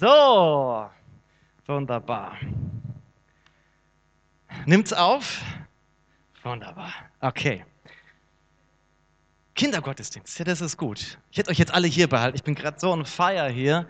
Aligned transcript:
So, 0.00 0.90
wunderbar. 1.66 2.36
Nimmt's 4.66 4.92
auf? 4.92 5.40
Wunderbar. 6.42 6.92
Okay. 7.20 7.64
Kindergottesdienst, 9.54 10.38
ja, 10.38 10.44
das 10.44 10.60
ist 10.60 10.76
gut. 10.76 11.18
Ich 11.30 11.38
hätte 11.38 11.50
euch 11.50 11.58
jetzt 11.58 11.72
alle 11.72 11.86
hier 11.86 12.08
behalten. 12.08 12.36
Ich 12.36 12.42
bin 12.42 12.56
gerade 12.56 12.78
so 12.80 12.90
on 12.90 13.04
fire 13.04 13.48
hier. 13.48 13.86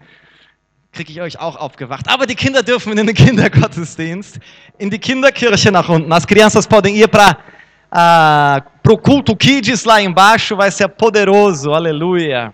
Kriege 0.93 1.11
ich 1.11 1.21
euch 1.21 1.39
auch 1.39 1.57
aufgewacht. 1.57 2.07
Aber 2.09 2.27
die 2.27 2.35
Kinder 2.35 2.63
dürfen 2.63 2.97
in 2.97 3.07
den 3.07 3.15
Kindergottesdienst, 3.17 4.39
in 4.79 4.91
die 4.91 4.99
Kinderkirche 4.99 5.73
nach 5.73 5.89
unten. 5.89 6.13
As 6.13 6.27
crianças 6.27 6.67
podem 6.67 6.95
ir 6.95 7.09
para 7.09 7.39
uh, 8.87 8.91
o 8.93 8.99
culto 8.99 9.35
Kids 9.35 9.85
lá 9.85 10.03
embaixo, 10.03 10.55
vai 10.55 10.71
ser 10.71 10.89
poderoso. 10.89 11.73
Aleluia. 11.73 12.53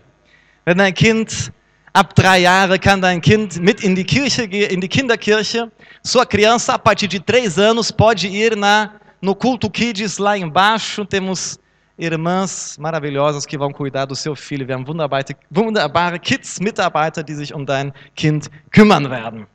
Wenn 0.64 0.79
dein 0.79 0.95
Kind 0.95 1.53
ab 1.93 2.14
drei 2.14 2.38
Jahre 2.41 2.79
kann 2.79 3.00
dein 3.00 3.20
Kind 3.20 3.61
mit 3.61 3.82
in 3.82 3.95
die 3.95 4.04
Kirche 4.04 4.45
in 4.45 4.80
die 4.80 4.89
Kinderkirche. 4.89 5.71
Sua 6.03 6.25
criança 6.25 6.75
a 6.75 6.79
partir 6.79 7.08
de 7.08 7.21
três 7.21 7.58
anos 7.58 7.90
pode 7.90 8.26
ir 8.29 8.57
na 8.57 8.93
no 9.21 9.35
culto 9.35 9.71
Kids 9.71 10.18
lá 10.18 10.36
embaixo. 10.36 11.04
Temos 11.04 11.58
irmãs 11.99 12.79
maravilhosas 12.79 13.44
que 13.44 13.58
vão 13.58 13.72
cuidar 13.72 14.07
do 14.07 14.16
seu 14.16 14.35
filho. 14.35 14.66
Wir 14.66 14.75
haben 14.75 14.86
wunderbare, 14.86 15.36
wunderbare 15.50 16.18
Kids-Mitarbeiter, 16.18 17.22
die 17.22 17.35
sich 17.35 17.53
um 17.53 17.66
dein 17.66 17.93
Kind 18.14 18.50
kümmern 18.71 19.11
werden. 19.11 19.46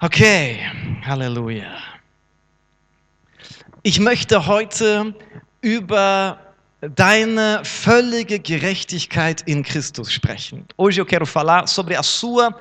Okay, 0.00 0.60
Halleluja. 1.02 1.76
Ich 3.82 4.00
möchte 4.00 4.46
heute 4.46 5.14
über 5.60 6.38
deine 6.88 7.62
völlige 7.64 8.38
Gerechtigkeit 8.38 9.42
in 9.46 9.62
Cristo 9.62 10.04
sprechen. 10.04 10.64
Hoje 10.76 11.00
eu 11.00 11.06
quero 11.06 11.26
falar 11.26 11.66
sobre 11.66 11.96
a 11.96 12.02
sua 12.02 12.54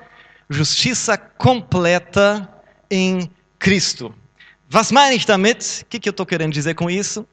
justiça 0.50 1.18
completa 1.18 2.48
em 2.90 3.30
Cristo. 3.60 4.14
Was 4.72 4.92
meine 4.92 5.16
ich 5.16 5.26
damit? 5.26 5.84
O 5.84 5.86
que, 5.86 6.00
que 6.00 6.10
eu 6.10 6.12
estou 6.12 6.26
querendo 6.26 6.54
dizer 6.54 6.76
com 6.76 6.90
isso? 6.90 7.26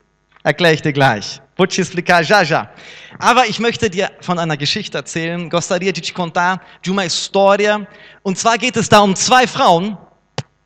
Erkläre 0.44 0.74
ich 0.74 0.83
dir 0.83 0.92
gleich. 0.92 1.41
Vou 1.56 1.66
te 1.66 1.80
explicar 1.80 2.22
já 2.22 2.42
já. 2.44 2.70
Aber 3.18 3.46
ich 3.46 3.58
möchte 3.58 3.91
dir 3.91 4.11
von 4.22 4.38
einer 4.38 4.56
Geschichte 4.56 4.96
erzählen. 4.96 5.48
Gostaria 5.50 5.92
de 5.92 6.00
te 6.00 6.12
contar 6.12 6.61
de 6.83 6.91
uma 6.91 7.05
história. 7.05 7.86
Und 8.22 8.38
zwar 8.38 8.56
geht 8.56 8.77
es 8.77 8.88
da 8.88 9.02
um 9.02 9.14
zwei 9.14 9.46
Frauen. 9.46 9.98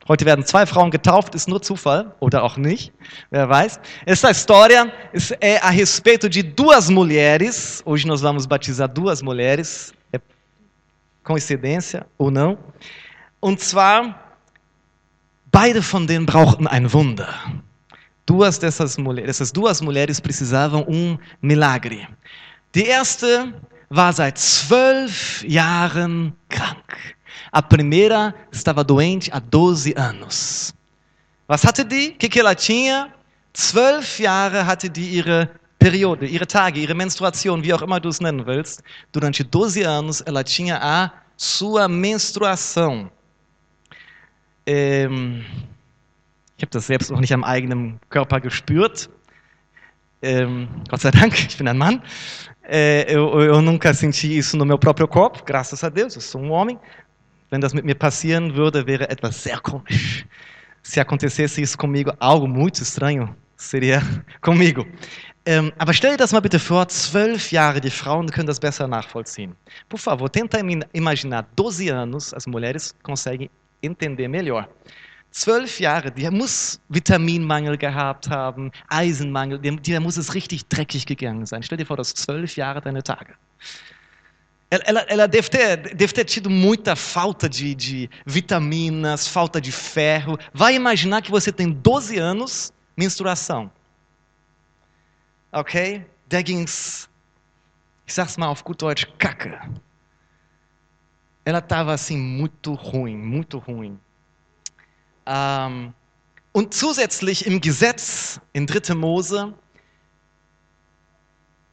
Heute 0.06 0.26
werden 0.26 0.44
zwei 0.44 0.66
Frauen 0.66 0.90
getauft, 0.90 1.34
ist 1.34 1.48
nur 1.48 1.62
Zufall 1.62 2.14
oder 2.20 2.42
auch 2.42 2.58
nicht, 2.58 2.92
wer 3.30 3.48
weiß. 3.48 3.80
Essa 4.04 4.30
história 4.30 4.92
é 5.40 5.56
a 5.62 5.70
respeito 5.70 6.28
de 6.28 6.42
duas 6.42 6.90
mulheres. 6.90 7.82
Hoje 7.86 8.06
nós 8.06 8.20
vamos 8.20 8.44
batizar 8.44 8.86
duas 8.86 9.22
mulheres. 9.22 9.94
É 10.12 10.20
coincidência 11.22 12.06
ou 12.18 12.30
não? 12.30 12.58
Und 13.40 13.60
zwar, 13.60 14.38
beide 15.50 15.80
von 15.80 16.06
denen 16.06 16.26
brauchten 16.26 16.66
ein 16.66 16.92
Wunder. 16.92 17.34
Duas 18.26 18.58
dessas 18.58 18.98
mulheres, 18.98 19.30
essas 19.36 19.52
duas 19.52 19.80
mulheres 19.80 20.20
precisavam 20.20 20.82
um 20.86 21.18
milagre. 21.40 22.08
Die 22.74 22.84
erste 22.84 23.54
war 23.88 24.12
seit 24.12 24.36
zwölf 24.36 25.42
Jahren 25.44 26.34
krank. 26.50 27.16
A 27.54 27.62
primeira 27.62 28.34
estava 28.50 28.82
doente 28.82 29.30
há 29.32 29.38
12 29.38 29.94
anos. 29.96 30.74
Was 31.46 31.64
hatte 31.64 31.84
die? 31.84 32.08
O 32.08 32.18
que, 32.18 32.28
que 32.28 32.40
ela 32.40 32.52
tinha? 32.52 33.14
Zwölf 33.52 34.18
Jahre 34.18 34.66
hatte 34.66 34.88
die 34.88 35.14
ihre 35.14 35.48
Periode, 35.78 36.26
ihre 36.26 36.48
Tage, 36.48 36.80
ihre 36.80 36.94
Menstruation, 36.94 37.62
wie 37.62 37.72
auch 37.72 37.82
immer 37.82 38.00
du 38.00 38.08
es 38.08 38.18
nennen 38.18 38.44
willst. 38.44 38.82
Durante 39.12 39.48
12 39.48 39.86
anos 39.86 40.20
ela 40.22 40.42
tinha 40.42 40.78
a 40.82 41.12
sua 41.36 41.86
menstruação. 41.86 43.08
Ähm, 44.66 45.44
ich 46.56 46.62
habe 46.64 46.72
das 46.72 46.88
selbst 46.88 47.12
noch 47.12 47.20
nicht 47.20 47.32
am 47.32 47.44
eigenen 47.44 48.00
Körper 48.10 48.40
gespürt. 48.40 49.08
Ähm, 50.22 50.66
Gott 50.90 51.02
sei 51.02 51.12
Dank, 51.12 51.38
ich 51.38 51.56
bin 51.56 51.68
ein 51.68 51.78
Mann. 51.78 52.02
É, 52.66 53.04
eu, 53.08 53.40
eu, 53.40 53.60
nunca 53.60 53.92
senti 53.92 54.38
isso 54.38 54.56
no 54.56 54.64
meu 54.64 54.78
próprio 54.78 55.06
corpo, 55.06 55.44
graças 55.44 55.84
a 55.84 55.90
Deus, 55.90 56.14
eu 56.14 56.22
sou 56.22 56.40
um 56.40 56.50
homem. 56.50 56.78
Wenn 57.50 57.60
das 57.60 57.74
mit 57.74 57.84
mir 57.84 57.94
passieren 57.94 58.54
würde, 58.54 58.86
wäre 58.86 59.08
etwas 59.08 59.42
sehr 59.42 59.58
komisch. 59.60 60.26
Se 60.82 61.00
acontecesse 61.00 61.60
isso 61.60 61.78
comigo, 61.78 62.12
algo 62.18 62.46
muito 62.46 62.82
estranho 62.82 63.34
seria 63.56 64.02
comigo. 64.40 64.86
Ähm, 65.46 65.72
aber 65.78 65.92
stell 65.92 66.12
dir 66.12 66.16
das 66.16 66.32
mal 66.32 66.40
bitte 66.40 66.58
vor, 66.58 66.88
zwölf 66.88 67.52
Jahre, 67.52 67.80
die 67.80 67.90
Frauen 67.90 68.30
können 68.30 68.46
das 68.46 68.58
besser 68.58 68.88
nachvollziehen. 68.88 69.54
Por 69.88 70.00
favor, 70.00 70.30
tenta 70.30 70.58
imaginar 70.92 71.46
12 71.56 71.90
anos, 71.92 72.32
as 72.32 72.46
mulheres 72.46 72.94
conseguem 73.02 73.50
entender 73.82 74.28
melhor. 74.28 74.66
Zwölf 75.30 75.80
Jahre, 75.80 76.12
der 76.12 76.30
muss 76.30 76.80
Vitaminmangel 76.88 77.76
gehabt 77.76 78.30
haben, 78.30 78.70
Eisenmangel, 78.88 79.58
der, 79.58 80.00
muss 80.00 80.16
es 80.16 80.32
richtig 80.32 80.66
dreckig 80.68 81.06
gegangen 81.06 81.44
sein. 81.44 81.62
Stell 81.62 81.76
dir 81.76 81.86
vor, 81.86 81.96
das 81.96 82.14
zwölf 82.14 82.56
Jahre 82.56 82.80
deine 82.80 83.02
Tage. 83.02 83.34
Ela, 84.70 85.00
ela 85.08 85.28
deve, 85.28 85.48
ter, 85.48 85.94
deve 85.94 86.12
ter 86.12 86.24
tido 86.24 86.50
muita 86.50 86.96
falta 86.96 87.48
de, 87.48 87.74
de 87.74 88.10
vitaminas, 88.26 89.28
falta 89.28 89.60
de 89.60 89.70
ferro. 89.70 90.36
Vai 90.52 90.74
imaginar 90.74 91.22
que 91.22 91.30
você 91.30 91.52
tem 91.52 91.70
12 91.70 92.18
anos, 92.18 92.72
menstruação. 92.96 93.70
Ok? 95.52 96.04
Da 96.28 96.40
ging's, 96.44 97.08
ich 98.06 98.12
sag's 98.12 98.36
mal 98.36 98.50
auf 98.50 98.64
gut 98.64 98.80
Deutsch, 98.80 99.06
Kacke. 99.18 99.52
Ela 101.44 101.58
estava 101.58 101.92
assim 101.92 102.16
muito 102.16 102.72
ruim, 102.72 103.16
muito 103.16 103.58
ruim. 103.58 104.00
Ähm, 105.26 105.94
und 106.52 106.74
zusätzlich 106.74 107.46
im 107.46 107.60
Gesetz 107.60 108.40
in 108.52 108.66
3. 108.66 108.94
Mose 108.94 109.54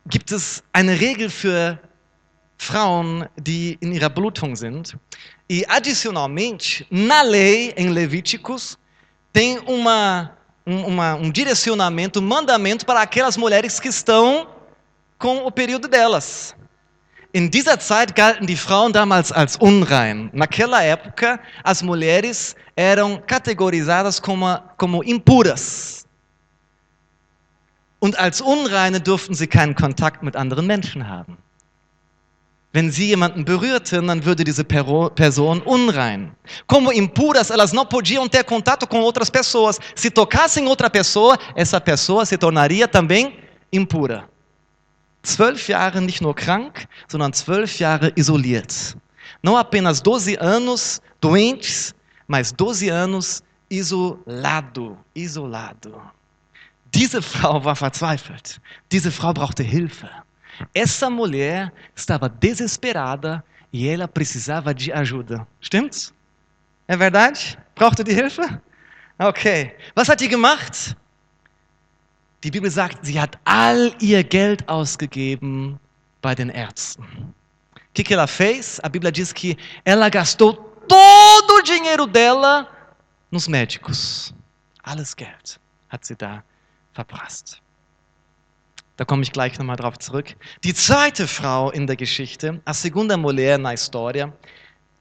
gibt 0.07 0.31
es 0.31 0.63
eine 0.73 0.99
Regel 0.99 1.29
für 1.29 1.79
Frauen, 2.61 3.27
die 3.37 3.75
in 3.81 3.91
ihrer 3.91 4.11
Blutung 4.11 4.55
sind. 4.55 4.95
E 5.49 5.65
adicionalmente, 5.67 6.85
na 6.91 7.23
lei 7.23 7.73
em 7.75 7.89
Levíticos, 7.89 8.77
tem 9.33 9.57
uma, 9.65 10.37
um, 10.63 10.85
uma, 10.85 11.15
um 11.15 11.31
direcionamento, 11.31 12.19
um 12.19 12.21
mandamento 12.21 12.85
para 12.85 13.01
aquelas 13.01 13.35
mulheres 13.35 13.79
que 13.79 13.87
estão 13.87 14.47
com 15.17 15.37
o 15.37 15.51
período 15.51 15.87
delas. 15.87 16.55
In 17.33 17.49
dieser 17.49 17.79
Zeit 17.79 18.13
galten 18.13 18.45
die 18.45 18.55
Frauen 18.55 18.91
damals 18.91 19.31
als 19.31 19.57
unrein. 19.59 20.29
Naquela 20.31 20.83
época, 20.83 21.39
as 21.63 21.81
mulheres 21.81 22.55
eram 22.75 23.19
categorizadas 23.25 24.19
como, 24.19 24.59
como 24.77 25.03
impuras. 25.03 26.05
Und 27.99 28.19
als 28.19 28.39
Unreine 28.39 28.99
durften 29.01 29.33
sie 29.33 29.47
keinen 29.47 29.73
Kontakt 29.73 30.21
mit 30.21 30.35
anderen 30.35 30.67
Menschen 30.67 31.07
haben. 31.07 31.40
Wenn 32.73 32.89
sie 32.89 33.07
jemanden 33.07 33.43
berührten, 33.43 34.07
dann 34.07 34.23
würde 34.23 34.45
diese 34.45 34.63
Person 34.63 35.61
unrein. 35.65 36.31
Como 36.67 36.91
impuras, 36.91 37.49
elas 37.49 37.73
não 37.73 37.85
podiam 37.85 38.29
ter 38.29 38.45
contato 38.45 38.87
com 38.87 39.01
outras 39.01 39.29
pessoas. 39.29 39.77
Se 39.93 40.09
tocassem 40.09 40.65
outra 40.67 40.89
pessoa, 40.89 41.37
essa 41.53 41.81
pessoa 41.81 42.25
se 42.25 42.37
tornaria 42.37 42.87
também 42.87 43.37
impura. 43.73 44.29
Zwölf 45.23 45.67
Jahre 45.67 46.01
nicht 46.01 46.21
nur 46.21 46.33
krank, 46.33 46.87
sondern 47.07 47.33
zwölf 47.33 47.77
Jahre 47.77 48.13
isoliert. 48.15 48.95
Não 49.43 49.57
apenas 49.57 50.01
12 50.01 50.37
anos 50.39 51.01
doentes, 51.19 51.93
mas 52.27 52.51
12 52.53 52.89
anos 52.89 53.43
isolado, 53.69 54.97
isolado. 55.13 56.01
Diese 56.93 57.21
Frau 57.21 57.63
war 57.63 57.75
verzweifelt. 57.75 58.59
Diese 58.91 59.11
Frau 59.11 59.33
brauchte 59.33 59.63
Hilfe. 59.63 60.09
Essa 60.73 61.09
mulher 61.09 61.71
estava 61.95 62.29
desesperada 62.29 63.43
e 63.71 63.87
ela 63.87 64.07
precisava 64.07 64.73
de 64.73 64.91
ajuda. 64.91 65.47
Stimmt's? 65.61 66.13
É 66.87 66.97
verdade? 66.97 67.57
Brauchte 67.75 68.03
die 68.03 68.13
Hilfe? 68.13 68.61
Okay. 69.17 69.75
Was 69.95 70.09
hat 70.09 70.19
die 70.19 70.27
gemacht? 70.27 70.95
Die 72.43 72.51
Bibel 72.51 72.69
sagt, 72.71 73.05
sie 73.05 73.19
hat 73.19 73.37
all 73.45 73.93
ihr 73.99 74.23
Geld 74.23 74.67
ausgegeben 74.67 75.79
bei 76.21 76.33
den 76.33 76.49
Ärzten. 76.49 77.03
O 77.75 77.93
que, 77.93 78.03
que 78.03 78.13
ela 78.13 78.27
fez? 78.27 78.79
A 78.83 78.89
Bíblia 78.89 79.11
diz 79.11 79.31
que 79.31 79.57
ela 79.85 80.09
gastou 80.09 80.53
todo 80.87 81.59
o 81.59 81.61
dinheiro 81.61 82.07
dela 82.07 82.67
nos 83.29 83.47
médicos. 83.47 84.33
Alles 84.83 85.15
Geld 85.15 85.59
hat 85.89 86.05
sie 86.05 86.15
da 86.15 86.43
verprasst. 86.93 87.61
Da 88.97 89.05
komme 89.05 89.23
ich 89.23 89.31
gleich 89.31 89.57
nochmal 89.57 89.77
drauf 89.77 89.97
zurück. 89.97 90.35
Die 90.63 90.73
zweite 90.73 91.27
Frau 91.27 91.71
in 91.71 91.87
der 91.87 91.95
Geschichte, 91.95 92.61
a 92.65 92.73
segunda 92.73 93.17
mulher 93.17 93.57
na 93.57 93.71
história, 93.71 94.31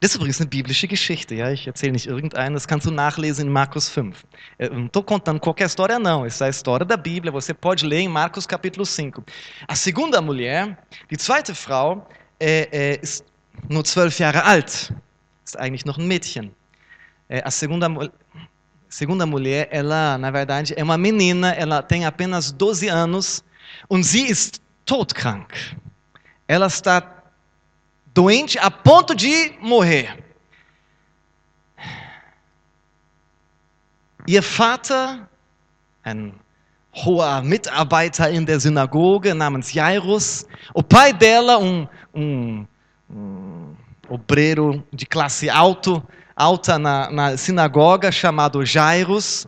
Das 0.03 0.13
ist 0.13 0.17
übrigens 0.17 0.41
eine 0.41 0.49
biblische 0.49 0.89
Geschichte, 0.89 1.35
ja? 1.35 1.51
ich 1.51 1.67
erzähle 1.67 1.93
nicht 1.93 2.07
irgendeinen, 2.07 2.55
das 2.55 2.67
kannst 2.67 2.87
du 2.87 2.91
nachlesen 2.91 3.49
em 3.49 3.53
Marcos 3.53 3.91
5. 3.91 4.25
Eu 4.59 4.73
não 4.73 4.87
estou 4.87 5.03
contando 5.03 5.39
qualquer 5.39 5.67
história, 5.67 5.99
não, 5.99 6.25
essa 6.25 6.45
é 6.45 6.47
a 6.47 6.51
história 6.51 6.87
da 6.87 6.97
Bíblia, 6.97 7.31
você 7.31 7.53
pode 7.53 7.85
ler 7.85 7.99
em 7.99 8.09
Marcos 8.09 8.47
capítulo 8.47 8.87
5. 8.87 9.23
A 9.69 9.77
segunda 9.77 10.23
mulher, 10.23 10.79
die 11.11 11.19
zweite 11.19 11.55
Frau, 11.55 12.09
é, 12.39 12.67
é, 12.73 13.01
ist 13.03 13.27
nur 13.69 13.85
zwölf 13.85 14.19
Jahre 14.19 14.43
alt. 14.43 14.91
Ist 15.45 15.59
eigentlich 15.59 15.85
noch 15.85 15.99
ein 15.99 16.09
Mädchen. 16.09 16.51
É, 17.29 17.43
a 17.45 17.51
segunda, 17.51 17.87
mu- 17.91 18.09
segunda 18.89 19.27
mulher, 19.27 19.69
ela, 19.71 20.17
na 20.17 20.31
verdade, 20.31 20.73
é 20.79 20.83
uma 20.83 20.97
menina, 20.97 21.53
ela 21.53 21.83
tem 21.83 22.07
apenas 22.07 22.51
12 22.53 22.89
anos 22.89 23.45
und 23.89 24.03
sie 24.05 24.27
ist 24.27 24.61
todkrank. 24.87 25.77
Ela 26.47 26.67
está 26.67 27.03
doente 28.15 28.59
a 28.59 28.71
ponto 28.71 29.15
de 29.15 29.53
morrer. 29.61 30.09
Ihr 34.27 34.43
Vater, 34.43 35.29
ein 36.03 36.35
hoher 36.93 37.43
Mitarbeiter 37.43 38.31
in 38.31 38.45
der 38.45 38.61
Synagoge 38.61 39.35
namens 39.35 39.73
Jairus, 39.73 40.47
o 40.75 40.83
pai 40.83 41.13
dela, 41.13 41.59
um, 41.59 41.89
um, 42.13 42.67
um 43.09 43.77
obreiro 44.09 44.85
de 44.93 45.07
classe 45.07 45.49
alto, 45.49 46.03
alta 46.37 46.79
na, 46.79 47.11
na 47.11 47.37
sinagoga, 47.37 48.11
chamado 48.11 48.65
Jairus, 48.65 49.47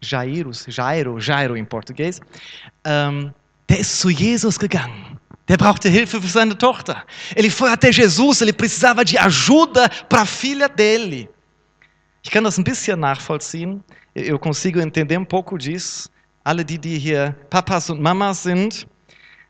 Jairus, 0.00 0.64
Jairo, 0.68 1.20
Jairo 1.20 1.56
em 1.56 1.64
português, 1.64 2.20
ähm, 2.84 3.32
der 3.68 3.78
ist 3.78 4.00
zu 4.00 4.10
Jesus 4.10 4.58
gegangen. 4.58 5.18
Der 5.48 5.56
brauchte 5.56 5.88
Hilfe 5.88 6.20
für 6.20 6.28
seine 6.28 6.56
Tochter. 6.56 7.04
Ele 7.34 7.50
foi 7.50 7.70
até 7.70 7.90
Jesus, 7.90 8.42
ele 8.42 8.52
precisava 8.52 9.04
de 9.04 9.16
ajuda 9.16 9.88
para 10.08 10.22
a 10.22 10.26
filha 10.26 10.68
dele. 10.68 11.28
Ich 12.22 12.30
kann 12.30 12.44
das 12.44 12.58
ein 12.58 12.64
bisschen 12.64 13.00
nachvollziehen. 13.00 13.82
Eu 14.14 14.38
consigo 14.38 14.80
entender 14.80 15.16
um 15.16 15.24
pouco 15.24 15.56
disso. 15.56 16.10
Alle 16.44 16.64
die, 16.64 16.78
die 16.78 16.98
hier 16.98 17.34
Papas 17.48 17.88
und 17.88 18.00
Mamas 18.00 18.42
sind, 18.42 18.86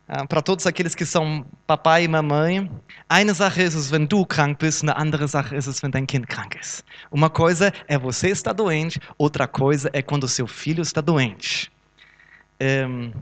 äh, 0.09 0.27
para 0.27 0.41
todos 0.41 0.67
aqueles 0.67 0.95
que 0.95 1.05
são 1.05 1.45
papai 1.67 2.05
e 2.05 2.09
mamãe, 2.09 2.71
eine 3.09 3.35
Sache 3.35 3.63
ist 3.63 3.75
es, 3.75 3.91
wenn 3.91 4.09
du 4.09 4.25
krank 4.25 4.59
bist, 4.59 4.83
eine 4.83 4.97
andere 4.97 5.29
Sache 5.29 5.55
ist 5.57 5.67
es, 5.67 5.83
wenn 5.83 5.91
dein 5.91 6.07
Kind 6.07 6.29
krank 6.29 6.57
ist. 6.61 6.85
Uma 7.11 7.29
coisa 7.29 7.73
é 7.87 7.99
você 7.99 8.29
estar 8.29 8.53
doente, 8.53 9.01
outra 9.19 9.47
coisa 9.47 9.91
é 9.93 10.03
quando 10.03 10.27
seu 10.27 10.47
filho 10.47 10.83
está 10.83 11.01
doente. 11.01 11.71
Ähm, 12.59 13.13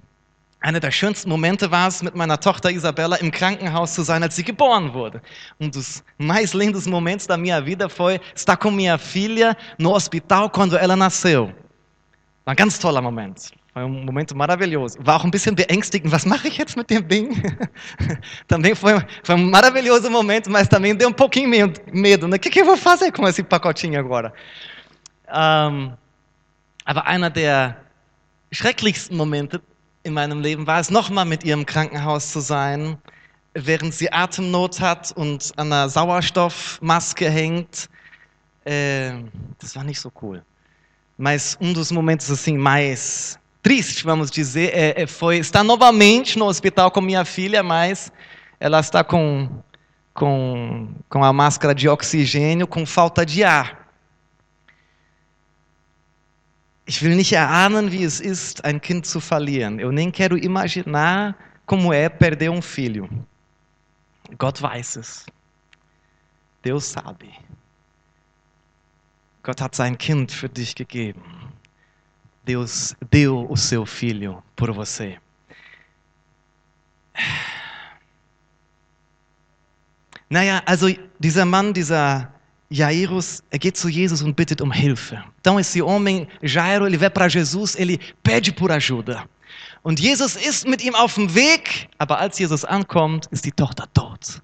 einer 0.66 0.80
der 0.80 0.90
schönsten 0.90 1.30
Momente 1.30 1.70
war 1.70 1.86
es, 1.86 2.02
mit 2.02 2.16
meiner 2.16 2.40
Tochter 2.40 2.72
Isabella 2.72 3.14
im 3.16 3.30
Krankenhaus 3.30 3.94
zu 3.94 4.02
sein, 4.02 4.24
als 4.24 4.34
sie 4.34 4.42
geboren 4.42 4.92
wurde. 4.92 5.22
Um 5.60 5.70
dos 5.70 6.02
mais 6.18 6.54
lindos 6.54 6.88
momentos 6.88 7.24
da 7.28 7.36
minha 7.36 7.60
vida 7.60 7.88
foi 7.88 8.20
estar 8.34 8.56
com 8.56 8.72
minha 8.72 8.98
filha 8.98 9.56
no 9.78 9.94
hospital 9.94 10.50
quando 10.50 10.76
ela 10.76 10.96
nasceu. 10.96 11.52
War 12.44 12.52
ein 12.52 12.56
ganz 12.56 12.80
toller 12.80 13.00
Moment. 13.00 13.52
Foi 13.72 13.84
um 13.84 14.04
momento 14.04 14.36
maravilhoso. 14.36 14.98
War 15.06 15.20
auch 15.20 15.24
ein 15.24 15.30
bisschen 15.30 15.54
beängstigend. 15.54 16.10
Was 16.10 16.26
mache 16.26 16.48
ich 16.48 16.58
jetzt 16.58 16.76
mit 16.76 16.90
dem 16.90 17.06
Ding? 17.06 17.40
também 18.48 18.74
foi, 18.74 19.00
foi 19.22 19.36
um 19.36 19.48
maravilhoso 19.48 20.10
momento, 20.10 20.50
mas 20.50 20.66
também 20.66 20.96
deu 20.96 21.10
um 21.10 21.12
pouquinho 21.12 21.48
medo. 21.92 22.26
né? 22.26 22.36
O 22.38 22.40
que, 22.40 22.50
que 22.50 22.60
eu 22.62 22.66
vou 22.66 22.76
fazer 22.76 23.12
com 23.12 23.28
esse 23.28 23.44
pacotinho 23.44 24.00
agora? 24.00 24.32
Ähm, 25.28 25.92
aber 26.84 27.06
einer 27.06 27.30
der 27.30 27.76
schrecklichsten 28.50 29.16
Momente 29.16 29.60
in 30.06 30.14
meinem 30.14 30.40
Leben 30.40 30.66
war 30.66 30.80
es, 30.80 30.88
nochmal 30.88 31.24
mit 31.24 31.42
ihr 31.42 31.52
im 31.52 31.66
Krankenhaus 31.66 32.30
zu 32.30 32.40
sein, 32.40 32.96
während 33.54 33.92
sie 33.92 34.10
Atemnot 34.12 34.80
hat 34.80 35.12
und 35.16 35.52
an 35.56 35.72
einer 35.72 35.88
Sauerstoffmaske 35.88 37.28
hängt. 37.28 37.90
Äh, 38.64 39.10
das 39.58 39.74
war 39.74 39.82
nicht 39.82 40.00
so 40.00 40.10
cool. 40.22 40.44
Mas 41.18 41.56
um 41.60 41.72
dos 41.72 41.90
momentos 41.90 42.30
assim 42.30 42.56
mais 42.56 43.38
tristes, 43.62 44.02
vamos 44.02 44.30
dizer, 44.30 44.72
é, 44.72 45.02
é, 45.02 45.06
foi 45.08 45.38
estar 45.38 45.64
novamente 45.64 46.38
no 46.38 46.44
hospital 46.44 46.90
com 46.90 47.00
minha 47.00 47.24
filha, 47.24 47.64
mas 47.64 48.12
ela 48.60 48.78
está 48.78 49.02
com, 49.02 49.48
com, 50.14 50.88
com 51.08 51.24
a 51.24 51.32
máscara 51.32 51.74
de 51.74 51.88
oxigênio, 51.88 52.68
com 52.68 52.86
falta 52.86 53.26
de 53.26 53.42
ar. 53.42 53.85
Ich 56.88 57.02
will 57.02 57.16
nicht 57.16 57.32
erahnen, 57.32 57.90
wie 57.90 58.04
es 58.04 58.20
ist, 58.20 58.64
ein 58.64 58.80
Kind 58.80 59.06
zu 59.06 59.18
verlieren. 59.20 59.80
Eu 59.80 59.90
nem 59.90 60.12
quero 60.12 60.36
imaginar 60.36 61.34
como 61.66 61.92
é 61.92 62.08
perder 62.08 62.52
um 62.52 62.62
filho. 62.62 63.08
Gott 64.38 64.62
weiß 64.62 64.96
es. 64.96 65.26
Deus 66.62 66.84
sabe. 66.92 67.28
Gott 69.42 69.60
hat 69.60 69.74
sein 69.74 69.98
Kind 69.98 70.30
für 70.30 70.48
dich 70.48 70.76
gegeben. 70.76 71.22
Deus 72.44 72.94
deu 73.10 73.46
o 73.50 73.56
seu 73.56 73.84
filho 73.84 74.42
por 74.54 74.72
você. 74.72 75.18
Naja, 80.28 80.60
also 80.66 80.88
dieser 81.20 81.44
Mann, 81.44 81.72
dieser 81.72 82.32
Jairus, 82.70 83.42
er 83.50 83.58
geht 83.58 83.76
zu 83.76 83.88
Jesus 83.88 84.22
und 84.22 84.34
bittet 84.34 84.60
um 84.60 84.72
Hilfe. 84.72 85.22
Então 85.40 85.58
esse 85.58 85.80
homem, 85.80 86.26
Jairo, 86.42 86.86
ele 86.86 86.96
vai 86.96 87.10
para 87.10 87.28
Jesus, 87.28 87.76
ele 87.76 87.98
pede 88.22 88.52
por 88.52 88.72
ajuda. 88.72 89.28
Und 89.82 90.00
Jesus 90.00 90.34
ist 90.34 90.66
mit 90.66 90.82
ihm 90.82 90.96
auf 90.96 91.14
dem 91.14 91.32
Weg, 91.34 91.88
aber 91.96 92.18
als 92.18 92.38
Jesus 92.38 92.64
ankommt, 92.64 93.26
ist 93.30 93.44
die 93.44 93.52
Tochter 93.52 93.86
tot. 93.94 94.42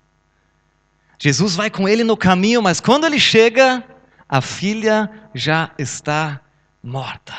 Jesus 1.19 1.57
vai 1.57 1.69
com 1.69 1.89
ele 1.89 2.05
no 2.05 2.17
caminho, 2.17 2.63
mas 2.63 2.81
quando 2.81 3.07
ele 3.07 3.19
chega, 3.19 3.85
a 4.29 4.41
filha 4.41 5.11
já 5.35 5.71
está 5.77 6.41
morta. 6.83 7.35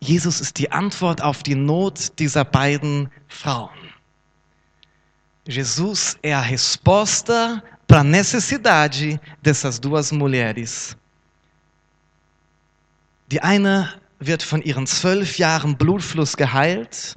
Jesus 0.00 0.40
ist 0.40 0.58
die 0.58 0.72
Antwort 0.72 1.22
auf 1.22 1.42
die 1.42 1.54
Not 1.54 2.18
dieser 2.18 2.44
beiden 2.44 3.08
Frauen. 3.28 3.81
Jesus 5.46 6.16
é 6.22 6.32
a 6.32 6.40
resposta 6.40 7.62
para 7.86 8.00
a 8.00 8.04
necessidade 8.04 9.20
dessas 9.42 9.78
duas 9.78 10.12
mulheres. 10.12 10.96
Die 13.28 13.40
eine 13.42 14.00
wird 14.20 14.42
von 14.42 14.62
ihren 14.62 14.86
zwölf 14.86 15.38
Jahren 15.38 15.76
Blutfluss 15.76 16.36
geheilt. 16.36 17.16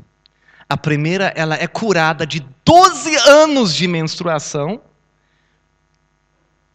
A 0.67 0.75
primeira, 0.75 1.27
ela 1.35 1.55
é 1.55 1.67
curada 1.67 2.25
de 2.25 2.43
12 2.65 3.15
anos 3.29 3.75
de 3.75 3.87
menstruação. 3.87 4.81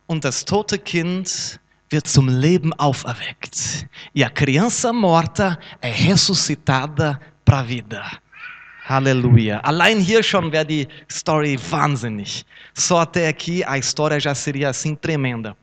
Und 0.06 0.24
das 0.24 0.44
tote 0.44 0.78
Kind 0.78 1.58
wird 1.90 2.06
zum 2.06 2.28
Leben 2.28 2.72
auferweckt. 2.78 3.88
E 4.14 4.22
a 4.22 4.30
criança 4.30 4.92
morta 4.92 5.58
é 5.80 5.90
ressuscitada 5.90 7.20
para 7.44 7.60
a 7.60 7.62
vida. 7.62 8.20
Aleluia. 8.90 9.60
Allein 9.60 10.00
hier 10.00 10.20
schon 10.20 10.50
wäre 10.50 10.66
die 10.66 10.88
Story 11.08 11.56
wahnsinnig. 11.70 12.44
Só 12.74 12.98
até 12.98 13.28
aqui 13.28 13.62
a 13.62 13.78
história 13.78 14.18
já 14.18 14.34
seria 14.34 14.68
assim 14.68 14.96
tremenda. 14.96 15.56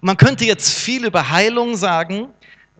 Man 0.00 0.16
könnte 0.16 0.44
jetzt 0.44 0.78
viel 0.78 1.04
über 1.04 1.28
Heilung 1.28 1.76
sagen, 1.76 2.28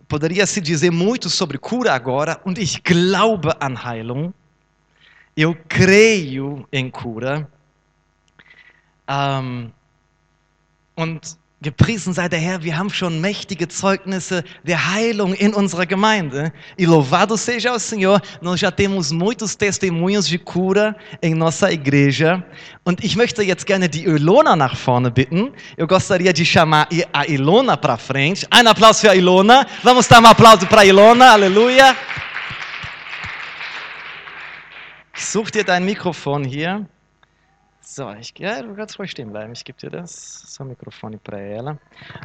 poderia 0.07 0.47
se 0.47 0.61
dizer 0.61 0.89
muito 0.89 1.29
sobre 1.29 1.57
cura 1.57 1.91
agora, 1.93 2.39
und 2.45 2.57
ich 2.57 2.81
glaube 2.81 3.61
an 3.61 3.83
Heilung. 3.83 4.33
Eu 5.35 5.53
creio 5.67 6.65
em 6.71 6.89
cura. 6.89 7.45
Ähm, 9.05 9.73
und 10.95 11.37
gepriesen 11.61 12.13
sei 12.13 12.29
der 12.29 12.39
Herr, 12.39 12.63
wir 12.63 12.77
haben 12.77 12.89
schon 12.89 13.19
mächtige 13.19 13.67
Zeugnisse 13.67 14.43
der 14.63 14.93
Heilung 14.93 15.33
in 15.33 15.53
unserer 15.53 15.85
Gemeinde. 15.85 16.53
E 16.77 16.85
louvado 16.85 17.37
seja 17.37 17.73
o 17.73 17.79
Senhor, 17.79 18.21
nós 18.41 18.59
já 18.59 18.71
temos 18.71 19.11
muitos 19.11 19.55
testemunhos 19.55 20.27
de 20.27 20.37
cura 20.37 20.95
em 21.21 21.35
nossa 21.35 21.71
igreja. 21.71 22.43
Und 22.85 23.03
ich 23.03 23.15
möchte 23.15 23.43
jetzt 23.43 23.65
gerne 23.65 23.89
die 23.89 24.05
Ilona 24.05 24.55
nach 24.55 24.75
vorne 24.75 25.11
bitten. 25.11 25.51
Eu 25.75 25.85
gostaria 25.85 26.31
de 26.31 26.45
chamar 26.45 26.87
a 27.11 27.25
Ilona 27.27 27.75
para 27.75 27.97
frente. 27.97 28.47
Ein 28.49 28.67
Applaus 28.67 29.01
für 29.01 29.13
Ilona. 29.13 29.67
Vamos 29.83 30.07
dar 30.07 30.21
um 30.21 30.27
aplauso 30.27 30.65
para 30.65 30.85
Ilona. 30.85 31.33
Aleluia. 31.33 31.95
Such 35.13 35.51
dir 35.51 35.65
dein 35.65 35.83
Mikrofon 35.83 36.45
hier. 36.45 36.87
So, 37.99 38.09
ich, 38.17 38.33
ja, 38.37 38.61
du 38.61 38.73
kannst 38.75 38.97
ruhig 38.97 39.11
stehen 39.11 39.29
bleiben. 39.29 39.51
Ich 39.51 39.65
gebe 39.65 39.77
dir 39.77 39.89
das. 39.89 40.41
So, 40.47 40.63
Mikrofone 40.63 41.17
para 41.17 41.37
ela. 41.37 41.77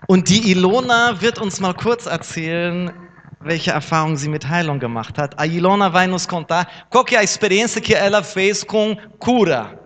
Und 0.07 0.29
die 0.29 0.53
Ilona 0.53 1.21
wird 1.21 1.41
uns 1.41 1.59
mal 1.59 1.75
kurz 1.75 2.07
erzählen, 2.07 2.93
welche 3.41 3.73
Erfahrungen 3.73 4.17
sie 4.17 4.29
mit 4.29 4.49
Heilung 4.49 4.79
gemacht 4.79 5.19
hat. 5.19 5.37
A 5.37 5.45
Ilona 5.47 5.93
vai 5.93 6.07
nos 6.07 6.29
contar 6.29 6.69
qual 6.91 7.05
que 7.05 7.17
é 7.17 7.19
a 7.19 7.23
experiência 7.25 7.81
que 7.81 7.93
ela 7.93 8.23
fez 8.23 8.63
com 8.63 8.97
cura. 9.19 9.77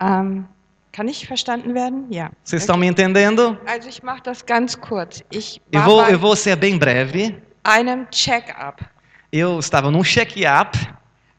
Ähm, 0.00 0.46
kann 0.92 1.08
ich 1.08 1.26
verstanden 1.26 1.74
werden? 1.74 2.06
Ja. 2.08 2.30
Vocês 2.44 2.62
estão 2.62 2.76
me 2.76 2.86
entendendo? 2.86 3.58
Also 3.66 3.88
ich 3.88 4.04
mache 4.04 4.22
das 4.22 4.46
ganz 4.46 4.80
kurz. 4.80 5.20
Ich 5.32 5.60
Eu 5.72 5.80
war 5.80 5.88
vou, 5.88 6.02
bei 6.04 6.12
eu 6.14 6.18
vou 6.20 6.36
ser 6.36 6.54
bem 6.54 6.78
breve. 6.78 7.42
einem 7.64 8.06
Check-up, 8.12 8.84
Eu 9.32 9.58
estava 9.58 9.90
num 9.90 10.04
check-up. 10.04 10.78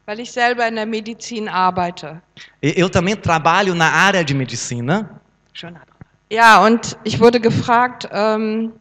Weil 0.06 0.20
ich 0.20 0.30
selber 0.32 0.66
in 0.68 0.74
der 0.76 0.86
Medizin 0.86 1.48
arbeite. 1.48 2.20
E- 2.62 2.74
Eu 2.82 2.88
também 2.88 3.16
trabalho 3.16 3.74
na 3.74 3.88
área 3.90 4.24
de 4.24 4.34
medicina. 4.34 5.20
Ja, 6.30 6.64
und 6.64 6.96
ich 7.04 7.20
wurde 7.20 7.38
gefragt, 7.40 8.08
ähm, 8.12 8.72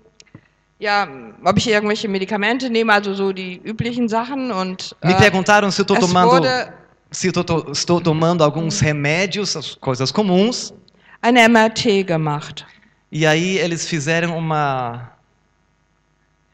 ja, 0.80 1.08
ob 1.44 1.58
ich 1.58 1.68
irgendwelche 1.68 2.08
Medikamente 2.08 2.70
nehme, 2.70 2.92
also 2.94 3.13
so 3.13 3.32
die 3.34 3.62
üblichen 3.63 4.08
Sachen. 4.08 4.51
Und 4.51 4.96
Me 5.04 5.12
äh, 5.12 5.18
perguntaram 5.18 5.70
se 5.72 5.82
eu 5.82 5.84
estou 5.84 5.98
es 5.98 6.06
tomando 6.06 6.32
wurde 6.32 6.74
se 7.12 7.28
eu 7.28 7.34
tô- 7.44 7.72
estou 7.72 8.00
tomando 8.01 8.44
alguns 8.44 8.80
remédios, 8.82 9.56
as 9.56 9.75
coisas 9.75 10.12
comuns. 10.12 10.74
ein 11.22 11.36
MRT 11.36 12.04
gemacht. 12.08 12.66
E 13.12 13.28
aí 13.28 13.58
eles 13.60 13.86
fizeram 13.88 14.36
uma 14.38 15.12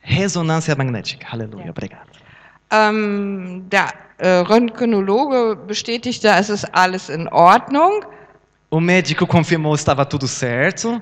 ressonância 0.01 0.75
magnética. 0.75 1.27
Aleluia, 1.31 1.69
obrigado. 1.69 2.09
Ähm, 2.71 3.63
äh, 3.71 3.93
Röntgenologe 4.19 5.55
bestätigte, 5.55 6.29
es 6.29 6.49
ist 6.49 6.65
alles 6.73 7.09
in 7.09 7.27
Ordnung. 7.27 8.03
O 8.69 8.79
médico 8.79 9.25
confirmou 9.25 9.75
estava 9.75 10.05
tudo 10.05 10.27
certo. 10.27 10.99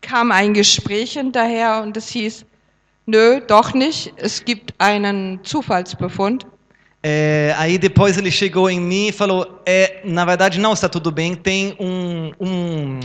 Kam 0.00 0.32
ein 0.32 0.54
Gespräch 0.54 1.12
hinterher 1.12 1.82
und 1.82 1.96
es 1.96 2.08
hieß, 2.08 2.44
nö, 3.06 3.40
doch 3.46 3.74
nicht. 3.74 4.12
Es 4.16 4.44
gibt 4.44 4.74
einen 4.78 5.40
Zufallsbefund. 5.44 6.46
É, 7.02 7.54
aí 7.58 7.78
depois 7.78 8.18
ele 8.18 8.30
chegou 8.30 8.68
em 8.68 8.80
mim 8.80 9.08
e 9.08 9.12
falou: 9.12 9.62
é, 9.64 10.00
na 10.04 10.24
verdade 10.24 10.58
não 10.58 10.72
está 10.72 10.88
tudo 10.88 11.12
bem, 11.12 11.36
tem 11.36 11.76
um, 11.78 12.32
um 12.40 13.00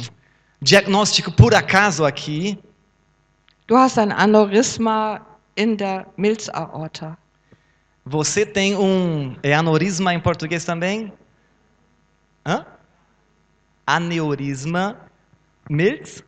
diagnóstico 0.62 1.32
por 1.32 1.54
acaso 1.54 2.04
aqui. 2.06 2.58
Du 3.68 3.78
hast 3.78 4.00
ein 4.00 4.12
Aneurysma 4.12 5.22
in 5.56 5.78
der 5.78 6.08
Milzaorta. 6.18 7.18
Você 8.06 8.46
tem 8.46 8.76
um 8.76 9.36
é 9.44 9.54
aneurisma 9.54 10.14
em 10.14 10.20
português 10.20 10.66
também? 10.66 11.14
Hã? 12.46 12.66
Aneurisma, 13.86 15.00
Milz? 15.70 16.24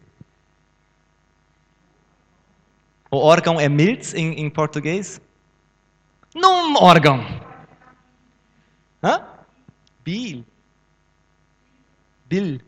O 3.10 3.18
órgão 3.18 3.60
é 3.60 3.68
Milz 3.68 4.14
em, 4.14 4.34
em 4.40 4.50
português? 4.50 5.20
Num 6.36 6.76
órgão. 6.78 7.20
Hã? 9.04 9.28
Bil. 10.04 10.44
Bil. 12.26 12.60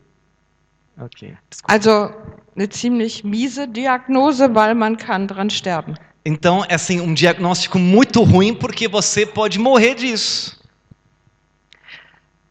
Okay. 0.98 1.36
Desculpa. 1.50 1.72
Also 1.72 2.10
eine 2.54 2.68
ziemlich 2.72 3.22
miese 3.22 3.68
Diagnose, 3.68 4.54
weil 4.54 4.74
man 4.74 4.96
kann 4.96 5.28
dran 5.28 5.50
sterben. 5.50 5.96
Então, 6.28 6.64
é 6.68 6.74
assim, 6.74 7.00
um 7.00 7.14
diagnóstico 7.14 7.78
muito 7.78 8.20
ruim 8.24 8.52
porque 8.52 8.88
você 8.88 9.24
pode 9.24 9.60
morrer 9.60 9.94
disso. 9.94 10.60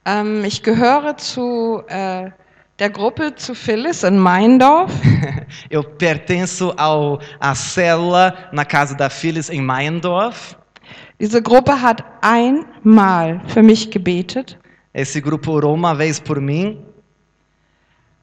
Ähm, 0.06 0.46
ich 0.46 0.62
gehöre 0.64 1.14
zu 1.18 1.84
äh, 1.90 2.32
der 2.80 2.90
Gruppe 2.90 3.36
zu 3.36 3.54
Phyllis 3.54 4.04
in 4.04 4.18
Meindorf. 4.18 4.94
Eu 5.70 5.84
pertenço 5.84 6.74
ao 6.78 7.20
à 7.38 7.54
célula 7.54 8.48
na 8.54 8.64
casa 8.64 8.96
da 8.96 9.10
Phyllis 9.10 9.50
em 9.50 9.62
Meiendorf. 9.62 10.56
Diese 11.20 11.42
Gruppe 11.42 11.74
hat 11.74 12.02
einmal 12.22 13.42
für 13.48 13.62
mich 13.62 13.90
gebetet. 13.92 14.58
Esse 14.94 15.20
grupo 15.20 15.52
orou 15.52 15.74
uma 15.74 15.94
vez 15.94 16.18
por 16.18 16.40
mim. 16.40 16.86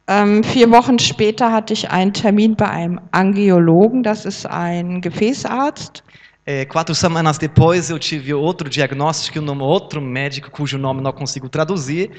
Ähm, 0.09 0.43
vier 0.43 0.71
Wochen 0.71 0.99
später 0.99 1.53
hatte 1.53 1.73
ich 1.73 1.91
einen 1.91 2.13
Termin 2.13 2.57
bei 2.57 2.69
einem 2.69 3.01
Angiologen, 3.13 4.03
das 4.03 4.25
ist 4.25 4.47
ein 4.47 5.01
Gefäßarzt. 5.01 6.03
É, 6.45 6.65
quatro 6.65 6.93
semanas 6.93 7.39
depois 7.39 7.89
eu 7.89 8.01
tive 8.01 8.35
outro 8.35 8.69
diagnóstico 8.69 9.41
num 9.41 9.61
outro 9.63 10.01
médico 10.01 10.51
cujo 10.51 10.77
nome 10.77 11.01
não 11.01 11.13
consigo 11.13 11.49
traduzir. 11.49 12.11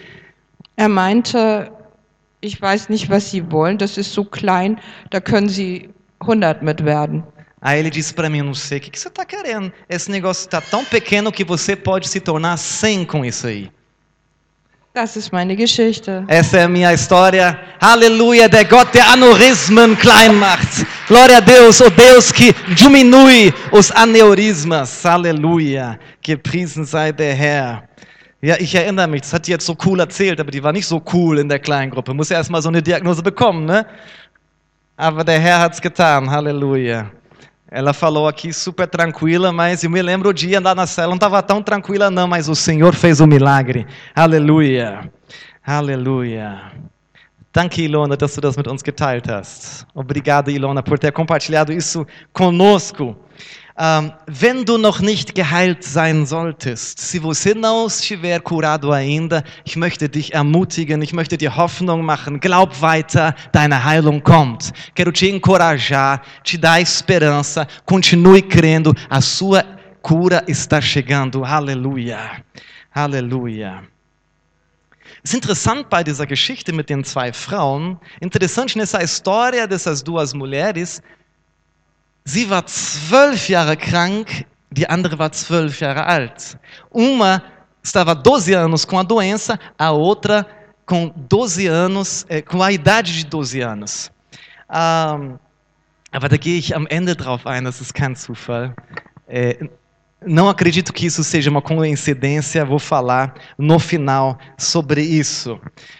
Er 0.77 0.87
meinte, 0.87 1.69
ich 2.39 2.61
weiß 2.61 2.87
nicht, 2.87 3.09
was 3.09 3.29
Sie 3.29 3.51
wollen, 3.51 3.77
das 3.77 3.97
ist 3.97 4.13
so 4.13 4.23
klein, 4.23 4.79
da 5.09 5.19
können 5.19 5.49
Sie 5.49 5.89
100 6.21 6.61
mit 6.61 6.85
werden. 6.85 7.23
Aí 7.61 7.79
ele 7.79 7.89
disse 7.89 8.13
para 8.13 8.29
mim, 8.29 8.41
não 8.41 8.53
sei 8.53 8.77
o 8.77 8.81
que, 8.81 8.91
que 8.91 8.99
você 8.99 9.07
está 9.09 9.25
querendo. 9.25 9.71
Esse 9.89 10.09
negócio 10.09 10.45
está 10.45 10.59
tão 10.59 10.83
pequeno 10.83 11.31
que 11.31 11.45
você 11.45 11.75
pode 11.75 12.09
se 12.09 12.19
tornar 12.19 12.57
100 12.57 13.05
com 13.05 13.23
isso 13.23 13.47
aí. 13.47 13.71
Das 14.95 15.17
ist 15.17 15.31
meine 15.31 15.55
Geschichte. 15.55 16.23
Essa 16.27 16.59
é 16.59 16.63
a 16.65 16.67
minha 16.67 16.93
história. 16.93 17.59
Aleluia, 17.79 18.47
der 18.47 18.63
Gott, 18.63 18.93
der 18.93 19.07
Aneurismen 19.07 19.97
klein 19.97 20.35
macht. 20.35 20.85
Glória 21.07 21.37
a 21.37 21.41
Deus, 21.41 21.81
o 21.81 21.89
Deus 21.89 22.31
que 22.31 22.53
diminui 22.75 23.51
os 23.71 23.89
Aneurismas. 23.89 25.03
Aleluia. 25.03 25.97
Gepriesen 26.21 26.85
sei 26.85 27.11
der 27.11 27.33
Herr. 27.33 27.83
Ja, 28.39 28.55
ich 28.59 28.75
erinnere 28.75 29.07
mich, 29.07 29.21
das 29.21 29.33
hat 29.33 29.47
die 29.47 29.51
jetzt 29.51 29.65
so 29.65 29.75
cool 29.83 29.99
erzählt, 29.99 30.39
aber 30.39 30.51
die 30.51 30.61
war 30.61 30.71
nicht 30.71 30.85
so 30.85 31.01
cool 31.11 31.39
in 31.39 31.49
der 31.49 31.57
kleinen 31.57 31.89
Gruppe. 31.89 32.13
Muss 32.13 32.29
ja 32.29 32.37
erstmal 32.37 32.61
so 32.61 32.69
eine 32.69 32.83
Diagnose 32.83 33.23
bekommen, 33.23 33.65
ne? 33.65 33.87
Aber 34.95 35.23
der 35.23 35.39
Herr 35.39 35.59
hat's 35.59 35.81
getan. 35.81 36.29
Aleluia. 36.29 37.09
Ela 37.75 37.91
falou 37.91 38.27
aqui 38.27 38.53
super 38.53 38.87
tranquila, 38.87 39.51
mas 39.51 39.83
eu 39.83 39.89
me 39.89 39.99
lembro 39.99 40.29
o 40.29 40.33
dia 40.33 40.59
lá 40.59 40.75
na 40.75 40.85
cela, 40.85 41.07
não 41.07 41.15
estava 41.15 41.41
tão 41.41 41.59
tranquila 41.59 42.11
não, 42.11 42.27
mas 42.27 42.47
o 42.47 42.53
Senhor 42.53 42.93
fez 42.93 43.19
o 43.19 43.25
milagre. 43.25 43.87
Aleluia. 44.13 45.11
Aleluia. 45.65 46.71
Danke, 47.51 47.81
Ilona, 47.81 48.15
dass 48.15 48.35
du 48.35 48.41
das 48.41 48.55
mit 48.57 48.67
uns 48.67 48.83
geteilt 48.83 49.27
hast. 49.27 49.87
Obrigado, 49.95 50.51
Ilona, 50.51 50.83
por 50.83 50.99
ter 50.99 51.11
compartilhado 51.11 51.73
isso 51.73 52.05
conosco. 52.31 53.17
Um, 53.75 54.13
wenn 54.27 54.65
du 54.65 54.77
noch 54.77 54.99
nicht 54.99 55.33
geheilt 55.33 55.83
sein 55.83 56.27
solltest, 56.27 56.99
se 56.99 57.17
você 57.17 57.55
não 57.55 57.87
estiver 57.87 58.39
curado 58.39 58.91
ainda, 58.91 59.43
ich 59.65 59.75
möchte 59.75 60.07
dich 60.07 60.31
ermutigen, 60.35 61.01
ich 61.01 61.11
möchte 61.11 61.39
dir 61.39 61.57
Hoffnung 61.57 62.05
machen, 62.05 62.39
glaub 62.39 62.81
weiter, 62.81 63.33
deine 63.51 63.83
Heilung 63.83 64.21
kommt. 64.21 64.73
Quero 64.93 65.11
te 65.11 65.27
encorajar, 65.27 66.21
te 66.43 66.55
dar 66.55 66.79
esperança, 66.79 67.67
continue 67.83 68.43
crendo, 68.43 68.93
a 69.09 69.21
sua 69.21 69.65
cura 70.03 70.43
está 70.45 70.79
chegando. 70.79 71.43
Aleluia. 71.43 72.43
Aleluia. 72.93 73.81
Es 75.23 75.31
ist 75.31 75.35
interessant 75.35 75.89
bei 75.89 76.03
dieser 76.03 76.27
Geschichte 76.27 76.71
mit 76.73 76.91
den 76.91 77.03
zwei 77.03 77.33
Frauen, 77.33 77.97
interessante 78.19 78.77
nessa 78.77 79.01
história 79.01 79.65
dessas 79.65 80.03
duas 80.03 80.33
mulheres, 80.33 81.01
Sie 82.25 82.49
war 82.49 82.65
zwölf 82.65 83.49
Jahre 83.49 83.75
krank, 83.75 84.45
die 84.71 84.89
andere 84.89 85.19
war 85.19 85.31
zwölf 85.31 85.79
Jahre 85.79 86.05
alt. 86.05 86.57
Uma 86.89 87.43
estava 87.83 88.15
12 88.15 88.53
anos 88.53 88.85
com 88.85 88.97
a 88.97 89.03
doença, 89.03 89.59
a 89.77 89.91
outra 89.91 90.47
com 90.85 91.13
12 91.29 91.67
anos, 91.67 92.25
eh, 92.29 92.41
com 92.41 92.63
a 92.63 92.71
idade 92.71 93.13
de 93.13 93.25
12 93.25 93.61
anos. 93.61 94.11
Ähm, 94.69 95.37
aber 96.11 96.29
da 96.29 96.37
gehe 96.37 96.59
ich 96.59 96.75
am 96.75 96.87
Ende 96.89 97.15
drauf 97.15 97.45
ein, 97.45 97.65
das 97.65 97.81
ist 97.81 97.93
kein 97.93 98.15
Zufall. 98.15 98.73
Eh, 99.27 99.67
não 100.25 100.47
acredito 100.47 100.93
que 100.93 101.05
isso 101.05 101.23
seja 101.23 101.49
uma 101.49 101.61
coincidência, 101.61 102.63
vou 102.63 102.79
falar 102.79 103.33
no 103.57 103.79
final 103.79 104.37
sobre 104.57 105.01
isso. 105.01 105.59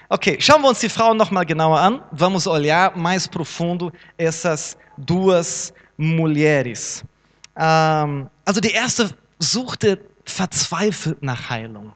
Ok, 0.10 0.38
schauen 0.40 0.62
wir 0.62 0.70
uns 0.70 0.80
die 0.80 0.90
Frauen 0.90 1.18
nochmal 1.18 1.46
genauer 1.46 1.80
an. 1.80 2.02
Vamos 2.14 2.48
olhar 2.48 2.96
mais 2.96 3.28
profundo 3.28 3.92
essas 4.18 4.78
duas 4.98 5.74
mulheres. 5.98 7.04
Ähm, 7.56 8.30
also 8.46 8.60
die 8.60 8.72
erste 8.72 9.10
suchte 9.40 10.00
verzweifelt 10.26 11.22
nach 11.22 11.50
Heilung. 11.50 11.94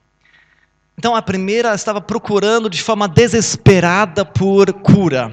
Então 0.97 1.15
a 1.15 1.21
primeira 1.21 1.73
estava 1.73 2.01
procurando 2.01 2.69
de 2.69 2.81
forma 2.81 3.07
desesperada 3.07 4.25
por 4.25 4.73
cura. 4.73 5.31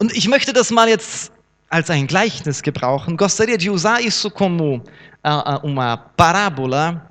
Und 0.00 0.12
ich 0.16 0.28
möchte 0.28 0.52
das 0.52 0.70
mal 0.70 0.88
jetzt 0.88 1.32
als 1.70 1.90
ein 1.90 2.06
Gleichnis 2.06 2.62
gebrauchen. 2.62 3.16
Gostaria 3.16 3.56
de 3.56 3.70
usar 3.70 4.00
isso 4.00 4.30
como 4.30 4.82
uh, 5.24 5.58
uma 5.62 5.96
parábola. 5.96 7.10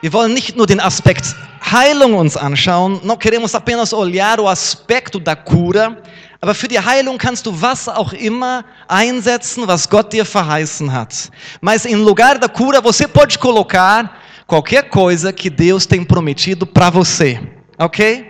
Wir 0.00 0.12
wollen 0.12 0.34
nicht 0.34 0.56
nur 0.56 0.66
den 0.66 0.80
Aspekt 0.80 1.34
Heilung 1.60 2.14
uns 2.14 2.36
anschauen, 2.36 3.00
não 3.02 3.16
queremos 3.16 3.54
apenas 3.54 3.92
olhar 3.92 4.38
o 4.38 4.46
aspecto 4.46 5.18
da 5.18 5.34
cura, 5.34 6.00
aber 6.46 6.54
für 6.54 6.68
die 6.68 6.78
Heilung 6.78 7.18
kannst 7.18 7.44
du 7.44 7.60
was 7.60 7.88
auch 7.88 8.12
immer 8.12 8.64
einsetzen, 8.86 9.66
was 9.66 9.88
Gott 9.90 10.12
dir 10.12 10.24
verheißen 10.24 10.92
hat. 10.92 11.28
Mas 11.60 11.84
em 11.84 11.96
lugar 11.96 12.38
da 12.38 12.48
cura, 12.48 12.80
você 12.80 13.08
pode 13.08 13.36
colocar 13.36 14.16
qualquer 14.46 14.84
coisa 14.84 15.32
que 15.32 15.50
Deus 15.50 15.86
tem 15.86 16.04
prometido 16.04 16.64
para 16.64 16.88
você, 16.88 17.40
ok? 17.76 18.24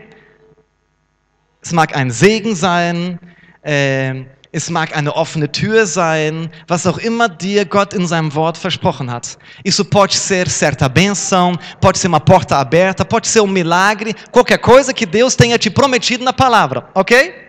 Es 1.61 1.73
mag 1.73 1.95
ein 1.95 2.11
Segen 2.11 2.57
sein, 2.57 3.21
äh, 3.63 4.25
es 4.51 4.71
mag 4.71 4.97
eine 4.97 5.15
offene 5.15 5.53
Tür 5.53 5.85
sein, 5.85 6.51
was 6.67 6.87
auch 6.87 6.97
immer 6.97 7.29
dir 7.29 7.67
Gott 7.67 7.93
in 7.93 8.07
seinem 8.07 8.35
Wort 8.35 8.57
versprochen 8.57 9.11
hat. 9.11 9.37
Isso 9.63 9.85
pode 9.85 10.15
ser 10.15 10.49
certa 10.49 10.89
benção, 10.89 11.55
pode 11.83 11.99
ser 11.99 12.09
uma 12.09 12.21
porta 12.21 12.57
aberta, 12.57 13.05
pode 13.05 13.29
ser 13.29 13.43
um 13.43 13.47
milagre, 13.47 14.15
qualquer 14.33 14.57
coisa 14.57 14.95
que 14.95 15.05
Deus 15.05 15.37
tenha 15.37 15.59
te 15.59 15.69
prometido 15.69 16.25
na 16.25 16.33
palavra, 16.33 16.89
ok? 16.95 17.45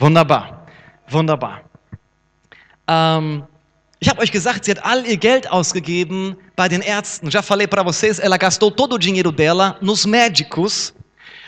Wunderbar, 0.00 0.66
wunderbar. 1.10 1.60
Ähm, 2.88 3.44
ich 3.98 4.08
habe 4.08 4.22
euch 4.22 4.32
gesagt, 4.32 4.64
sie 4.64 4.70
hat 4.70 4.82
all 4.82 5.04
ihr 5.06 5.18
Geld 5.18 5.50
ausgegeben 5.50 6.34
bei 6.56 6.68
den 6.68 6.80
Ärzten. 6.80 7.30
Já 7.30 7.42
falei 7.42 7.66
para 7.66 7.82
vocês, 7.82 8.18
ela 8.18 8.38
gastou 8.38 8.70
todo 8.70 8.94
o 8.94 8.98
dinheiro 8.98 9.30
dela 9.30 9.76
nos 9.82 10.06
médicos. 10.06 10.94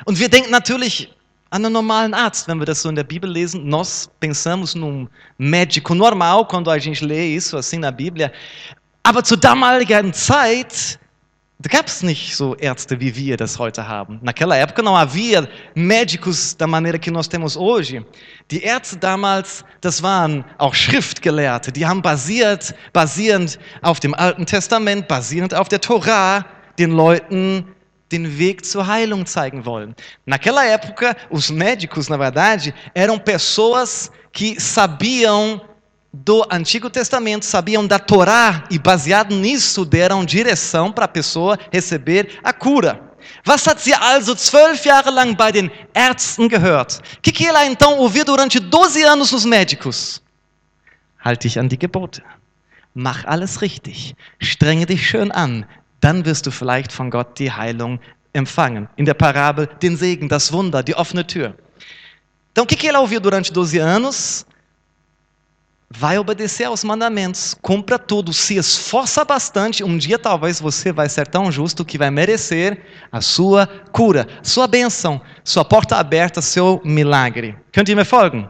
Und 0.04 0.18
wir 0.18 0.28
denken 0.28 0.50
natürlich 0.50 1.11
an 1.49 1.64
einen 1.64 1.73
normalen 1.73 2.12
Arzt, 2.12 2.47
wenn 2.47 2.59
wir 2.59 2.66
das 2.66 2.82
so 2.82 2.90
in 2.90 2.94
der 2.94 3.04
Bibel 3.04 3.30
lesen. 3.30 3.66
Nós 3.66 4.11
pensamos 4.21 4.75
num 4.75 5.09
médico 5.38 5.94
normal 5.94 6.47
quando 6.47 6.71
a 6.71 6.78
gente 6.78 7.02
lê 7.06 7.35
isso 7.35 7.56
assim 7.56 7.78
na 7.78 7.90
Bíblia. 7.90 8.30
Aber 9.02 9.25
zur 9.25 9.38
damaligen 9.38 10.12
Zeit 10.12 10.99
gab 11.69 11.87
es 11.87 12.02
nicht 12.02 12.35
so 12.35 12.57
Ärzte, 12.57 12.99
wie 13.00 13.14
wir 13.14 13.37
das 13.37 13.59
heute 13.59 13.87
haben. 13.87 14.19
Naquela 14.23 14.57
época 14.57 14.83
não 14.83 14.97
havia 14.97 15.49
médicos 15.75 16.54
da 16.54 16.66
maneira 16.66 16.99
que 16.99 17.11
nós 17.11 17.28
temos 17.28 17.57
hoje. 17.57 18.04
Die 18.50 18.62
Ärzte 18.62 18.97
damals, 18.97 19.64
das 19.81 20.02
waren 20.02 20.45
auch 20.59 20.75
Schriftgelehrte. 20.75 21.71
Die 21.71 21.87
haben 21.87 22.02
basiert, 22.02 22.75
basierend 22.92 23.59
auf 23.81 24.00
dem 24.00 24.14
Alten 24.14 24.45
Testament, 24.45 25.07
basierend 25.07 25.54
auf 25.54 25.69
der 25.69 25.81
Torah, 25.81 26.45
den 26.78 26.90
Leuten 26.90 27.66
den 28.11 28.38
Weg 28.38 28.64
zur 28.64 28.87
Heilung 28.87 29.25
zeigen 29.25 29.64
wollen. 29.64 29.95
Naquela 30.26 30.66
época, 30.66 31.16
os 31.31 31.50
médicos, 31.50 32.09
na 32.09 32.19
verdade, 32.19 32.75
eram 32.95 33.19
pessoas 33.19 34.11
que 34.33 34.61
sabiam 34.61 35.61
do 36.12 36.45
Antigo 36.50 36.90
Testamento, 36.90 37.45
sabiam 37.45 37.87
da 37.87 37.99
Torá 37.99 38.64
e, 38.71 38.78
baseado 38.78 39.35
nisso, 39.35 39.85
deram 39.85 40.25
direção 40.25 40.92
para 40.92 41.07
a 41.07 41.09
pessoa 41.09 41.59
receber 41.73 42.38
a 42.45 42.52
cura. 42.52 43.00
Was 43.47 43.66
hat 43.66 43.81
sie 43.81 43.95
also 43.95 44.35
zwölf 44.35 44.85
Jahre 44.85 45.11
lang 45.11 45.35
bei 45.35 45.50
den 45.50 45.71
Ärzten 45.95 46.49
gehört? 46.49 47.00
O 47.19 47.21
que, 47.23 47.33
que 47.33 47.47
ela 47.47 47.64
então 47.64 47.99
ouviu 47.99 48.25
durante 48.25 48.61
12 48.61 49.04
anos 49.04 49.33
nos 49.33 49.45
médicos? 49.45 50.21
Halte 51.19 51.49
dich 51.49 51.59
an 51.59 51.69
die 51.69 51.78
Gebote. 51.78 52.23
Mach 52.95 53.25
alles 53.25 53.62
richtig. 53.62 54.14
Strenge 54.38 54.87
dich 54.87 55.09
schön 55.09 55.33
an. 55.33 55.64
Dann 56.00 56.25
wirst 56.25 56.47
du 56.47 56.50
vielleicht 56.50 56.92
von 56.92 57.11
Gott 57.11 57.38
die 57.38 57.50
Heilung 57.50 58.00
empfangen. 58.33 58.88
In 58.97 59.07
der 59.07 59.14
Parabel 59.14 59.69
den 59.81 59.97
Segen, 59.97 60.28
das 60.28 60.52
Wunder, 60.52 60.83
die 60.83 60.95
offene 60.95 61.26
Tür. 61.26 61.54
Então, 62.50 62.64
o 62.64 62.66
que, 62.66 62.76
que 62.76 62.88
ela 62.88 63.00
ouviu 63.00 63.21
durante 63.21 63.52
12 63.52 63.81
anos? 63.81 64.45
Vai 65.94 66.18
obedecer 66.18 66.64
aos 66.64 66.82
mandamentos, 66.82 67.54
cumpra 67.61 67.99
tudo, 67.99 68.32
se 68.32 68.56
esforça 68.56 69.25
bastante, 69.25 69.84
um 69.84 69.99
dia 69.99 70.18
talvez 70.18 70.61
você 70.61 70.92
vai 70.92 71.08
ser 71.08 71.26
tão 71.26 71.52
justo 71.52 71.84
que 71.84 71.99
vai 71.99 72.11
merecer 72.11 72.84
a 73.11 73.20
sua 73.20 73.66
cura, 73.92 74.26
sua 74.42 74.66
bênção, 74.66 75.20
sua 75.44 75.64
porta 75.64 75.96
aberta, 75.96 76.40
seu 76.40 76.80
milagre. 76.84 77.56
Könnt 77.72 77.88
ihr 77.88 77.96
mir 77.96 78.04
folgen? 78.04 78.49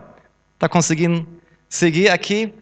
Tá 0.58 0.68
conseguindo 0.68 1.26
seguir 1.68 2.10
aqui? 2.10 2.54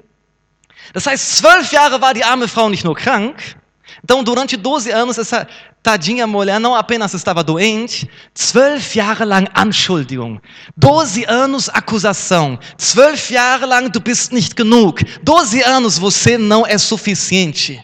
Das 0.94 1.06
heißt, 1.06 1.37
zwölf 1.37 1.70
Jahre 1.72 2.00
war 2.00 2.14
die 2.14 2.25
arme 2.25 2.49
Frau 2.49 2.68
nicht 2.68 2.84
nur 2.84 2.96
krank, 2.96 3.56
então 4.02 4.25
durante 4.25 4.56
12 4.56 4.90
anos 4.92 5.18
essa 5.18 5.46
tadinha 5.82 6.26
mulher 6.26 6.60
não 6.60 6.75
apenas 6.75 7.14
estava 7.14 7.42
doente, 7.42 8.08
zwölf 8.37 8.94
Jahre 8.94 9.25
lang 9.25 9.49
Anschuldigung, 9.54 10.40
12 10.76 11.25
anos 11.26 11.68
acusação, 11.70 12.58
zwölf 12.78 13.30
Jahre 13.30 13.66
lang 13.66 13.88
du 13.90 14.00
bist 14.00 14.32
nicht 14.32 14.54
genug, 14.56 15.02
12 15.22 15.62
anos 15.62 15.99
você 15.99 16.37
não 16.37 16.66
é 16.66 16.76
suficiente, 16.78 17.82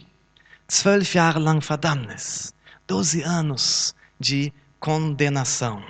zwölf 0.70 1.14
Jahre 1.14 1.38
lang 1.38 1.60
Verdammnis, 1.60 2.52
12 2.86 3.22
anos 3.22 3.94
de 4.20 4.52
condenação. 4.80 5.82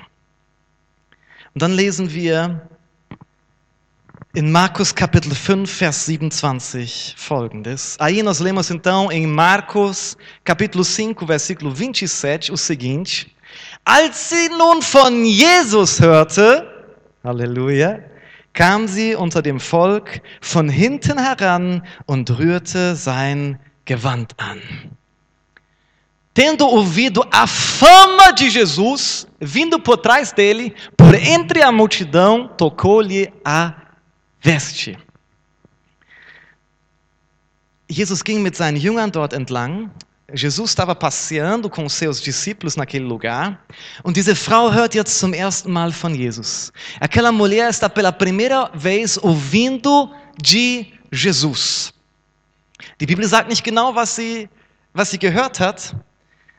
Und 1.54 1.62
dann 1.62 1.72
lesen 1.72 2.12
wir 2.12 2.68
in 4.37 4.50
Marcos 4.50 4.93
capítulo 4.93 5.35
5, 5.35 5.66
vers 5.66 6.07
27, 6.07 7.14
folgendes. 7.16 7.97
Aí 7.99 8.23
nós 8.23 8.38
lemos 8.38 8.71
então 8.71 9.11
em 9.11 9.26
Marcos 9.26 10.14
capítulo 10.45 10.85
5, 10.85 11.25
versículo 11.25 11.71
27 11.71 12.52
o 12.52 12.57
seguinte: 12.57 13.35
Als 13.83 14.16
sie 14.28 14.50
nun 14.50 14.83
von 14.83 15.25
Jesus 15.25 15.99
hörte, 15.99 16.62
Halleluja, 17.25 18.05
kam 18.52 18.87
sie 18.87 19.16
unter 19.16 19.40
dem 19.40 19.59
Volk 19.59 20.21
von 20.43 20.69
hinten 20.69 21.19
heran 21.19 21.83
und 22.07 22.28
rührte 22.28 22.95
sein 22.95 23.59
Gewand 23.87 24.35
an. 24.37 24.61
Tendo 26.35 26.66
ouvido 26.66 27.26
a 27.33 27.47
fama 27.47 28.31
de 28.33 28.50
Jesus, 28.50 29.26
vindo 29.40 29.81
por 29.81 29.97
trás 29.97 30.31
dele, 30.33 30.75
por 30.95 31.14
entre 31.14 31.62
a 31.62 31.73
multidão, 31.73 32.47
tocou-lhe 32.59 33.33
a 33.43 33.86
Weste. 34.46 34.96
Jesus 37.88 38.22
ging 38.22 38.42
mit 38.42 38.54
seinen 38.56 38.76
Jüngern 38.76 39.11
dort 39.11 39.32
entlang. 39.32 39.90
Jesus 40.32 40.70
estava 40.70 40.94
passeando 40.94 41.68
com 41.68 41.88
seus 41.88 42.20
discípulos 42.20 42.76
naquele 42.76 43.04
lugar. 43.04 43.59
Und 44.04 44.16
diese 44.16 44.37
Frau 44.37 44.72
hört 44.72 44.94
jetzt 44.94 45.18
zum 45.18 45.32
ersten 45.32 45.72
Mal 45.72 45.90
von 45.90 46.14
Jesus. 46.14 46.72
Aquela 47.00 47.32
mulher 47.32 47.68
está 47.68 47.88
pela 47.88 48.12
primeira 48.12 48.70
vez 48.72 49.18
ouvindo 49.18 50.12
de 50.40 50.87
Jesus. 51.12 51.92
Die 53.00 53.06
Bíblia 53.06 53.28
sagt 53.28 53.48
nicht 53.48 53.64
genau, 53.64 53.94
was 53.96 54.14
sie, 54.14 54.48
was 54.94 55.11
sie 55.11 55.18
gehört 55.18 55.59
hat. 55.59 55.92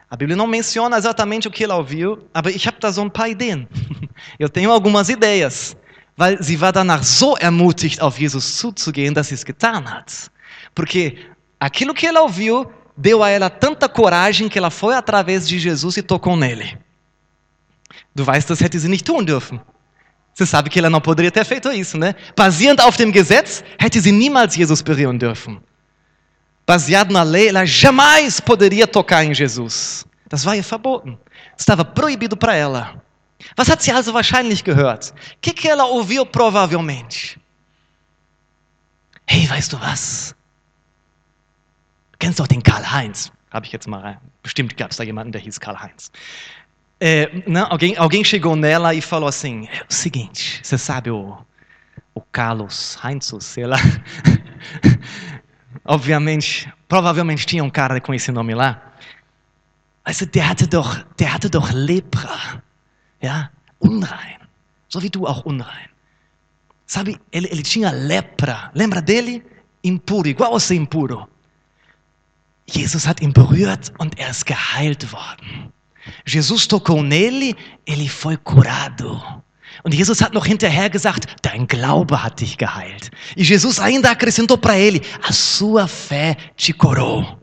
A 0.09 0.17
Bíblia 0.17 0.35
não 0.35 0.47
menciona 0.47 0.97
exatamente 0.97 1.47
o 1.47 1.51
que 1.51 1.63
ela 1.63 1.77
ouviu, 1.77 2.17
aber 2.33 2.49
ich 2.49 2.67
habe 2.67 2.79
da 2.81 2.91
so 2.91 3.01
ein 3.01 3.11
paar 3.11 3.29
Ideen. 3.29 3.67
Eu 4.39 4.49
tenho 4.49 4.71
algumas 4.71 5.07
ideias 5.07 5.75
weil 6.17 6.41
sie 6.41 6.59
war 6.59 6.73
danach 6.73 7.03
so 7.03 7.37
ermutigt, 7.37 8.01
auf 8.01 8.19
Jesus 8.19 8.57
zuzugehen, 8.57 9.13
dass 9.13 9.27
sie 9.27 9.35
es 9.35 9.45
getan 9.45 9.89
hat. 9.89 10.31
Porque 10.73 11.17
aquilo 11.59 11.93
que 11.93 12.07
ela 12.07 12.21
ouviu 12.23 12.65
deu 12.97 13.23
a 13.23 13.29
ela 13.29 13.49
tanta 13.49 13.87
coragem 13.87 14.49
que 14.49 14.57
ela 14.57 14.71
foi 14.71 14.95
através 14.95 15.47
de 15.47 15.59
Jesus 15.59 15.95
e 15.97 16.01
tocou 16.01 16.35
nele. 16.35 16.79
Du 18.15 18.25
weißt, 18.25 18.49
das 18.49 18.59
hätte 18.59 18.79
sie 18.79 18.89
nicht 18.89 19.05
tun 19.05 19.23
dürfen. 19.23 19.61
Você 20.33 20.45
sabe 20.45 20.69
que 20.69 20.79
ela 20.79 20.89
não 20.89 20.99
poderia 20.99 21.31
ter 21.31 21.45
feito 21.45 21.71
isso, 21.71 21.97
né? 21.97 22.15
Basierend 22.35 22.81
auf 22.81 22.97
dem 22.97 23.11
Gesetz 23.11 23.63
hätte 23.79 23.99
sie 24.01 24.11
niemals 24.11 24.55
Jesus 24.55 24.81
berühren 24.81 25.17
dürfen. 25.19 25.61
Baseado 26.65 27.13
na 27.13 27.23
lei, 27.23 27.47
ela 27.47 27.65
jamais 27.65 28.39
poderia 28.39 28.87
tocar 28.87 29.23
em 29.23 29.33
Jesus. 29.33 30.05
Das 30.27 30.45
war 30.45 30.55
ihr 30.55 30.63
verboten. 30.63 31.17
Estava 31.57 31.85
proibido 31.85 32.35
para 32.35 32.55
ela. 32.55 33.01
Was 33.55 33.69
hat 33.69 33.81
sie 33.81 33.91
also 33.91 34.13
wahrscheinlich 34.13 34.63
gehört? 34.63 35.13
Que, 35.41 35.53
que 35.53 35.67
ela 35.67 35.85
ouviu 35.85 36.25
provavelmente? 36.25 37.39
Hey, 39.27 39.49
weißt 39.49 39.73
du 39.73 39.81
was? 39.81 40.35
Du 42.13 42.17
kennst 42.19 42.39
doch 42.39 42.47
den 42.47 42.63
Karl-Heinz. 42.63 43.31
Habe 43.51 43.65
ich 43.65 43.71
jetzt 43.71 43.87
mal 43.87 44.01
rein. 44.01 44.17
Bestimmt 44.43 44.75
gab 44.77 44.91
es 44.91 44.97
da 44.97 45.03
jemanden, 45.03 45.31
der 45.31 45.41
hieß 45.41 45.59
Karl-Heinz. 45.59 46.11
É, 46.99 47.43
não, 47.45 47.69
alguém, 47.69 47.95
alguém 47.97 48.23
chegou 48.23 48.55
nela 48.55 48.93
e 48.93 49.01
falou 49.01 49.29
assim: 49.29 49.67
é 49.67 49.83
o 49.87 49.93
seguinte, 49.93 50.59
você 50.63 50.77
sabe 50.77 51.11
o, 51.11 51.37
o 52.13 52.21
Carlos 52.31 52.97
Heinz, 53.03 53.31
sei 53.41 53.65
lá. 53.67 53.77
Obviamente, 55.85 56.71
provavelmente 56.87 57.45
tinha 57.45 57.63
um 57.63 57.69
cara 57.69 58.01
com 58.01 58.13
esse 58.13 58.31
nome 58.31 58.55
lá. 58.55 58.81
Du, 60.03 60.25
der 60.25 60.49
hatte 60.49 60.67
doch, 60.67 61.03
der 61.17 61.33
hatte 61.33 61.49
doch 61.49 61.71
Lepra. 61.71 62.63
Ja, 63.21 63.49
unrein. 63.79 64.37
So 64.87 65.01
wie 65.01 65.09
du 65.09 65.27
auch 65.27 65.45
unrein. 65.45 65.89
Sabe, 66.85 67.19
ele, 67.31 67.47
ele 67.49 67.63
tinha 67.63 67.91
lepra. 67.91 68.71
Lembra 68.73 69.01
dele? 69.01 69.41
Impuro, 69.81 70.27
igual 70.27 70.55
a 70.55 70.59
ser 70.59 70.75
impuro. 70.75 71.27
Jesus 72.65 73.07
hat 73.07 73.21
ihn 73.21 73.33
berührt 73.33 73.93
und 73.97 74.19
er 74.19 74.29
ist 74.29 74.45
geheilt 74.45 75.11
worden. 75.11 75.71
Jesus 76.25 76.67
tocou 76.67 77.01
nele, 77.01 77.55
ele 77.85 78.09
foi 78.09 78.37
curado. 78.37 79.21
Und 79.83 79.93
Jesus 79.93 80.21
hat 80.21 80.33
noch 80.33 80.45
hinterher 80.45 80.89
gesagt, 80.89 81.27
dein 81.41 81.67
Glaube 81.67 82.23
hat 82.23 82.39
dich 82.39 82.57
geheilt. 82.57 83.11
E 83.35 83.43
Jesus 83.43 83.79
ainda 83.79 84.11
acrescentou 84.11 84.57
para 84.57 84.77
ele, 84.77 85.01
a 85.21 85.31
sua 85.31 85.87
fé 85.87 86.35
te 86.55 86.73
curou. 86.73 87.37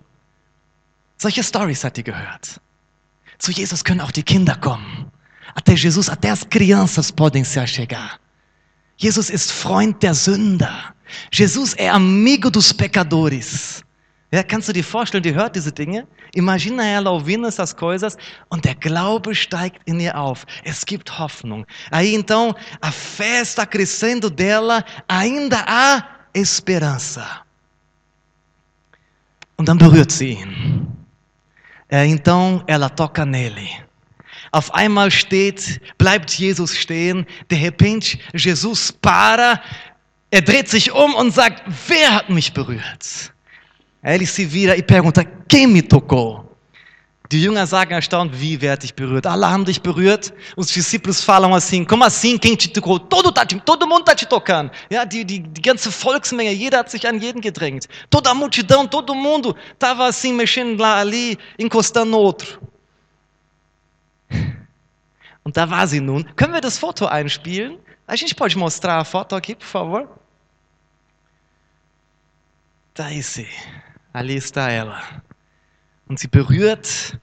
Solche 1.17 1.43
Stories 1.43 1.85
hat 1.85 1.97
er 1.99 2.05
gehört. 2.05 2.61
Zu 3.39 3.53
Jesus 3.53 3.85
können 3.85 4.01
auch 4.01 4.11
die 4.11 4.23
Kinder 4.23 4.57
kommen. 4.57 5.11
Até 5.55 5.77
Jesus, 5.77 6.09
até 6.09 6.31
as 6.31 6.43
crianças 6.43 7.11
podem 7.11 7.45
se 7.45 7.61
achegar. 7.61 8.19
Jesus 8.97 9.31
ist 9.31 9.53
Freund 9.53 9.97
der 10.01 10.15
Sünder. 10.15 10.95
Jesus 11.31 11.75
é 11.79 11.89
amigo 11.89 12.51
dos 12.51 12.73
pecadores. 12.73 13.85
Ja, 14.33 14.43
kannst 14.43 14.69
du 14.69 14.73
dir 14.73 14.83
vorstellen, 14.83 15.23
die 15.23 15.33
hört 15.33 15.55
diese 15.55 15.71
Dinge? 15.71 16.09
Imagina 16.35 16.85
ela 16.85 17.11
ouvindo 17.11 17.47
essas 17.47 17.73
coisas 17.73 18.17
und 18.49 18.65
der 18.65 18.75
Glaube 18.75 19.33
steigt 19.33 19.81
in 19.87 20.01
ihr 20.01 20.19
auf. 20.19 20.45
Es 20.65 20.85
gibt 20.85 21.19
Hoffnung. 21.21 21.65
Aí 21.93 22.15
então 22.15 22.53
a 22.81 22.91
fé 22.91 23.43
está 23.43 23.65
crescendo 23.65 24.29
dela, 24.29 24.85
ainda 25.07 25.65
há 25.69 26.27
esperança. 26.35 27.45
Und 29.57 29.69
dann 29.69 29.79
berührt 29.79 30.11
sie 30.11 30.33
ihn. 30.33 30.89
É, 31.89 32.05
então 32.05 32.65
ela 32.67 32.89
toca 32.89 33.25
nele. 33.25 33.85
Auf 34.55 34.73
einmal 34.73 35.11
steht, 35.11 35.81
bleibt 35.99 36.31
Jesus 36.31 36.77
stehen. 36.77 37.27
De 37.51 37.57
repente, 37.57 38.17
Jesus 38.37 38.93
para, 38.93 39.61
er 40.31 40.43
dreht 40.43 40.69
sich 40.69 40.93
um 40.93 41.13
und 41.17 41.35
sagt: 41.35 41.65
Wer 41.89 42.15
hat 42.15 42.31
mich 42.31 42.53
berührt? 42.53 43.33
Ele 44.05 44.25
se 44.25 44.45
vira 44.45 44.77
e 44.77 44.83
pergunta: 44.83 45.25
Quem 45.49 45.73
me 45.73 45.83
tocou? 45.83 46.57
Die 47.33 47.43
Jünger 47.43 47.67
sagen 47.67 47.95
erstaunt: 47.95 48.41
Wie, 48.41 48.61
wer 48.61 48.75
hat 48.75 48.85
dich 48.85 48.95
berührt? 48.95 49.27
Alle 49.27 49.51
haben 49.51 49.65
dich 49.65 49.83
berührt. 49.83 50.33
Os 50.55 50.69
discípulos 50.69 51.21
falam 51.21 51.53
assim: 51.53 51.85
Como 51.85 52.05
assim? 52.05 52.39
Quem 52.39 52.55
te 52.55 52.69
tocou? 52.69 53.01
Todo, 53.01 53.33
tá 53.33 53.45
todo 53.45 53.89
mundo 53.89 54.03
está 54.03 54.15
te 54.15 54.25
tocando. 54.25 54.71
Ja, 54.89 55.05
die, 55.05 55.25
die, 55.25 55.41
die 55.41 55.63
ganze 55.63 55.91
Volksmenge, 55.91 56.53
jeder 56.53 56.79
hat 56.79 56.93
sich 56.93 57.09
an 57.09 57.19
jeden 57.19 57.41
gedrängt. 57.41 57.89
Toda 58.09 58.31
a 58.31 58.35
multidão, 58.35 58.87
todo 58.87 59.17
mundo 59.17 59.57
estava 59.73 60.07
assim 60.07 60.33
mexendo 60.33 60.81
lá 60.81 61.01
ali, 61.01 61.37
encostando 61.59 62.13
no 62.13 62.19
outro. 62.19 62.73
Und 65.45 65.57
da 65.57 65.71
war 65.71 65.87
sie 65.87 66.01
nun. 66.01 66.35
Können 66.37 66.55
wir 66.55 66.61
das 66.61 66.79
Foto 66.79 67.07
einspielen? 67.07 67.79
A 68.07 68.17
gente 68.17 68.35
pode 68.35 68.59
mostrar 68.59 68.99
a 68.99 69.05
foto 69.05 69.37
aqui, 69.37 69.55
por 69.55 69.67
favor? 69.67 70.21
Da 72.95 73.09
ist 73.09 73.35
sie. 73.35 73.49
Ali 74.13 74.37
está 74.37 74.71
ela. 74.71 75.01
Und 76.09 76.19
sie 76.19 76.29
berührt 76.29 77.19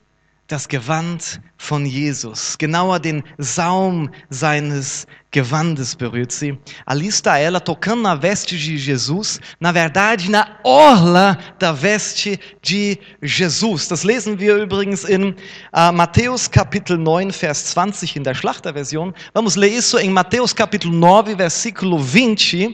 das 0.48 0.68
Gewand 0.68 1.42
von 1.62 1.86
Jesus, 1.86 2.58
genauer 2.58 3.00
den 3.00 3.24
Saum 3.38 4.10
seines 4.32 5.06
Gewandes 5.34 5.96
berührt 5.96 6.34
sie. 6.34 6.58
Ali 6.86 7.08
está 7.08 7.38
ela 7.38 7.62
tocando 7.62 8.02
na 8.02 8.16
veste 8.16 8.58
de 8.58 8.76
Jesus, 8.78 9.40
na 9.62 9.72
verdade 9.72 10.30
na 10.30 10.60
orla 10.62 11.38
da 11.58 11.72
veste 11.72 12.38
de 12.62 12.98
Jesus. 13.22 13.88
Das 13.88 14.04
lesen 14.04 14.40
wir 14.40 14.58
übrigens 14.58 15.06
in 15.06 15.30
uh, 15.74 15.94
Mateus 15.94 16.52
Kapitel 16.52 16.98
9, 16.98 17.32
Vers 17.32 17.68
20 17.68 18.18
in 18.18 18.24
der 18.26 18.34
Schlachterversion. 18.34 19.14
Vamos 19.34 19.56
ler 19.56 19.70
isso 19.70 19.98
em 19.98 20.12
Mateus 20.12 20.54
Kapitel 20.54 20.92
9, 20.92 21.38
versículo 21.38 21.98
20. 21.98 22.66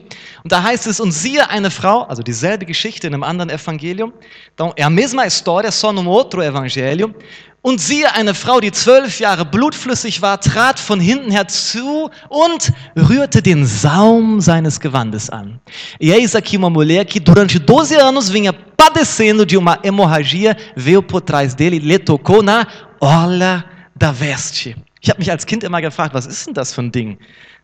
Und 0.44 0.52
da 0.52 0.64
heißt 0.64 0.88
es, 0.88 1.00
und 1.00 1.12
siehe 1.12 1.48
eine 1.52 1.70
Frau, 1.70 2.04
also 2.04 2.24
dieselbe 2.24 2.66
Geschichte 2.66 3.06
in 3.06 3.14
einem 3.14 3.24
anderen 3.24 3.52
Evangelium. 3.52 4.14
Então, 4.56 4.74
é 4.76 4.82
a 4.82 4.90
mesma 4.90 5.28
história, 5.28 5.72
só 5.72 5.94
num 5.94 6.08
outro 6.08 6.42
evangelho. 6.42 7.14
Und 7.62 7.82
siehe, 7.82 8.14
eine 8.14 8.34
Frau, 8.34 8.62
die 8.62 8.72
zwölf 8.78 9.20
Jahre 9.20 9.46
blutflüssig 9.46 10.22
war, 10.22 10.40
trat 10.40 10.80
von 10.80 11.00
hinten 11.00 11.32
herzu 11.32 12.10
und 12.30 12.72
rührte 12.96 13.42
den 13.42 13.66
Saum 13.66 14.40
seines 14.40 14.80
Gewandes 14.80 15.30
an. 15.30 15.60
E 16.00 16.14
eis 16.14 16.36
aqui 16.36 16.58
uma 16.58 16.70
mulher 16.70 17.06
que 17.06 17.20
durante 17.20 17.60
12 17.60 17.96
anos 17.96 18.30
vinha 18.30 18.54
padecendo 18.54 19.46
de 19.46 19.58
uma 19.58 19.80
hemorragia, 19.84 20.56
veio 20.76 21.02
por 21.02 21.22
trás 21.22 21.56
dele 21.56 21.78
e 21.78 21.80
lhe 21.80 22.00
tocou 22.00 22.44
na 22.44 22.68
orla 23.00 23.66
da 23.96 24.12
veste. 24.12 24.76
Ich 25.02 25.10
habe 25.10 25.20
mich 25.20 25.32
als 25.32 25.46
Kind 25.46 25.64
immer 25.64 25.82
gefragt, 25.82 26.14
was 26.14 26.26
ist 26.26 26.46
denn 26.46 26.54
das 26.54 26.74
für 26.74 26.82
ein 26.82 26.92
Ding? 26.92 27.18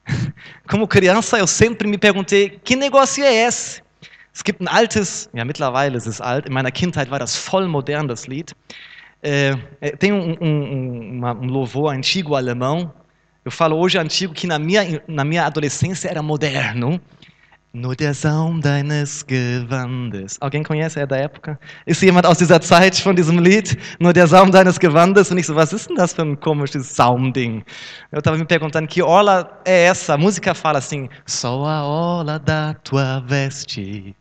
Como 0.67 0.87
criança, 0.87 1.37
eu 1.37 1.47
sempre 1.47 1.87
me 1.87 1.97
perguntei, 1.97 2.59
que 2.63 2.75
negócio 2.75 3.23
é 3.23 3.47
esse? 3.47 3.81
Es 4.33 4.43
gibt 4.43 4.61
ein 4.61 4.67
altes, 4.67 5.29
ja 5.33 5.45
mittlerweile 5.45 5.95
ist 5.95 6.07
es 6.07 6.19
alt, 6.19 6.47
in 6.47 6.53
meiner 6.53 6.71
Kindheit 6.71 7.11
war 7.11 7.19
das 7.19 7.35
voll 7.35 7.67
modern, 7.67 8.07
das 8.07 8.25
Lied. 8.25 8.55
É, 9.25 9.55
tem 9.97 10.11
um, 10.11 10.35
um, 10.41 11.17
uma, 11.17 11.33
um, 11.33 11.45
louvor 11.45 11.93
antigo 11.93 12.35
alemão. 12.35 12.93
Eu 13.45 13.51
falo 13.51 13.77
hoje 13.77 13.97
antigo 13.97 14.33
que 14.33 14.45
na 14.45 14.59
minha, 14.59 15.01
na 15.07 15.23
minha 15.23 15.45
adolescência 15.45 16.09
era 16.09 16.21
moderno. 16.21 16.99
Nur 17.75 17.95
der 17.95 18.13
Saum 18.13 18.59
deines 18.59 19.25
Gewandes. 19.27 20.37
Alguém 20.41 20.61
conhece? 20.61 20.99
É 20.99 21.07
da 21.07 21.17
época? 21.17 21.57
Ist 21.87 22.03
jemand 22.03 22.25
aus 22.27 22.37
dieser 22.37 22.59
Zeit 22.61 22.95
von 22.97 23.15
diesem 23.15 23.39
Lied? 23.39 23.77
Nur 23.99 24.13
der 24.13 24.27
Saum 24.27 24.51
deines 24.51 24.77
Gewandes. 24.77 25.31
Und 25.31 25.39
ich 25.39 25.47
so, 25.47 25.55
was 25.55 25.73
ist 25.73 25.89
denn 25.89 25.95
das 25.95 26.13
für 26.13 26.21
ein 26.21 26.39
komisches 26.39 26.93
Saumding? 26.93 27.63
Eu 28.11 28.19
estava 28.19 28.37
me 28.37 28.45
perguntando 28.45 28.87
que 28.87 29.01
orla 29.01 29.59
é 29.65 29.85
essa? 29.85 30.13
A 30.13 30.17
música 30.17 30.53
fala 30.53 30.79
assim: 30.79 31.09
Só 31.25 31.65
a 31.65 31.83
orla 31.83 32.37
da 32.37 32.75
tua 32.75 33.21
veste 33.21 34.15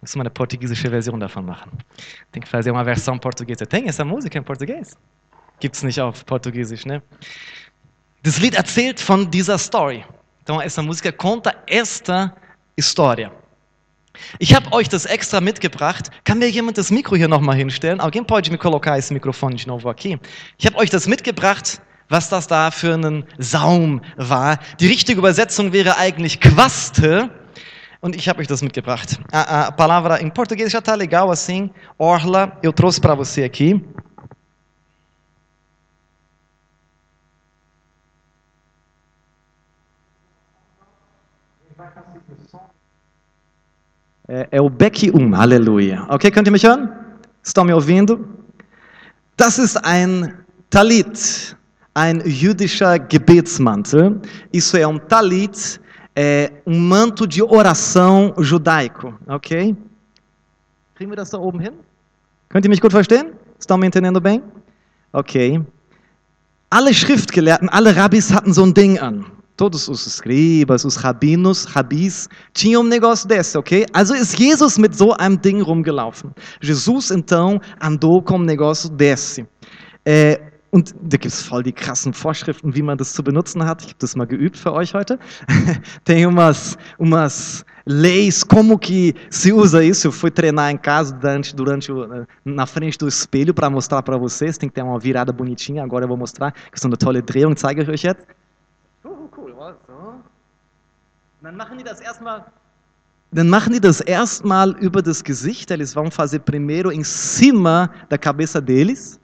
Muss 0.00 0.16
man 0.16 0.22
eine 0.22 0.30
portugiesische 0.30 0.88
Version 0.88 1.20
davon 1.20 1.44
machen. 1.44 1.70
Tem 2.32 2.42
que 2.42 2.48
fazer 2.48 2.70
uma 2.70 2.84
versão 2.84 3.18
portuguesa. 3.18 3.66
Tem 3.66 3.86
essa 3.86 4.04
música 4.04 4.38
em 4.38 4.42
português? 4.42 4.96
Gibt 5.60 5.76
es 5.76 5.82
nicht 5.82 6.00
auf 6.00 6.24
Portugiesisch, 6.24 6.86
ne? 6.86 7.02
Das 8.22 8.38
Lied 8.38 8.54
erzählt 8.54 8.98
von 8.98 9.30
dieser 9.30 9.58
Story. 9.58 10.04
Então, 10.42 10.60
essa 10.60 10.82
música 10.82 11.12
conta 11.12 11.54
esta 11.66 12.34
história. 12.76 13.30
Ich 14.38 14.54
habe 14.54 14.72
euch 14.72 14.88
das 14.88 15.04
extra 15.04 15.40
mitgebracht. 15.40 16.10
Kann 16.24 16.38
mir 16.38 16.50
jemand 16.50 16.78
das 16.78 16.90
Mikro 16.90 17.16
hier 17.16 17.28
nochmal 17.28 17.56
hinstellen? 17.56 18.00
Alguém 18.00 18.24
pode 18.24 18.50
me 18.50 18.58
colocar 18.58 18.98
esse 18.98 19.12
microfone 19.12 19.54
de 19.54 19.66
novo 19.66 19.88
aqui? 19.88 20.18
Ich 20.58 20.66
habe 20.66 20.76
euch 20.76 20.90
das 20.90 21.06
mitgebracht, 21.06 21.80
was 22.08 22.28
das 22.28 22.46
da 22.46 22.70
für 22.70 22.94
ein 22.94 23.24
Saum 23.38 24.00
war. 24.16 24.58
Die 24.80 24.88
richtige 24.88 25.18
Übersetzung 25.18 25.72
wäre 25.72 25.96
eigentlich 25.96 26.40
Quaste. 26.40 27.30
Und 28.00 28.16
ich 28.16 28.28
habe 28.28 28.40
euch 28.40 28.46
das 28.46 28.62
mitgebracht. 28.62 29.20
A, 29.30 29.66
a 29.66 29.72
palavra 29.72 30.22
em 30.22 30.30
português 30.30 30.72
já 30.72 30.78
está 30.78 30.94
legal 30.94 31.30
assim. 31.30 31.70
Orla, 31.98 32.56
eu 32.62 32.72
trouxe 32.72 33.00
para 33.00 33.14
você 33.14 33.44
aqui. 33.44 33.84
É, 44.26 44.48
é 44.52 44.60
o 44.60 44.70
Becky 44.70 45.10
Um, 45.10 45.34
Halleluja. 45.34 46.06
Ok, 46.08 46.30
könnt 46.30 46.46
ihr 46.46 46.52
mich 46.52 46.64
hören? 46.64 46.88
Estão 47.42 47.64
me 47.64 47.74
ouvindo? 47.74 48.28
Das 49.36 49.58
ist 49.58 49.76
ein 49.84 50.38
Talit, 50.70 51.56
ein 51.94 52.22
jüdischer 52.24 52.98
Gebetsmantel. 52.98 54.20
Isso 54.52 54.76
é 54.76 54.86
um 54.86 54.98
talit 54.98 55.80
é, 56.16 56.52
um 56.66 56.78
manto 56.78 57.26
de 57.26 57.42
oração 57.42 58.34
judaico, 58.38 59.14
ok? 59.26 59.76
Kriegen 60.94 61.10
wir 61.10 61.16
das 61.16 61.30
da 61.30 61.38
oben 61.38 61.60
hin? 61.60 61.72
Könnt 62.50 62.66
ihr 62.66 62.68
mich 62.68 62.80
gut 62.80 62.92
verstehen? 62.92 63.32
Estão 63.58 63.78
me 63.78 63.86
entendendo 63.86 64.20
bem? 64.20 64.42
Ok. 65.12 65.62
Alle 66.70 66.92
Schriftgelehrten, 66.92 67.68
alle 67.70 67.96
Rabbis 67.96 68.30
hatten 68.32 68.52
so 68.52 68.64
ein 68.64 68.74
Ding 68.74 68.98
an. 68.98 69.24
Todos 69.56 69.88
os 69.88 70.06
escribas, 70.06 70.84
os 70.84 70.96
rabinos, 70.96 71.64
rabis, 71.64 72.28
tinham 72.54 72.82
um 72.82 72.86
negócio 72.86 73.28
desse, 73.28 73.56
ok? 73.58 73.86
Also 73.92 74.14
ist 74.14 74.38
Jesus 74.38 74.78
mit 74.78 74.94
so 74.94 75.12
einem 75.14 75.36
Ding 75.36 75.62
rumgelaufen. 75.62 76.32
Jesus 76.60 77.10
então 77.10 77.60
andou 77.80 78.22
com 78.22 78.36
um 78.36 78.42
negócio 78.42 78.88
desse. 78.88 79.46
É, 80.04 80.40
und 80.70 80.94
da 81.00 81.16
gibt 81.16 81.26
es 81.26 81.42
voll 81.42 81.64
die 81.64 81.72
krassen 81.72 82.12
Vorschriften, 82.12 82.74
wie 82.74 82.82
man 82.82 82.96
das 82.96 83.12
zu 83.12 83.24
benutzen 83.24 83.64
hat. 83.64 83.82
Ich 83.82 83.88
habe 83.88 83.98
das 83.98 84.14
mal 84.14 84.26
geübt 84.26 84.56
für 84.56 84.72
euch 84.72 84.94
heute. 84.94 85.18
Tem 86.04 86.26
umas, 86.26 86.78
umas 86.96 87.64
leis, 87.84 88.46
como 88.46 88.78
que 88.78 89.14
se 89.30 89.52
usa 89.52 89.82
isso. 89.82 90.08
Eu 90.08 90.12
fui 90.12 90.30
treinar 90.30 90.70
em 90.70 90.78
casa 90.78 91.14
durante, 91.14 91.56
durante 91.56 91.92
na 92.44 92.66
frente 92.66 92.96
do 92.98 93.08
espelho 93.08 93.52
para 93.52 93.68
mostrar 93.68 94.02
para 94.02 94.16
vocês. 94.16 94.58
Tem 94.58 94.68
que 94.68 94.76
ter 94.76 94.82
uma 94.82 94.98
virada 94.98 95.32
bonitinha. 95.32 95.82
Agora 95.82 96.04
eu 96.04 96.08
vou 96.08 96.16
mostrar. 96.16 96.52
Que 96.52 96.76
ist 96.76 96.84
eine 96.84 96.96
tolle 96.96 97.20
Drehung. 97.20 97.56
Zeige 97.56 97.82
ich 97.82 97.88
euch 97.88 98.02
jetzt. 98.02 98.24
Oh, 99.02 99.28
cool. 99.36 99.52
So. 99.88 100.14
Dann 101.42 101.56
machen 101.56 101.78
die 101.78 101.84
das 101.84 102.00
erstmal 102.00 102.46
dann 103.32 103.48
machen 103.48 103.72
die 103.72 103.80
das 103.80 104.00
erstmal 104.00 104.72
über 104.80 105.02
das 105.02 105.22
Gesicht, 105.22 105.70
eles 105.70 105.94
vão 105.94 106.10
fazer 106.10 106.40
primeiro 106.40 106.90
em 106.90 107.04
cima 107.04 107.88
da 108.08 108.18
cabeça 108.18 108.60
deles. 108.60 109.19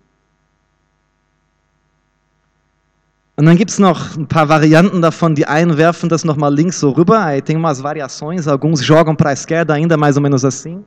Und 3.36 3.44
dann 3.44 3.56
gibt 3.56 3.70
es 3.70 3.78
noch 3.78 4.16
ein 4.16 4.26
paar 4.26 4.48
Varianten 4.48 5.02
davon, 5.02 5.34
die 5.34 5.46
einen 5.46 5.76
werfen 5.76 6.08
das 6.08 6.24
nochmal 6.24 6.54
links 6.54 6.80
so 6.80 6.90
rüber, 6.90 7.20
aí 7.20 7.42
tem 7.42 7.54
umas 7.54 7.82
variações, 7.82 8.48
alguns 8.48 8.82
jogam 8.82 9.14
para 9.14 9.30
a 9.30 9.32
esquerda 9.34 9.74
ainda 9.74 9.96
mais 9.98 10.16
ou 10.16 10.22
menos 10.22 10.42
assim. 10.42 10.82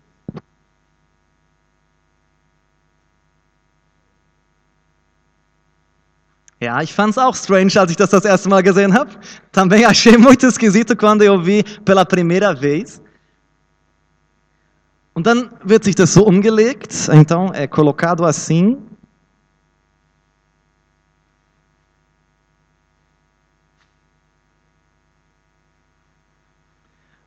Ja, 6.60 6.82
ich 6.84 6.92
fand 6.94 7.12
es 7.12 7.18
auch 7.18 7.36
strange, 7.36 7.80
als 7.80 7.92
ich 7.92 7.98
das 7.98 8.10
das 8.10 8.26
erste 8.26 8.50
Mal 8.50 8.64
gesehen 8.64 8.94
habe. 8.94 9.12
Também 9.52 9.86
achei 9.86 10.18
muito 10.18 10.46
esquisito 10.48 10.96
quando 10.96 11.24
eu 11.24 11.42
vi 11.42 11.64
pela 11.86 12.04
primeira 12.04 12.54
vez. 12.54 13.00
Und 15.14 15.26
dann 15.26 15.52
wird 15.64 15.84
sich 15.84 15.96
das 15.96 16.14
so 16.14 16.26
umgelegt, 16.26 16.94
então 17.14 17.52
é 17.54 17.68
colocado 17.68 18.26
assim. 18.26 18.78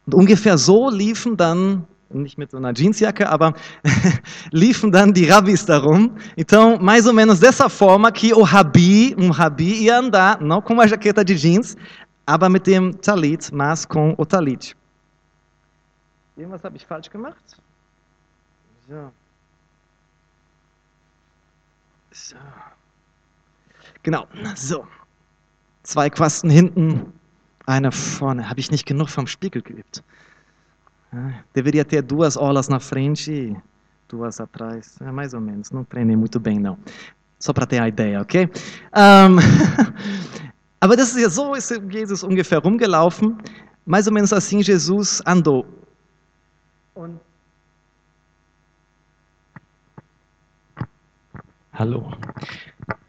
Und 0.07 0.15
ungefähr 0.15 0.59
so 0.59 0.91
liefen 0.91 1.37
dann, 1.37 1.87
nicht 2.11 2.37
mit 2.37 2.51
so 2.51 2.57
einer 2.57 2.75
Jeansjacke, 2.75 3.29
aber 3.29 3.55
liefen 4.51 4.93
dann 4.93 5.13
die 5.13 5.29
rabbis 5.29 5.65
darum. 5.65 6.17
Então, 6.37 6.79
mais 6.79 7.07
ou 7.07 7.13
menos 7.13 7.41
dessa 7.41 7.69
forma 7.69 8.11
que 8.11 8.35
o 8.35 8.43
rabi, 8.43 9.15
um 9.19 9.31
rabi 9.31 9.85
ia 9.85 9.99
andar, 9.99 10.41
não 10.41 10.61
com 10.61 10.75
uma 10.75 10.87
jaqueta 10.87 11.25
de 11.25 11.37
jeans, 11.37 11.77
aber 12.27 12.49
mit 12.49 12.67
dem 12.67 12.93
Talit, 12.93 13.51
mas 13.53 13.85
com 13.85 14.15
o 14.19 14.25
Talit. 14.25 14.77
Irgendwas 16.37 16.65
habe 16.65 16.77
ich 16.77 16.87
falsch 16.87 17.11
gemacht? 17.11 17.57
So. 18.89 19.13
So. 22.13 22.37
Genau, 24.03 24.27
so. 24.57 24.87
Zwei 25.83 26.11
Quasten 26.11 26.51
hinten, 26.51 27.13
Einer 27.67 27.93
vorne. 27.93 28.49
Habe 28.49 28.61
ich 28.61 28.71
nicht 28.71 28.87
genug 28.87 29.09
vom 29.09 29.27
Spiegel 29.27 29.63
geübt? 29.63 30.03
Deveria 31.55 31.85
ter 31.85 32.03
duas 32.03 32.37
olas 32.37 32.69
na 32.69 32.81
frente 32.81 33.31
e 33.31 33.57
duas 34.09 34.41
atrás. 34.41 34.97
É 35.01 35.13
mais 35.13 35.35
ou 35.35 35.41
menos. 35.41 35.71
Não 35.71 35.85
treinei 35.85 36.17
muito 36.17 36.41
bem, 36.41 36.59
não. 36.59 36.79
Só 37.39 37.53
para 37.53 37.67
ter 37.67 37.81
a 37.81 37.89
ideia, 37.89 38.21
ok? 38.21 38.49
Um, 38.95 39.37
aber 40.81 40.97
das 40.97 41.11
ist 41.11 41.19
ja 41.19 41.29
so, 41.29 41.55
ist 41.55 41.71
Jesus 41.91 42.23
ungefähr 42.23 42.59
rumgelaufen. 42.59 43.39
Mais 43.85 44.07
ou 44.07 44.13
menos 44.13 44.33
assim 44.33 44.61
Jesus 44.61 45.21
andou. 45.27 45.67
Und 46.95 47.21
Hallo. 51.75 52.13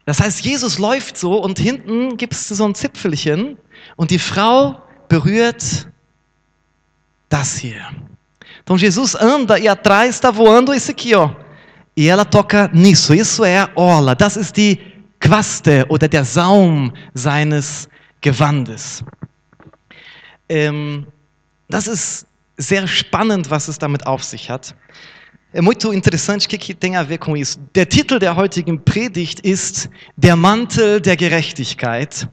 Das 0.06 0.20
heißt, 0.20 0.44
Jesus 0.44 0.78
läuft 0.78 1.16
so 1.16 1.42
und 1.42 1.58
hinten 1.58 2.16
gibt 2.16 2.32
es 2.32 2.48
so 2.48 2.64
ein 2.64 2.74
Zipfelchen 2.74 3.58
und 3.96 4.10
die 4.10 4.18
Frau 4.18 4.82
berührt 5.08 5.88
das 7.28 7.56
hier. 7.56 7.84
Então 8.62 8.76
Jesus 8.76 9.14
anda 9.14 9.58
e 9.58 9.68
atrás 9.68 10.14
está 10.14 10.30
voando 10.30 10.72
esse 10.72 10.90
aqui, 10.90 11.14
ó. 11.14 11.30
E 11.96 12.08
ela 12.08 12.24
toca 12.24 12.68
nisso. 12.72 13.14
Isso 13.14 13.44
é 13.44 13.58
a 13.58 13.70
orla. 13.74 14.14
Das 14.14 14.36
ist 14.36 14.56
die 14.56 14.80
Quaste 15.20 15.86
oder 15.88 16.08
der 16.08 16.24
Saum 16.24 16.92
seines 17.14 17.88
Gewandes. 18.20 19.04
Ähm, 20.48 21.06
das 21.68 21.86
ist 21.86 22.26
sehr 22.56 22.86
spannend, 22.86 23.50
was 23.50 23.68
es 23.68 23.78
damit 23.78 24.06
auf 24.06 24.24
sich 24.24 24.50
hat. 24.50 24.74
É 25.56 25.60
muito 25.60 25.94
interessante 25.94 26.46
o 26.46 26.48
que, 26.48 26.58
que 26.58 26.74
tem 26.74 26.96
a 26.96 27.04
ver 27.04 27.18
com 27.18 27.36
isso. 27.36 27.60
Der 27.72 27.86
Titel 27.86 28.18
der 28.18 28.36
heutigen 28.36 28.76
Predigt 28.76 29.38
ist 29.44 29.88
Der 30.16 30.34
Mantel 30.34 31.00
der 31.00 31.16
Gerechtigkeit. 31.16 32.28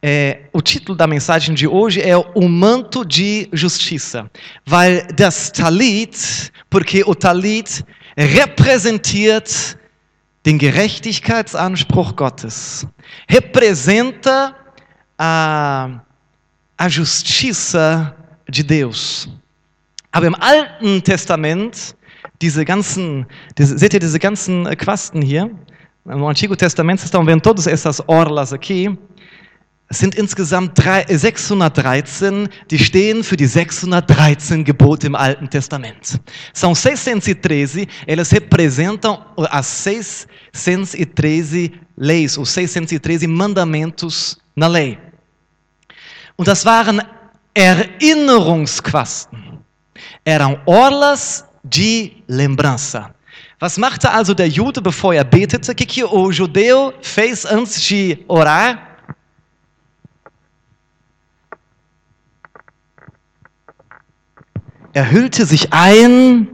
É, 0.00 0.44
o 0.54 0.62
título 0.62 0.96
da 0.96 1.06
mensagem 1.06 1.54
de 1.54 1.68
hoje 1.68 2.00
é 2.00 2.16
O 2.16 2.48
Manto 2.48 3.04
de 3.04 3.46
Justiça. 3.52 4.30
Weil 4.66 5.06
das 5.14 5.50
Talit, 5.50 6.50
porque 6.70 7.04
o 7.04 7.14
Talit 7.14 7.84
repräsentiert 8.16 9.76
den 10.42 10.58
Gerechtigkeitsanspruch 10.58 12.14
Gottes. 12.14 12.86
Representa 13.28 14.56
a, 15.18 16.00
a 16.78 16.88
justiça 16.88 18.16
de 18.48 18.62
Deus. 18.62 19.28
Aber 20.10 20.26
im 20.26 20.34
Alten 20.40 21.02
Testament 21.02 21.94
diese 22.42 22.64
ganzen, 22.64 23.26
diese, 23.56 23.78
seht 23.78 23.94
ihr 23.94 24.00
diese 24.00 24.18
ganzen 24.18 24.66
äh, 24.66 24.76
Quasten 24.76 25.22
hier? 25.22 25.50
No 26.04 26.28
Antigo 26.28 26.56
Testamento, 26.56 27.00
vocês 27.00 27.06
estão 27.06 27.24
vendo 27.24 27.40
todas 27.40 27.68
essas 27.68 28.02
orlas 28.08 28.52
aqui. 28.52 28.98
Es 29.88 29.98
sind 29.98 30.16
insgesamt 30.16 30.76
drei, 30.76 31.04
613, 31.06 32.48
die 32.70 32.78
stehen 32.78 33.22
für 33.22 33.36
die 33.36 33.46
613 33.46 34.64
Gebote 34.64 35.06
im 35.06 35.14
Alten 35.14 35.48
Testament. 35.48 36.18
São 36.54 36.74
613, 36.74 37.86
eles 38.06 38.32
representam 38.32 39.18
as 39.50 39.84
613 39.84 41.72
leis, 41.96 42.38
os 42.38 42.52
613 42.54 43.28
mandamentos 43.28 44.38
na 44.56 44.66
lei. 44.66 44.98
Und 46.36 46.48
das 46.48 46.64
waren 46.64 47.02
Erinnerungsquasten. 47.54 49.60
Eram 50.24 50.58
orlas 50.64 51.44
de 51.64 52.12
lembrança. 52.28 53.14
Was 53.60 53.78
machte 53.78 54.08
also 54.08 54.34
der 54.34 54.48
Jude, 54.48 54.80
bevor 54.80 55.14
er 55.14 55.24
betete? 55.24 55.70
O 55.70 55.74
que, 55.74 56.04
o 56.04 56.32
judeu 56.32 56.92
fez 57.00 57.46
antes 57.46 57.80
de 57.82 58.24
orar? 58.26 58.92
Er 64.92 65.10
hüllte 65.10 65.46
sich 65.46 65.72
ein 65.72 66.48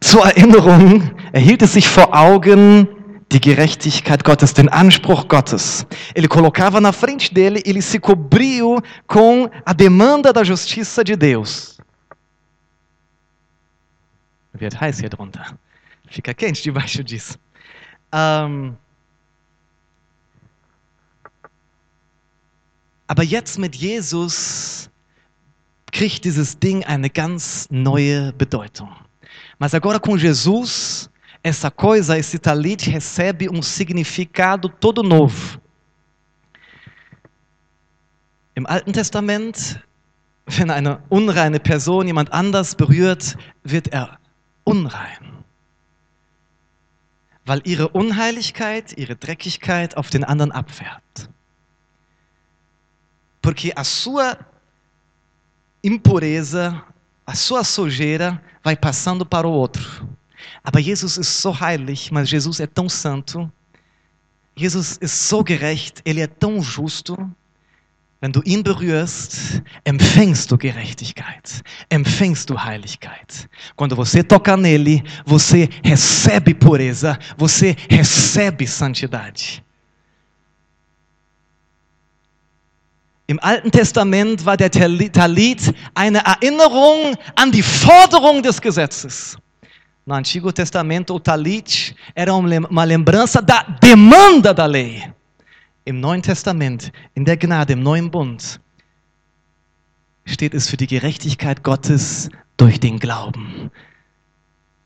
zur 0.00 0.24
Erinnerung, 0.24 1.10
er 1.32 1.40
hielt 1.40 1.62
es 1.62 1.72
sich 1.72 1.88
vor 1.88 2.14
Augen, 2.16 2.86
die 3.32 3.40
Gerechtigkeit 3.40 4.24
Gottes, 4.24 4.54
den 4.54 4.68
Anspruch 4.68 5.26
Gottes. 5.26 5.86
Ele 6.14 6.28
colocava 6.28 6.80
na 6.80 6.92
frente 6.92 7.32
dele, 7.32 7.62
ele 7.64 7.82
se 7.82 7.98
cobriu 7.98 8.80
com 9.06 9.48
a 9.64 9.72
demanda 9.72 10.32
da 10.32 10.44
justiça 10.44 11.02
de 11.02 11.16
Deus. 11.16 11.79
Wird 14.60 14.78
heiß 14.80 15.00
hier 15.00 15.08
drunter. 15.08 15.58
Fica 16.08 16.34
quente 16.34 16.62
debaixo 16.62 17.02
disso. 17.02 17.36
Ähm, 18.12 18.76
aber 23.06 23.22
jetzt 23.22 23.58
mit 23.58 23.74
Jesus 23.74 24.90
kriegt 25.92 26.24
dieses 26.24 26.58
Ding 26.58 26.84
eine 26.84 27.08
ganz 27.08 27.66
neue 27.70 28.32
Bedeutung. 28.34 28.90
Mas 29.58 29.74
agora 29.74 29.98
com 29.98 30.16
Jesus, 30.16 31.10
essa 31.42 31.70
coisa, 31.70 32.18
esse 32.18 32.38
talit 32.38 32.86
recebe 32.86 33.48
um 33.48 33.62
significado 33.62 34.68
todo 34.68 35.02
novo. 35.02 35.58
Im 38.54 38.66
Alten 38.66 38.92
Testament, 38.92 39.80
wenn 40.46 40.70
eine 40.70 41.02
unreine 41.08 41.60
Person 41.60 42.06
jemand 42.06 42.30
anders 42.32 42.74
berührt, 42.74 43.38
wird 43.62 43.88
er 43.88 44.19
unrein. 44.70 45.44
Weil 47.44 47.62
ihre 47.64 47.88
Unheiligkeit, 47.88 48.96
ihre 48.96 49.16
Dreckigkeit 49.16 49.96
auf 49.96 50.10
den 50.10 50.24
anderen 50.24 50.52
abfärbt. 50.52 51.28
Porque 53.42 53.72
a 53.74 53.84
sua 53.84 54.38
impureza, 55.82 56.84
a 57.26 57.34
sua 57.34 57.64
sujeira 57.64 58.40
vai 58.62 58.76
passando 58.76 59.24
para 59.24 59.48
o 59.48 59.52
outro. 59.52 60.08
Aber 60.62 60.80
Jesus 60.80 61.16
ist 61.16 61.40
so 61.40 61.52
heilig, 61.52 62.10
mas 62.12 62.28
Jesus 62.28 62.60
é 62.60 62.66
tão 62.66 62.88
santo. 62.88 63.50
Jesus 64.54 64.98
ist 64.98 65.28
so 65.28 65.42
gerecht, 65.46 66.02
ele 66.04 66.20
é 66.20 66.26
tão 66.26 66.62
justo. 66.62 67.16
Wenn 68.20 68.32
du 68.32 68.42
ihn 68.42 68.62
berührst, 68.62 69.62
empfängst 69.84 70.50
du 70.50 70.58
Gerechtigkeit, 70.58 71.62
empfängst 71.88 72.50
du 72.50 72.62
Heiligkeit. 72.62 73.48
Quando 73.76 73.96
você 73.96 74.22
toca 74.22 74.58
nele, 74.58 75.02
você 75.24 75.70
recebe 75.82 76.52
pureza, 76.54 77.18
você 77.38 77.74
recebe 77.88 78.66
santidade. 78.66 79.62
Im 83.26 83.38
Alten 83.40 83.70
Testament 83.70 84.44
war 84.44 84.56
der 84.56 84.70
Talit 84.70 85.72
eine 85.94 86.18
Erinnerung 86.18 87.16
an 87.36 87.50
die 87.50 87.62
Forderung 87.62 88.42
des 88.42 88.60
Gesetzes. 88.60 89.38
No 90.04 90.14
Antigo 90.14 90.50
Testamento, 90.50 91.14
o 91.14 91.20
talit 91.20 91.94
era 92.14 92.34
uma 92.34 92.84
lembrança 92.84 93.40
da 93.40 93.62
demanda 93.80 94.52
da 94.52 94.66
lei. 94.66 95.10
Im 95.90 95.98
Neuen 95.98 96.22
Testament, 96.22 96.92
in 97.14 97.24
der 97.24 97.36
Gnade, 97.36 97.72
im 97.72 97.82
neuen 97.82 98.12
Bund, 98.12 98.60
steht 100.24 100.54
es 100.54 100.68
für 100.70 100.76
die 100.76 100.86
Gerechtigkeit 100.86 101.64
Gottes 101.64 102.28
durch 102.56 102.78
den 102.78 103.00
Glauben, 103.00 103.72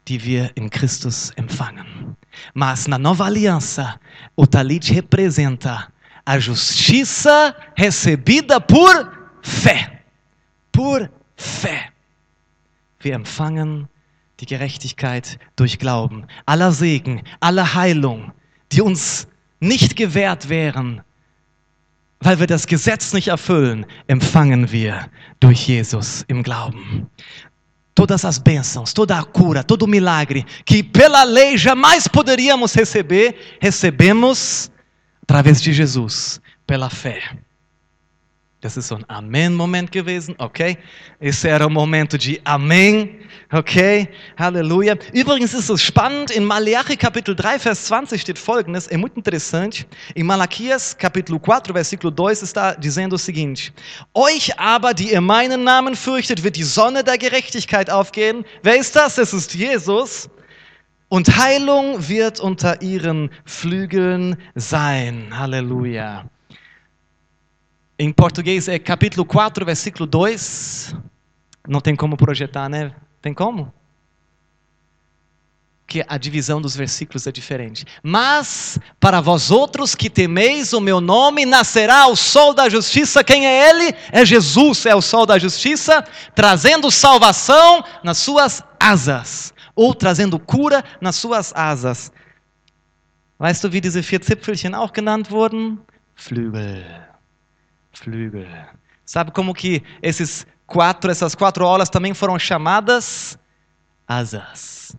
die 0.08 0.24
wir 0.24 0.56
in 0.56 0.70
Christus 0.70 1.28
empfangen. 1.36 2.16
Mas 2.54 2.88
na 2.88 2.96
nova 2.96 3.26
aliança, 3.26 4.00
o 4.34 4.46
talit 4.46 4.90
representa 4.92 5.92
a 6.24 6.38
justiça 6.38 7.54
recebida 7.76 8.58
por 8.58 9.12
fé. 9.42 10.00
Por 10.72 11.10
fé. 11.36 11.92
Wir 13.00 13.12
empfangen 13.12 13.88
die 14.40 14.46
Gerechtigkeit 14.46 15.38
durch 15.56 15.78
Glauben. 15.78 16.26
Aller 16.46 16.72
Segen, 16.72 17.20
aller 17.40 17.74
Heilung, 17.74 18.32
die 18.72 18.80
uns 18.80 19.28
nicht 19.64 19.96
gewährt 19.96 20.48
wären, 20.48 21.02
weil 22.20 22.38
wir 22.38 22.46
das 22.46 22.66
Gesetz 22.66 23.12
nicht 23.12 23.28
erfüllen, 23.28 23.86
empfangen 24.06 24.70
wir 24.70 25.08
durch 25.40 25.66
Jesus 25.68 26.24
im 26.28 26.42
Glauben. 26.42 27.10
Todas 27.94 28.24
as 28.24 28.38
bênçãos, 28.38 28.92
toda 28.92 29.18
a 29.18 29.24
cura, 29.24 29.62
todo 29.62 29.84
o 29.84 29.86
milagre 29.86 30.44
que 30.64 30.82
pela 30.82 31.22
lei 31.22 31.56
jamais 31.56 32.08
poderíamos 32.08 32.74
receber, 32.74 33.36
recebemos 33.60 34.70
através 35.22 35.62
de 35.62 35.72
Jesus, 35.72 36.40
pela 36.66 36.90
fé. 36.90 37.20
Das 38.64 38.78
ist 38.78 38.88
so 38.88 38.94
ein 38.94 39.04
Amen-Moment 39.08 39.92
gewesen, 39.92 40.34
okay? 40.38 40.78
Esse 41.20 41.50
era 41.50 41.66
o 41.66 41.68
momento 41.68 42.16
de 42.16 42.40
Amen, 42.44 43.10
okay? 43.52 44.08
Halleluja. 44.38 44.96
Übrigens 45.12 45.52
ist 45.52 45.68
es 45.68 45.82
spannend, 45.82 46.30
in 46.30 46.46
Malachi 46.46 46.96
Kapitel 46.96 47.36
3, 47.36 47.58
Vers 47.58 47.84
20 47.84 48.18
steht 48.18 48.38
folgendes, 48.38 48.86
é 48.86 48.96
muito 48.96 49.18
interessante. 49.18 49.84
Em 50.14 50.22
Malaquias 50.22 50.96
Capítulo 50.96 51.38
4, 51.38 51.74
versículo 51.74 52.10
2 52.10 52.40
está 52.42 52.72
dizendo 52.72 53.16
o 53.16 53.18
seguinte: 53.18 53.70
Euch 54.14 54.58
aber, 54.58 54.94
die 54.94 55.12
ihr 55.12 55.20
meinen 55.20 55.62
Namen 55.62 55.94
fürchtet, 55.94 56.42
wird 56.42 56.56
die 56.56 56.64
Sonne 56.64 57.04
der 57.04 57.18
Gerechtigkeit 57.18 57.90
aufgehen. 57.90 58.46
Wer 58.62 58.76
ist 58.76 58.96
das? 58.96 59.18
Es 59.18 59.34
ist 59.34 59.52
Jesus. 59.52 60.30
Und 61.10 61.36
Heilung 61.36 62.08
wird 62.08 62.40
unter 62.40 62.80
ihren 62.80 63.28
Flügeln 63.44 64.38
sein. 64.54 65.38
Halleluja. 65.38 66.24
Em 67.98 68.12
português 68.12 68.66
é 68.66 68.78
capítulo 68.78 69.24
4, 69.24 69.64
versículo 69.64 70.06
2. 70.06 70.94
Não 71.68 71.80
tem 71.80 71.94
como 71.94 72.16
projetar, 72.16 72.68
né? 72.68 72.92
Tem 73.22 73.32
como? 73.32 73.72
Que 75.86 76.04
a 76.08 76.18
divisão 76.18 76.60
dos 76.60 76.74
versículos 76.74 77.26
é 77.26 77.30
diferente. 77.30 77.86
Mas 78.02 78.80
para 78.98 79.20
vós 79.20 79.52
outros 79.52 79.94
que 79.94 80.10
temeis 80.10 80.72
o 80.72 80.80
meu 80.80 81.00
nome, 81.00 81.46
nascerá 81.46 82.08
o 82.08 82.16
sol 82.16 82.52
da 82.52 82.68
justiça. 82.68 83.22
Quem 83.22 83.46
é 83.46 83.70
ele? 83.70 83.96
É 84.10 84.24
Jesus, 84.24 84.86
é 84.86 84.94
o 84.94 85.00
sol 85.00 85.24
da 85.24 85.38
justiça, 85.38 86.04
trazendo 86.34 86.90
salvação 86.90 87.84
nas 88.02 88.18
suas 88.18 88.60
asas, 88.80 89.54
ou 89.76 89.94
trazendo 89.94 90.38
cura 90.38 90.84
nas 91.00 91.14
suas 91.14 91.52
asas. 91.54 92.10
Weißt 93.38 93.62
du, 93.62 93.72
wie 93.72 93.80
diese 93.80 94.02
vier 94.02 94.22
Zipfelchen 94.22 94.74
auch 94.74 94.92
genannt 94.92 95.30
wurden? 95.30 95.78
Flügel. 96.14 97.13
Flügel. 97.98 98.46
Sabe 99.04 99.30
como 99.30 99.54
que 99.54 99.82
esses 100.02 100.46
quatro, 100.66 101.10
essas 101.10 101.34
quatro 101.34 101.64
aulas 101.66 101.90
também 101.90 102.14
foram 102.14 102.38
chamadas 102.38 103.38
asas? 104.06 104.96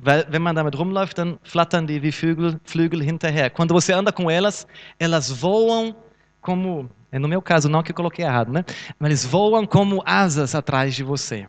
Weil, 0.00 0.26
wenn 0.30 0.42
man 0.42 0.54
damit 0.54 0.78
rumläuft, 0.78 1.18
dann 1.18 1.40
flattern 1.42 1.86
die 1.86 2.00
wie 2.02 2.12
Flügel, 2.12 2.60
Flügel 2.64 3.02
hinterher. 3.02 3.50
Quando 3.50 3.74
você 3.74 3.92
anda 3.92 4.12
com 4.12 4.30
elas, 4.30 4.66
elas 4.98 5.28
voam 5.28 5.96
como, 6.40 6.88
é 7.10 7.18
no 7.18 7.26
meu 7.26 7.42
caso 7.42 7.68
não 7.68 7.82
que 7.82 7.90
eu 7.90 7.96
coloquei 7.96 8.24
errado, 8.24 8.52
né? 8.52 8.64
Mas 8.98 9.08
eles 9.08 9.24
voam 9.24 9.66
como 9.66 10.00
asas 10.06 10.54
atrás 10.54 10.94
de 10.94 11.02
você. 11.02 11.48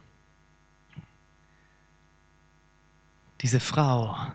Diese 3.41 3.59
Frau 3.59 4.31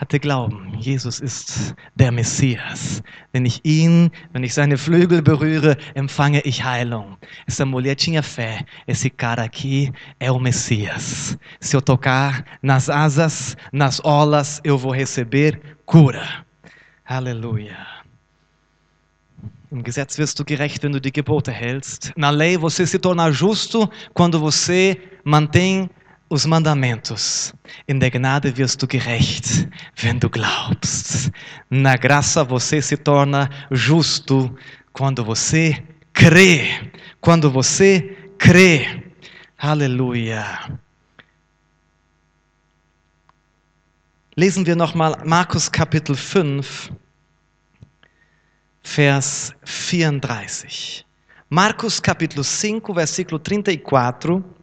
hatte 0.00 0.18
Glauben, 0.18 0.78
Jesus 0.78 1.20
ist 1.20 1.74
der 1.94 2.10
Messias. 2.10 3.02
Wenn 3.32 3.44
ich 3.44 3.60
ihn, 3.64 4.10
wenn 4.32 4.42
ich 4.42 4.54
seine 4.54 4.78
Flügel 4.78 5.20
berühre, 5.20 5.76
empfange 5.94 6.40
ich 6.40 6.64
Heilung. 6.64 7.18
Essa 7.46 7.66
mulher 7.66 7.96
tinha 7.96 8.22
fé. 8.22 8.64
Esse 8.86 9.10
cara 9.10 9.42
aqui 9.42 9.92
é 10.18 10.32
o 10.32 10.38
Messias. 10.38 11.36
Se 11.60 11.76
eu 11.76 11.82
tocar 11.82 12.46
nas 12.62 12.88
asas, 12.88 13.58
nas 13.72 14.02
olas, 14.02 14.62
eu 14.64 14.78
vou 14.78 14.92
receber 14.92 15.60
cura. 15.84 16.46
Aleluia. 17.04 17.76
Im 19.70 19.84
Gesetz 19.84 20.18
wirst 20.18 20.38
du 20.40 20.44
gerecht, 20.44 20.82
wenn 20.82 20.92
du 20.92 21.00
die 21.00 21.12
Gebote 21.12 21.52
hältst. 21.52 22.12
Na 22.16 22.30
lei 22.30 22.56
você 22.56 22.86
se 22.86 22.98
torna 22.98 23.30
justo 23.30 23.88
quando 24.14 24.40
você 24.40 24.98
mantém 25.24 25.90
os 26.30 26.46
mandamentos. 26.46 27.52
In 27.88 27.98
der 27.98 28.10
Gnade 28.10 28.56
wirst 28.56 28.80
du 28.80 28.86
gerecht, 28.86 29.68
wenn 29.96 30.18
du 30.18 30.30
glaubst. 30.30 31.30
Na 31.68 31.96
graça 31.96 32.44
você 32.44 32.80
se 32.80 32.96
torna 32.96 33.50
justo 33.70 34.56
quando 34.92 35.24
você 35.24 35.82
crê. 36.12 36.92
Quando 37.20 37.50
você 37.50 38.16
crê. 38.38 39.12
Aleluia. 39.58 40.78
Lesen 44.36 44.64
wir 44.64 44.76
nochmal 44.76 45.16
Markus 45.26 45.68
Kapitel 45.68 46.14
5, 46.14 46.96
Vers 48.82 49.52
34. 49.64 51.04
Marcos 51.50 51.98
capítulo 51.98 52.44
5, 52.44 52.94
versículo 52.94 53.38
34. 53.40 54.59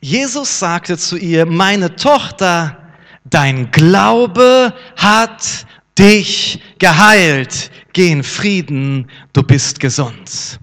Jesus 0.00 0.58
sagte 0.58 0.96
zu 0.96 1.16
ihr, 1.16 1.46
meine 1.46 1.94
Tochter, 1.94 2.76
dein 3.24 3.70
Glaube 3.70 4.74
hat 4.96 5.66
dich 5.98 6.60
geheilt. 6.78 7.70
Geh 7.92 8.10
in 8.10 8.22
Frieden, 8.22 9.10
du 9.32 9.42
bist 9.42 9.78
gesund. 9.80 10.58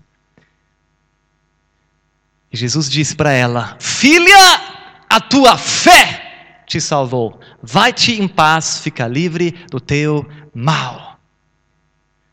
E 2.51 2.57
Jesus 2.57 2.89
disse 2.89 3.15
para 3.15 3.31
ela: 3.31 3.75
Filha, 3.79 4.61
a 5.09 5.19
tua 5.19 5.57
fé 5.57 6.21
te 6.65 6.79
salvou. 6.79 7.39
Vai-te 7.61 8.19
em 8.19 8.27
paz, 8.27 8.79
fica 8.79 9.07
livre 9.07 9.53
do 9.69 9.79
teu 9.79 10.25
mal. 10.53 11.17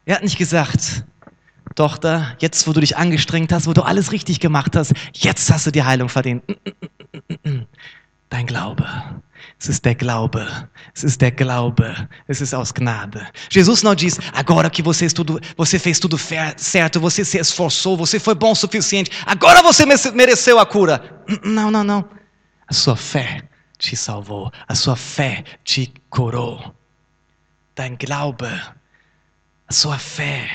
Er 0.06 0.16
hat 0.16 0.22
nicht 0.22 0.38
gesagt, 0.38 1.04
Tochter, 1.74 2.36
jetzt 2.40 2.66
wo 2.66 2.72
du 2.72 2.80
dich 2.80 2.96
angestrengt 2.96 3.52
hast, 3.52 3.66
wo 3.66 3.72
du 3.72 3.82
alles 3.82 4.12
richtig 4.12 4.40
gemacht 4.40 4.76
hast, 4.76 4.94
jetzt 5.12 5.50
hast 5.52 5.66
du 5.66 5.70
die 5.70 5.82
Heilung 5.82 6.08
verdient. 6.08 6.42
Dein 8.30 8.46
Glaube. 8.46 8.86
Es 9.60 9.68
ist 9.68 9.84
der 9.84 9.94
Glaube. 9.94 10.46
Es 10.94 11.04
ist 11.04 11.20
der 11.20 11.30
Glaube. 11.30 12.08
Es 12.26 12.40
ist 12.40 12.54
aus 12.54 12.72
Gnade. 12.74 13.26
Jesus 13.50 13.82
não 13.82 13.94
diz, 13.94 14.18
agora 14.32 14.70
que 14.70 14.82
você, 14.82 15.08
tudo, 15.08 15.40
você 15.56 15.78
fez 15.78 15.98
tudo 16.00 16.18
certo, 16.18 17.00
você 17.00 17.24
se 17.24 17.38
esforçou, 17.38 17.96
você 17.96 18.18
foi 18.18 18.34
bom 18.34 18.52
o 18.52 18.56
suficiente, 18.56 19.10
agora 19.26 19.62
você 19.62 19.84
mereceu 20.12 20.58
a 20.58 20.66
cura. 20.66 21.22
Não, 21.44 21.70
não, 21.70 21.84
não. 21.84 22.04
A 22.66 22.72
sua 22.72 22.96
fé 22.96 23.42
te 23.78 23.96
salvou. 23.96 24.50
A 24.66 24.74
sua 24.74 24.96
fé 24.96 25.44
te 25.64 25.92
curou. 26.10 26.74
Dein 27.76 27.96
Glaube. 27.96 28.46
A 28.46 29.72
sua 29.72 29.98
fé. 29.98 30.48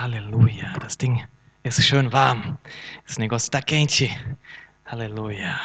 Aleluia. 0.00 0.72
Das 0.80 0.96
Ding 0.96 1.22
ist 1.62 1.84
schön 1.84 2.10
warm. 2.10 2.56
Esse 3.06 3.20
negócio 3.20 3.48
está 3.48 3.60
quente. 3.60 4.08
Aleluia. 4.86 5.60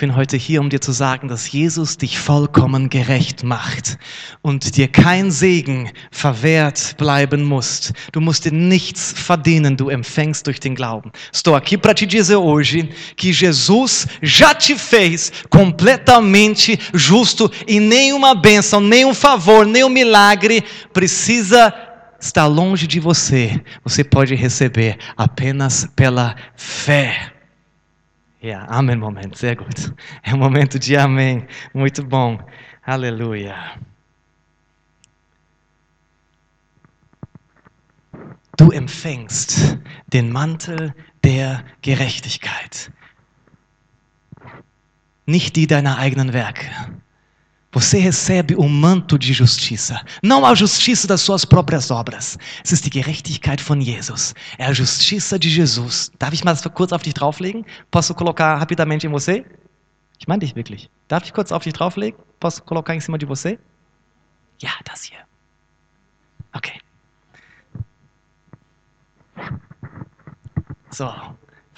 Bin 0.00 0.16
heute 0.16 0.38
hier, 0.38 0.62
um 0.62 0.70
dir 0.70 0.80
zu 0.80 0.92
sagen, 0.92 1.28
dass 1.28 1.52
Jesus 1.52 1.98
dich 1.98 2.18
vollkommen 2.18 2.88
gerecht 2.88 3.44
macht 3.44 3.98
und 4.40 4.78
dir 4.78 4.88
kein 4.88 5.30
Segen 5.30 5.90
verwehrt 6.10 6.96
bleiben. 6.96 7.42
Du 8.10 8.20
musst 8.22 8.44
dir 8.46 8.50
nichts 8.50 9.12
verdienen, 9.14 9.76
du 9.76 9.90
empfängst 9.90 10.46
durch 10.46 10.58
den 10.58 10.74
Glauben. 10.74 11.12
Estou 11.30 11.54
aqui 11.54 11.76
para 11.76 11.92
te 11.92 12.06
dizer 12.06 12.36
hoje 12.36 12.88
que 13.14 13.30
Jesus 13.30 14.06
já 14.22 14.54
te 14.54 14.74
fez 14.74 15.32
completamente 15.50 16.78
justo 16.94 17.50
e 17.68 17.78
nenhuma 17.78 18.34
bênção, 18.34 18.80
nenhum 18.80 19.12
favor, 19.12 19.66
nenhum 19.66 19.90
milagre 19.90 20.64
precisa 20.94 21.74
estar 22.18 22.46
longe 22.46 22.86
de 22.86 23.00
você. 23.00 23.60
Você 23.84 24.02
pode 24.02 24.34
receber 24.34 24.96
apenas 25.14 25.86
pela 25.94 26.36
fé. 26.56 27.34
Ja, 28.42 28.66
Amen 28.68 28.98
Moment, 28.98 29.36
sehr 29.36 29.54
gut. 29.54 29.92
É 30.22 30.32
um 30.32 30.38
momento 30.38 30.78
de 30.78 30.96
amém, 30.96 31.46
muito 31.74 32.02
bom. 32.02 32.38
Aleluia. 32.82 33.78
Du 38.56 38.70
empfängst 38.72 39.78
den 40.12 40.32
Mantel 40.32 40.94
der 41.22 41.64
Gerechtigkeit, 41.82 42.90
nicht 45.26 45.56
die 45.56 45.66
deiner 45.66 45.98
eigenen 45.98 46.32
Werke. 46.32 46.70
Você 47.72 47.98
recebe 47.98 48.56
o 48.56 48.68
manto 48.68 49.16
de 49.16 49.32
justiça, 49.32 50.04
não 50.22 50.44
a 50.44 50.56
justiça 50.56 51.06
das 51.06 51.20
suas 51.20 51.44
próprias 51.44 51.90
obras. 51.90 52.36
Es 52.64 52.72
ist 52.72 52.84
die 52.84 52.90
Gerechtigkeit 52.90 53.62
von 53.62 53.80
Jesus. 53.80 54.34
É 54.58 54.64
a 54.64 54.72
justiça 54.72 55.38
de 55.38 55.48
Jesus. 55.48 56.10
Darf 56.18 56.34
ich 56.34 56.42
mal 56.42 56.56
kurz 56.74 56.92
auf 56.92 57.02
dich 57.02 57.14
drauflegen? 57.14 57.64
Posso 57.88 58.12
colocar 58.12 58.56
rapidamente 58.56 59.06
em 59.06 59.10
você? 59.10 59.44
Ich 60.18 60.26
meine 60.26 60.40
dich 60.40 60.56
wirklich. 60.56 60.90
Darf 61.06 61.24
ich 61.24 61.32
kurz 61.32 61.52
auf 61.52 61.62
dich 61.62 61.72
drauflegen? 61.72 62.18
Posso 62.40 62.60
colocar 62.64 62.94
em 62.94 63.00
cima 63.00 63.16
de 63.16 63.24
você? 63.24 63.56
Ja, 64.60 64.72
das 64.84 65.04
hier. 65.04 65.24
Okay. 66.52 66.80
So, 70.90 71.08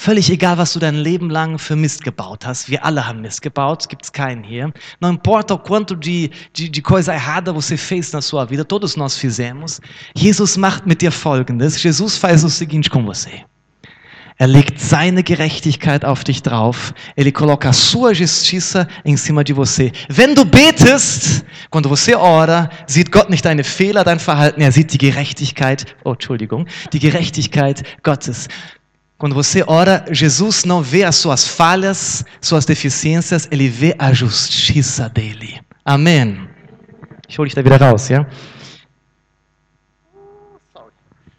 Völlig 0.05 0.31
egal, 0.31 0.59
was 0.59 0.73
du 0.73 0.81
dein 0.81 0.97
Leben 0.97 1.31
lang 1.31 1.61
für 1.61 1.77
Mist 1.77 2.03
gebaut 2.03 2.45
hast. 2.45 2.69
Wir 2.69 2.85
alle 2.85 3.07
haben 3.07 3.21
Mist 3.21 3.41
gebaut, 3.41 3.89
gibt 3.89 4.03
es 4.03 4.11
keinen 4.11 4.43
hier. 4.43 4.73
Não 4.99 5.13
importa 5.13 5.55
o 5.55 5.59
quanto 5.61 5.95
de, 5.95 6.29
de, 6.53 6.69
de 6.69 6.83
coisa 6.83 7.15
errada 7.15 7.53
você 7.53 7.77
fez 7.77 8.11
na 8.11 8.21
sua 8.21 8.45
vida, 8.45 8.65
todos 8.65 8.97
nós 8.97 9.17
fizemos. 9.17 9.81
Jesus 10.17 10.57
macht 10.57 10.89
mit 10.89 11.03
dir 11.03 11.13
Folgendes. 11.13 11.81
Jesus 11.81 12.19
faz 12.19 12.43
o 12.43 12.51
seguinte 12.51 12.91
com 12.91 13.05
você. 13.05 13.45
Er 14.39 14.49
legt 14.49 14.81
seine 14.81 15.23
Gerechtigkeit 15.23 16.05
auf 16.05 16.25
dich 16.25 16.43
drauf. 16.43 16.93
Ele 17.17 17.31
coloca 17.31 17.73
sua 17.73 18.13
justiça 18.13 18.89
em 19.05 19.17
cima 19.17 19.45
de 19.45 19.53
você. 19.53 19.93
Wenn 20.09 20.35
du 20.35 20.45
betest, 20.45 21.45
quando 21.71 21.89
você 21.89 22.17
ora, 22.17 22.69
sieht 22.89 23.13
Gott 23.13 23.31
nicht 23.31 23.45
deine 23.45 23.63
Fehler, 23.63 24.03
dein 24.03 24.19
Verhalten, 24.19 24.63
er 24.63 24.73
sieht 24.73 24.93
die 24.93 24.99
Gerechtigkeit, 24.99 25.87
oh, 26.03 26.15
Entschuldigung, 26.15 26.67
die 26.93 26.99
Gerechtigkeit 26.99 27.85
Gottes. 28.03 28.49
Quando 29.23 29.37
você 29.37 29.63
ora, 29.69 30.05
Jesus 30.11 30.65
não 30.65 30.83
vê 30.83 31.05
as 31.05 31.15
suas 31.15 31.47
falhas, 31.47 32.25
suas 32.41 32.65
deficiências, 32.65 33.47
ele 33.53 33.69
vê 33.69 33.95
a 33.97 34.13
justiça 34.13 35.09
dele. 35.09 35.61
Amém. 35.85 36.49
Ich 37.29 37.39
hole 37.39 37.49
dich 37.49 37.55
da 37.55 37.63
wieder 37.63 37.81
raus, 37.81 38.09
ja? 38.09 38.27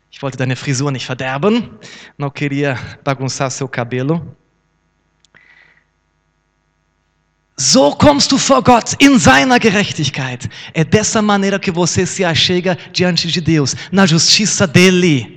Ich 0.09 0.21
wollte 0.21 0.37
deine 0.37 0.55
Frisur 0.55 0.91
nicht 0.91 1.05
verderben, 1.05 1.69
não 2.17 2.29
queria 2.29 2.79
bagunçar 3.03 3.51
seu 3.51 3.67
cabelo. 3.67 4.33
So 7.57 7.97
kommst 7.97 8.31
du 8.31 8.37
vor 8.37 8.63
Gott 8.63 8.95
in 9.01 9.19
seiner 9.19 9.59
Gerechtigkeit. 9.59 10.49
É 10.73 10.85
dessa 10.85 11.21
maneira 11.21 11.59
que 11.59 11.69
você 11.69 12.05
se 12.05 12.23
achega 12.23 12.77
diante 12.93 13.27
de 13.27 13.41
Deus, 13.41 13.75
na 13.91 14.05
justiça 14.05 14.65
dele. 14.65 15.32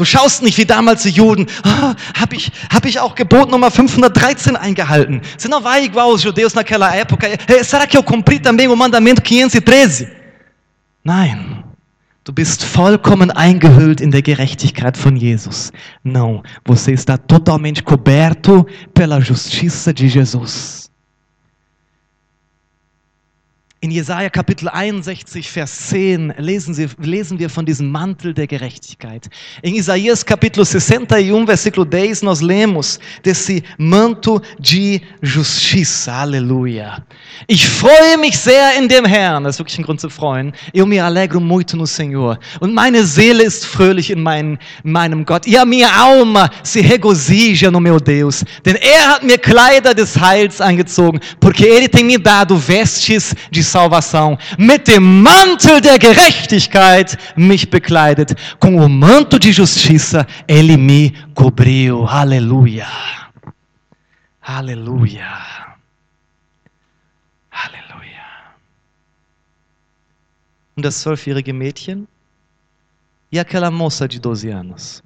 Du 0.00 0.06
schaust 0.06 0.42
nicht 0.42 0.56
wie 0.56 0.64
damals 0.64 1.02
die 1.02 1.10
Juden, 1.10 1.46
ah, 1.62 1.94
habe 2.18 2.34
ich, 2.34 2.50
hab 2.72 2.86
ich 2.86 2.98
auch 2.98 3.14
Gebot 3.14 3.50
Nummer 3.50 3.70
513 3.70 4.56
eingehalten? 4.56 5.20
Você 5.36 5.46
não 5.46 5.60
vai 5.60 5.84
igual 5.84 6.10
os 6.10 6.22
judeus 6.22 6.54
naquela 6.54 6.96
época, 6.96 7.28
será 7.62 7.86
que 7.86 7.98
eu 7.98 8.02
cumpri 8.02 8.40
também 8.40 8.66
o 8.66 8.74
mandamento 8.74 9.20
513? 9.20 10.08
Nein, 11.04 11.62
du 12.24 12.32
bist 12.32 12.64
vollkommen 12.64 13.30
eingehüllt 13.30 14.00
in 14.00 14.10
der 14.10 14.22
Gerechtigkeit 14.22 14.96
von 14.96 15.16
Jesus. 15.16 15.70
Não, 16.02 16.42
você 16.64 16.92
está 16.92 17.18
totalmente 17.18 17.82
coberto 17.82 18.66
pela 18.94 19.20
justiça 19.20 19.92
de 19.92 20.08
Jesus. 20.08 20.79
In 23.82 23.90
Jesaja 23.90 24.28
Kapitel 24.28 24.68
61, 24.68 25.50
Vers 25.50 25.88
10 25.88 26.34
lesen, 26.36 26.74
Sie, 26.74 26.86
lesen 26.98 27.38
wir 27.38 27.48
von 27.48 27.64
diesem 27.64 27.90
Mantel 27.90 28.34
der 28.34 28.46
Gerechtigkeit. 28.46 29.30
Em 29.62 29.74
Isaías 29.74 30.22
capítulo 30.22 30.66
61, 30.66 31.46
versículo 31.46 31.86
10, 31.86 32.20
nós 32.20 32.42
lemos 32.42 33.00
desse 33.22 33.64
manto 33.78 34.42
de 34.58 35.00
justiça. 35.22 36.12
Aleluia. 36.12 37.02
Ich 37.48 37.66
freue 37.66 38.18
mich 38.18 38.36
sehr 38.36 38.76
in 38.76 38.86
dem 38.86 39.06
Herrn. 39.06 39.44
Das 39.44 39.54
ist 39.54 39.60
wirklich 39.60 39.78
ein 39.78 39.84
Grund 39.84 39.98
zu 39.98 40.10
freuen. 40.10 40.52
Eu 40.74 40.84
me 40.84 41.02
alegro 41.02 41.40
muito 41.40 41.74
no 41.74 41.86
Senhor. 41.86 42.38
Und 42.60 42.74
meine 42.74 43.06
Seele 43.06 43.44
ist 43.44 43.64
fröhlich 43.64 44.10
in 44.10 44.22
mein, 44.22 44.58
meinem 44.82 45.24
Gott. 45.24 45.46
E 45.46 45.56
a 45.56 45.64
minha 45.64 45.90
alma 45.90 46.50
se 46.62 46.82
regozija 46.82 47.70
no 47.70 47.80
meu 47.80 47.98
Deus. 47.98 48.44
Denn 48.66 48.76
er 48.76 49.08
hat 49.08 49.22
mir 49.22 49.38
Kleider 49.38 49.94
des 49.94 50.20
Heils 50.20 50.60
angezogen, 50.60 51.18
porque 51.40 51.64
ele 51.64 51.88
tem 51.88 52.04
me 52.04 52.18
dado 52.18 52.58
vestes 52.58 53.34
de 53.50 53.69
salvação, 53.70 54.38
mit 54.58 54.86
dem 54.86 55.00
mantel 55.00 55.80
der 55.80 55.98
Gerechtigkeit 55.98 57.16
mich 57.36 57.70
bekleidet, 57.70 58.34
com 58.58 58.76
o 58.76 58.88
manto 58.88 59.38
de 59.38 59.52
justiça 59.52 60.26
ele 60.46 60.76
me 60.76 61.12
cobriu. 61.34 62.06
Aleluia. 62.06 62.86
Aleluia. 64.42 65.76
Aleluia. 67.50 68.26
Und 70.76 70.84
das 70.84 70.96
zwölfjährige 70.96 71.52
Mädchen? 71.52 72.08
E 73.32 73.38
aquela 73.38 73.70
moça 73.70 74.08
de 74.08 74.18
12 74.18 74.50
anos? 74.50 75.02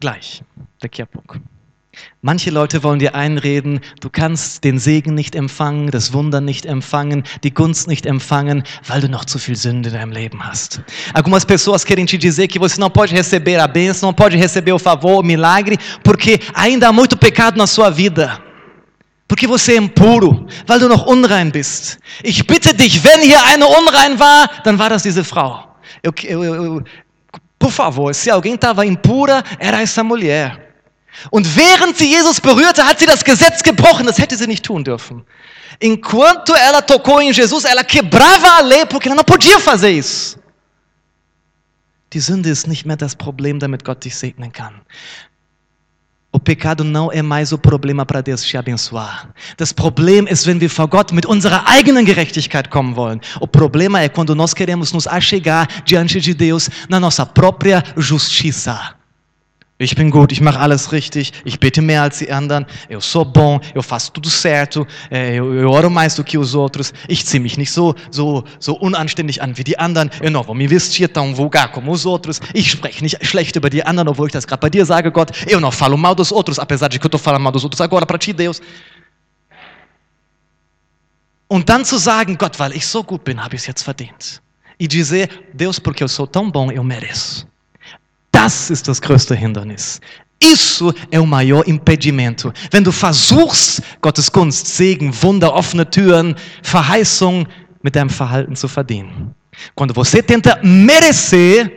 Gleich, 0.00 0.42
daqui 0.80 1.02
a 1.02 1.06
pouco. 1.06 1.40
Manche 2.20 2.50
Leute 2.50 2.82
wollen 2.82 2.98
dir 2.98 3.14
einreden, 3.14 3.80
du 4.00 4.10
kannst 4.10 4.64
den 4.64 4.78
Segen 4.78 5.14
nicht 5.14 5.36
empfangen, 5.36 5.90
das 5.90 6.12
Wunder 6.12 6.40
nicht 6.40 6.66
empfangen, 6.66 7.22
die 7.44 7.54
Gunst 7.54 7.86
nicht 7.86 8.06
empfangen, 8.06 8.64
weil 8.86 9.00
du 9.00 9.08
noch 9.08 9.24
zu 9.24 9.38
viel 9.38 9.54
Sünde 9.54 9.90
in 9.90 9.94
deinem 9.94 10.10
Leben 10.10 10.44
hast. 10.44 10.80
Algumas 11.14 11.44
pessoas 11.44 11.84
querem 11.84 12.06
te 12.06 12.18
dizer 12.18 12.48
que 12.48 12.58
você 12.58 12.80
não 12.80 12.90
pode 12.90 13.14
receber 13.14 13.60
a 13.60 13.68
bênção, 13.68 14.08
não 14.08 14.14
pode 14.14 14.36
receber 14.36 14.72
o 14.72 14.78
favor, 14.78 15.20
o 15.20 15.22
milagre, 15.22 15.78
porque 16.02 16.40
ainda 16.54 16.88
há 16.88 16.92
muito 16.92 17.16
pecado 17.16 17.56
na 17.56 17.66
sua 17.66 17.88
vida. 17.88 18.42
Porque 19.28 19.46
você 19.46 19.74
é 19.74 19.76
impuro, 19.76 20.46
weil 20.66 20.80
du 20.80 20.88
noch 20.88 21.06
unrein 21.06 21.52
bist. 21.52 21.98
Ich 22.24 22.46
bitte 22.46 22.74
dich, 22.74 23.04
wenn 23.04 23.20
hier 23.20 23.44
eine 23.44 23.66
unrein 23.66 24.18
war, 24.18 24.48
dann 24.64 24.78
war 24.78 24.88
das 24.88 25.02
diese 25.02 25.22
Frau. 25.22 25.76
Eu, 26.02 26.12
eu, 26.24 26.44
eu, 26.44 26.84
por 27.58 27.70
favor, 27.70 28.14
se 28.14 28.30
alguém 28.30 28.54
estava 28.54 28.86
impura, 28.86 29.44
era 29.58 29.82
essa 29.82 30.02
mulher. 30.02 30.67
Und 31.30 31.56
während 31.56 31.96
sie 31.96 32.10
Jesus 32.10 32.40
berührte, 32.40 32.84
hat 32.86 32.98
sie 32.98 33.06
das 33.06 33.24
Gesetz 33.24 33.62
gebrochen. 33.62 34.06
Das 34.06 34.18
hätte 34.18 34.36
sie 34.36 34.46
nicht 34.46 34.64
tun 34.64 34.84
dürfen. 34.84 35.24
Enquanto 35.80 36.54
ela 36.54 36.82
tocou 36.82 37.20
em 37.20 37.32
Jesus, 37.32 37.64
ela 37.64 37.84
quebrava 37.84 38.58
a 38.58 38.60
lei, 38.60 38.84
porque 38.86 39.08
ela 39.08 39.16
não 39.16 39.24
podia 39.24 39.60
fazer 39.60 39.90
isso. 39.90 40.38
Die 42.12 42.20
Sünde 42.20 42.48
ist 42.48 42.66
nicht 42.66 42.86
mehr 42.86 42.96
das 42.96 43.14
Problem, 43.14 43.58
damit 43.58 43.84
Gott 43.84 44.04
dich 44.04 44.16
segnen 44.16 44.50
kann. 44.50 44.80
O 46.30 46.38
pecado 46.38 46.84
não 46.84 47.10
é 47.10 47.22
mais 47.22 47.52
o 47.52 47.58
problema 47.58 48.04
para 48.04 48.20
Deus 48.20 48.42
te 48.42 48.56
abençoar. 48.56 49.32
Das 49.56 49.72
Problem 49.72 50.26
ist, 50.26 50.46
wenn 50.46 50.60
wir 50.60 50.68
vor 50.68 50.88
Gott 50.88 51.12
mit 51.12 51.26
unserer 51.26 51.66
eigenen 51.66 52.04
Gerechtigkeit 52.04 52.70
kommen 52.70 52.96
wollen. 52.96 53.20
O 53.40 53.46
problema 53.46 54.00
é 54.00 54.08
quando 54.08 54.34
nós 54.34 54.52
queremos 54.52 54.92
nos 54.92 55.06
achegar 55.06 55.66
diante 55.84 56.20
de 56.20 56.34
Deus 56.34 56.68
na 56.88 57.00
nossa 57.00 57.24
própria 57.24 57.82
justiça. 57.96 58.97
Ich 59.80 59.94
bin 59.94 60.10
gut, 60.10 60.32
ich 60.32 60.40
mache 60.40 60.58
alles 60.58 60.90
richtig, 60.90 61.32
ich 61.44 61.60
bete 61.60 61.80
mehr 61.80 62.02
als 62.02 62.18
die 62.18 62.32
anderen, 62.32 62.66
eu 62.88 63.00
sou 63.00 63.24
bom, 63.24 63.60
eu 63.76 63.80
faço 63.80 64.10
tudo 64.10 64.28
certo, 64.28 64.84
eu, 65.08 65.54
eu 65.54 65.70
oro 65.70 65.88
mais 65.88 66.16
do 66.16 66.24
que 66.24 66.36
os 66.36 66.52
outros, 66.56 66.92
ich 67.06 67.24
ziehe 67.24 67.40
mich 67.40 67.56
nicht 67.56 67.70
so, 67.70 67.94
so, 68.10 68.42
so 68.58 68.74
unanständig 68.74 69.40
an 69.40 69.56
wie 69.56 69.62
die 69.62 69.78
anderen, 69.78 70.10
eu 70.20 70.32
não 70.32 70.42
vou 70.42 70.52
me 70.52 70.66
vestir 70.66 71.08
tão 71.08 71.32
vulgar 71.32 71.70
como 71.70 71.92
os 71.92 72.04
outros, 72.06 72.40
ich 72.54 72.72
spreche 72.72 73.04
nicht 73.04 73.24
schlecht 73.24 73.54
über 73.54 73.70
die 73.70 73.84
anderen, 73.84 74.08
obwohl 74.08 74.26
ich 74.26 74.32
das 74.32 74.48
gerade 74.48 74.60
bei 74.60 74.68
dir 74.68 74.84
sage, 74.84 75.12
Gott, 75.12 75.30
eu 75.46 75.60
não 75.60 75.70
falo 75.70 75.96
mal 75.96 76.16
dos 76.16 76.32
outros, 76.32 76.58
apesar 76.58 76.88
de 76.88 76.98
que 76.98 77.06
eu 77.06 77.08
estou 77.08 77.20
falando 77.20 77.42
mal 77.42 77.52
dos 77.52 77.62
outros 77.62 77.80
agora 77.80 78.04
para 78.04 78.18
ti, 78.18 78.32
Deus. 78.32 78.60
Und 81.46 81.68
dann 81.68 81.84
zu 81.84 81.98
sagen, 81.98 82.36
Gott, 82.36 82.58
weil 82.58 82.72
ich 82.72 82.84
so 82.84 83.04
gut 83.04 83.22
bin, 83.22 83.40
habe 83.42 83.54
ich 83.54 83.62
es 83.62 83.66
jetzt 83.68 83.82
verdient. 83.84 84.42
E 84.76 84.88
dizer, 84.88 85.30
Deus, 85.54 85.78
porque 85.78 86.02
eu 86.02 86.08
sou 86.08 86.26
tão 86.26 86.50
bom, 86.50 86.72
eu 86.72 86.82
mereço. 86.82 87.46
Das 88.48 88.70
ist 88.70 88.88
das 88.88 88.98
größte 88.98 89.34
Hindernis. 89.34 90.00
Isso 90.40 90.94
é 91.10 91.20
o 91.20 91.26
maior 91.26 91.68
impedimento. 91.68 92.50
Wenn 92.70 92.82
du 92.82 92.90
versuchst, 92.90 93.82
Gottes 94.00 94.32
Gunst, 94.32 94.66
Segen, 94.68 95.12
Wunder, 95.22 95.52
offene 95.52 95.84
Türen, 95.84 96.34
Verheißung 96.62 97.46
mit 97.82 97.94
deinem 97.94 98.08
Verhalten 98.08 98.56
zu 98.56 98.66
verdienen. 98.66 99.34
Quando 99.74 99.92
você 99.92 100.22
tenta 100.22 100.58
merecer 100.62 101.70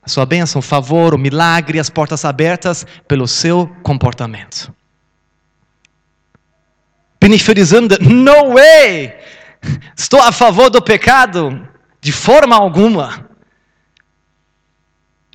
a 0.00 0.08
sua 0.08 0.24
bênção, 0.24 0.60
o 0.60 0.62
favor, 0.62 1.12
o 1.12 1.18
milagre, 1.18 1.80
as 1.80 1.90
portas 1.90 2.24
abertas 2.24 2.86
pelo 3.08 3.26
seu 3.26 3.66
comportamento. 3.82 4.72
Bin 7.20 7.32
ich 7.32 7.42
für 7.42 7.54
die 7.56 7.64
Sünde? 7.64 7.98
No 8.00 8.54
way! 8.54 9.12
Estou 9.96 10.20
a 10.20 10.30
favor 10.30 10.70
do 10.70 10.80
pecado? 10.80 11.66
De 12.00 12.12
forma 12.12 12.54
alguma. 12.54 13.25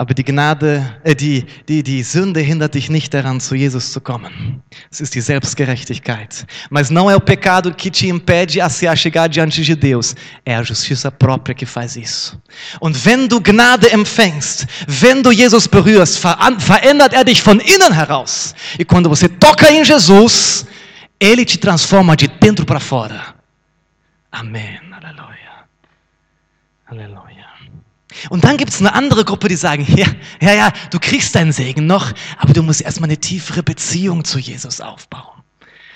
Aber 0.02 0.14
die 0.14 0.24
Gnade, 0.24 0.84
äh, 1.04 1.14
die, 1.14 1.46
die, 1.68 1.84
die 1.84 2.02
Sünde 2.02 2.40
hindert 2.40 2.74
dich 2.74 2.90
nicht 2.90 3.14
daran, 3.14 3.38
zu 3.38 3.54
Jesus 3.54 3.92
zu 3.92 4.00
kommen. 4.00 4.60
Es 4.90 5.00
ist 5.00 5.14
die 5.14 5.20
Selbstgerechtigkeit. 5.20 6.44
Mas 6.70 6.90
não 6.90 7.08
é 7.08 7.14
o 7.14 7.20
pecado 7.20 7.72
que 7.72 7.88
te 7.88 8.08
impede 8.08 8.60
a 8.60 8.68
se 8.68 8.88
achegar 8.88 9.28
diante 9.28 9.62
de 9.62 9.76
Deus. 9.76 10.16
É 10.44 10.56
a 10.56 10.62
justiça 10.64 11.08
própria 11.12 11.54
que 11.54 11.64
faz 11.64 11.94
isso. 11.94 12.36
Und 12.80 12.96
wenn 13.04 13.28
du 13.28 13.40
Gnade 13.40 13.92
empfängst, 13.92 14.66
wenn 14.88 15.22
du 15.22 15.30
Jesus 15.30 15.68
berührst, 15.68 16.18
verändert 16.18 17.12
er 17.12 17.22
dich 17.22 17.40
von 17.40 17.60
innen 17.60 17.92
heraus. 17.92 18.56
E 18.80 18.84
quando 18.84 19.08
você 19.08 19.28
toca 19.28 19.70
em 19.70 19.84
Jesus, 19.84 20.66
ele 21.20 21.44
te 21.44 21.58
transforma 21.58 22.16
de 22.16 22.26
dentro 22.26 22.66
para 22.66 22.80
fora. 22.80 23.36
Amém. 24.32 24.80
Aleluia. 24.90 25.64
Aleluia. 26.86 27.41
Und 28.30 28.44
dann 28.44 28.56
gibt 28.56 28.72
es 28.72 28.80
eine 28.80 28.94
andere 28.94 29.24
Gruppe, 29.24 29.48
die 29.48 29.56
sagen, 29.56 29.86
ja, 29.96 30.06
ja, 30.40 30.54
ja, 30.54 30.72
du 30.90 30.98
kriegst 30.98 31.34
deinen 31.34 31.52
Segen 31.52 31.86
noch, 31.86 32.12
aber 32.38 32.52
du 32.52 32.62
musst 32.62 32.80
erstmal 32.80 33.08
eine 33.08 33.18
tiefere 33.18 33.62
Beziehung 33.62 34.24
zu 34.24 34.38
Jesus 34.38 34.80
aufbauen. 34.80 35.42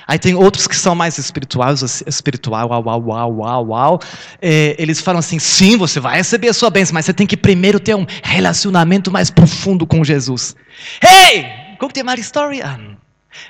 Aí 0.09 0.21
tem 0.21 0.37
outros 0.37 0.69
que 0.69 0.77
são 0.77 0.95
mais 0.95 1.19
espirituais, 1.19 1.83
espiritual, 2.07 2.69
uau, 2.69 2.83
uau, 2.85 3.33
uau, 3.39 3.67
uau. 3.67 4.01
É, 4.41 4.77
eles 4.79 5.01
falam 5.01 5.19
assim, 5.19 5.41
sim, 5.41 5.77
você 5.77 5.99
vai 5.99 6.19
receber 6.19 6.49
a 6.49 6.55
sua 6.55 6.71
bênção, 6.71 6.95
mas 6.95 7.07
você 7.07 7.13
tem 7.13 7.27
que 7.27 7.37
primeiro 7.37 7.81
ter 7.81 7.97
um 7.97 8.07
relacionamento 8.23 9.11
mais 9.11 9.31
profundo 9.31 9.85
com 9.85 10.05
Jesus. 10.05 10.55
Hey, 11.03 11.47
guck 11.81 11.93
dir 11.93 12.05
mal 12.05 12.15
die 12.15 12.23
Story 12.23 12.63
an. 12.63 12.97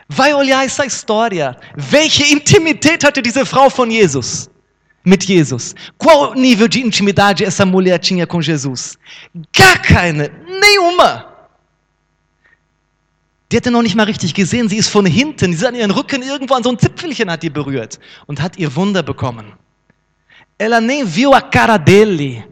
Vai 0.09 0.33
olhar 0.33 0.65
essa 0.65 0.87
história. 0.87 1.57
Welche 1.77 2.25
Intimität 2.33 3.05
hatte 3.05 3.21
diese 3.21 3.45
Frau 3.45 3.69
von 3.69 3.91
Jesus? 3.91 4.49
Mit 5.07 5.25
Jesus. 5.25 5.75
Qual 5.97 6.35
nível 6.35 6.69
de 6.69 6.81
intimidade 6.81 7.45
essa 7.45 7.65
mulher 7.65 7.99
tinha 7.99 8.27
com 8.27 8.43
Jesus? 8.43 8.99
Gar 9.57 9.79
keine, 9.79 10.31
nenhuma. 10.47 11.33
Die 13.51 13.57
hatte 13.57 13.71
noch 13.71 13.83
nicht 13.83 13.95
mal 13.95 14.07
richtig 14.07 14.35
gesehen, 14.35 14.69
sie 14.69 14.77
ist 14.77 14.89
von 14.89 15.07
hinten, 15.07 15.53
sie 15.53 15.59
ist 15.59 15.65
an 15.65 15.77
ihren 15.77 15.93
Rücken 15.93 16.21
irgendwo 16.23 16.55
an 16.55 16.65
so 16.65 16.71
ein 16.71 16.79
Zipfelchen 16.79 17.31
hat 17.31 17.45
die 17.45 17.51
berührt 17.51 18.01
und 18.27 18.41
hat 18.43 18.59
ihr 18.59 18.75
Wunder 18.75 19.05
bekommen. 19.05 19.53
Ela 20.59 20.81
nem 20.81 21.07
viu 21.07 21.33
a 21.33 21.41
cara 21.41 21.79
dele. 21.79 22.45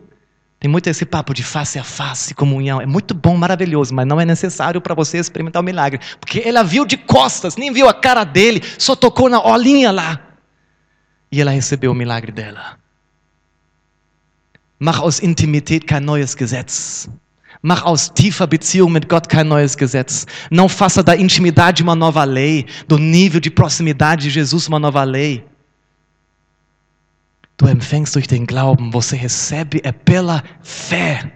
Tem 0.60 0.70
muito 0.70 0.86
esse 0.88 1.04
papo 1.04 1.34
de 1.34 1.42
face 1.42 1.78
a 1.78 1.84
face, 1.84 2.32
comunhão. 2.32 2.80
É 2.80 2.86
muito 2.86 3.12
bom, 3.12 3.36
maravilhoso, 3.36 3.92
mas 3.92 4.06
não 4.06 4.20
é 4.20 4.24
necessário 4.24 4.80
para 4.80 4.94
você 4.94 5.18
experimentar 5.18 5.60
o 5.60 5.64
milagre. 5.64 6.00
Porque 6.20 6.40
ela 6.44 6.62
viu 6.62 6.86
de 6.86 6.96
costas, 6.96 7.56
nem 7.56 7.72
viu 7.72 7.88
a 7.88 7.92
cara 7.92 8.22
dele, 8.22 8.62
só 8.78 8.94
tocou 8.94 9.28
na 9.28 9.42
olhinha 9.44 9.90
lá. 9.90 10.20
E 11.34 11.40
ela 11.40 11.50
recebeu 11.50 11.90
o 11.90 11.94
milagre 11.96 12.30
dela. 12.30 12.78
Mach 14.78 15.00
aus 15.00 15.18
Intimität 15.18 15.84
kein 15.84 16.04
neues 16.04 16.36
Gesetz. 16.36 17.08
Mach 17.60 17.82
aus 17.82 18.14
tiefer 18.14 18.46
Beziehung 18.46 18.92
mit 18.92 19.08
Gott 19.08 19.28
kein 19.28 19.48
neues 19.48 19.76
Gesetz. 19.76 20.26
Não 20.48 20.68
faça 20.68 21.02
da 21.02 21.16
intimidade 21.16 21.82
uma 21.82 21.96
nova 21.96 22.22
lei, 22.22 22.66
do 22.86 22.98
nível 22.98 23.40
de 23.40 23.50
proximidade 23.50 24.22
de 24.22 24.30
Jesus 24.30 24.68
uma 24.68 24.78
nova 24.78 25.02
lei. 25.02 25.44
Du 27.56 27.66
empfängst 27.66 28.14
durch 28.14 28.28
den 28.28 28.46
Glauben, 28.46 28.92
você 28.92 29.16
recebe 29.16 29.80
é 29.82 29.90
pela 29.90 30.44
fé. 30.62 31.32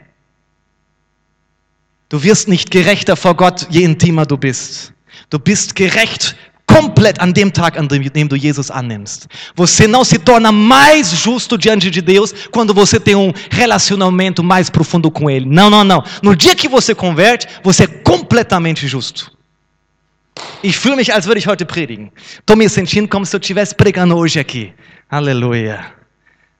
Du 2.08 2.22
wirst 2.22 2.46
nicht 2.46 2.70
gerechter 2.70 3.16
vor 3.16 3.34
Gott, 3.34 3.66
je 3.68 3.82
intimer 3.82 4.26
du 4.26 4.38
bist. 4.38 4.94
Du 5.28 5.40
bist 5.40 5.74
gerecht 5.74 6.36
completo 6.68 7.22
an 7.22 7.32
dem 7.32 7.50
Tag, 7.50 7.78
an 7.78 7.86
dem 7.86 8.26
du 8.26 8.36
Jesus 8.36 8.70
annimmst. 8.70 9.26
Você 9.56 9.88
não 9.88 10.04
se 10.04 10.18
torna 10.18 10.52
mais 10.52 11.10
justo 11.10 11.56
diante 11.56 11.90
de 11.90 12.00
Deus 12.00 12.32
quando 12.50 12.72
você 12.74 13.00
tem 13.00 13.16
um 13.16 13.32
relacionamento 13.50 14.44
mais 14.44 14.70
profundo 14.70 15.10
com 15.10 15.28
Ele. 15.30 15.46
Não, 15.46 15.70
não, 15.70 15.82
não. 15.82 16.04
No 16.22 16.36
dia 16.36 16.54
que 16.54 16.68
você 16.68 16.94
converte, 16.94 17.48
você 17.64 17.84
é 17.84 17.86
completamente 17.86 18.86
justo. 18.86 19.36
Ich 20.62 20.78
fühle 20.78 20.96
mich, 20.96 21.12
als 21.12 21.26
würde 21.26 21.40
ich 21.40 21.46
heute 21.48 21.64
predigen. 21.64 22.12
Tô 22.46 22.54
me 22.54 22.68
sentindo 22.68 23.08
como 23.08 23.26
se 23.26 23.34
eu 23.34 23.40
estivesse 23.40 23.74
pregando 23.74 24.16
hoje 24.16 24.38
aqui. 24.38 24.72
Aleluia. 25.10 25.92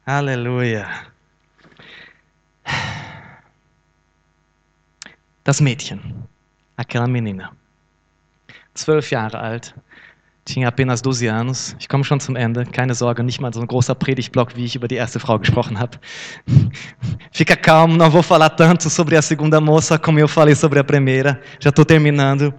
Aleluia. 0.05 0.89
Das 5.45 5.61
Mädchen, 5.61 6.01
aquela 6.77 7.07
menina, 7.07 7.53
zwölf 8.77 9.11
Jahre 9.11 9.37
alt, 9.37 9.73
tinha 10.49 10.67
apenas 10.67 11.03
12 11.03 11.29
anos. 11.29 11.77
Ich 11.79 11.89
komme 11.89 12.05
schon 12.05 12.21
zum 12.21 12.35
Ende, 12.35 12.65
keine 12.65 12.95
Sorge, 12.95 13.23
nicht 13.23 13.41
mal 13.41 13.53
so 13.53 13.61
ein 13.61 13.67
großer 13.67 13.95
Predigtblock, 13.95 14.57
wie 14.57 14.65
ich 14.65 14.75
über 14.75 14.89
die 14.89 14.97
erste 14.97 15.21
Frau 15.21 15.39
gesprochen 15.39 15.79
habe. 15.79 15.99
Fica 17.33 17.55
calmo, 17.55 17.97
não 17.97 18.11
vou 18.11 18.23
falar 18.23 18.51
tanto 18.51 18.89
sobre 18.89 19.17
a 19.17 19.23
segunda 19.23 19.61
moça 19.61 19.99
como 19.99 20.19
eu 20.19 20.27
falei 20.27 20.55
sobre 20.55 20.79
a 20.79 20.85
primeira. 20.85 21.41
Já 21.61 21.69
estou 21.71 21.85
terminando. 21.85 22.53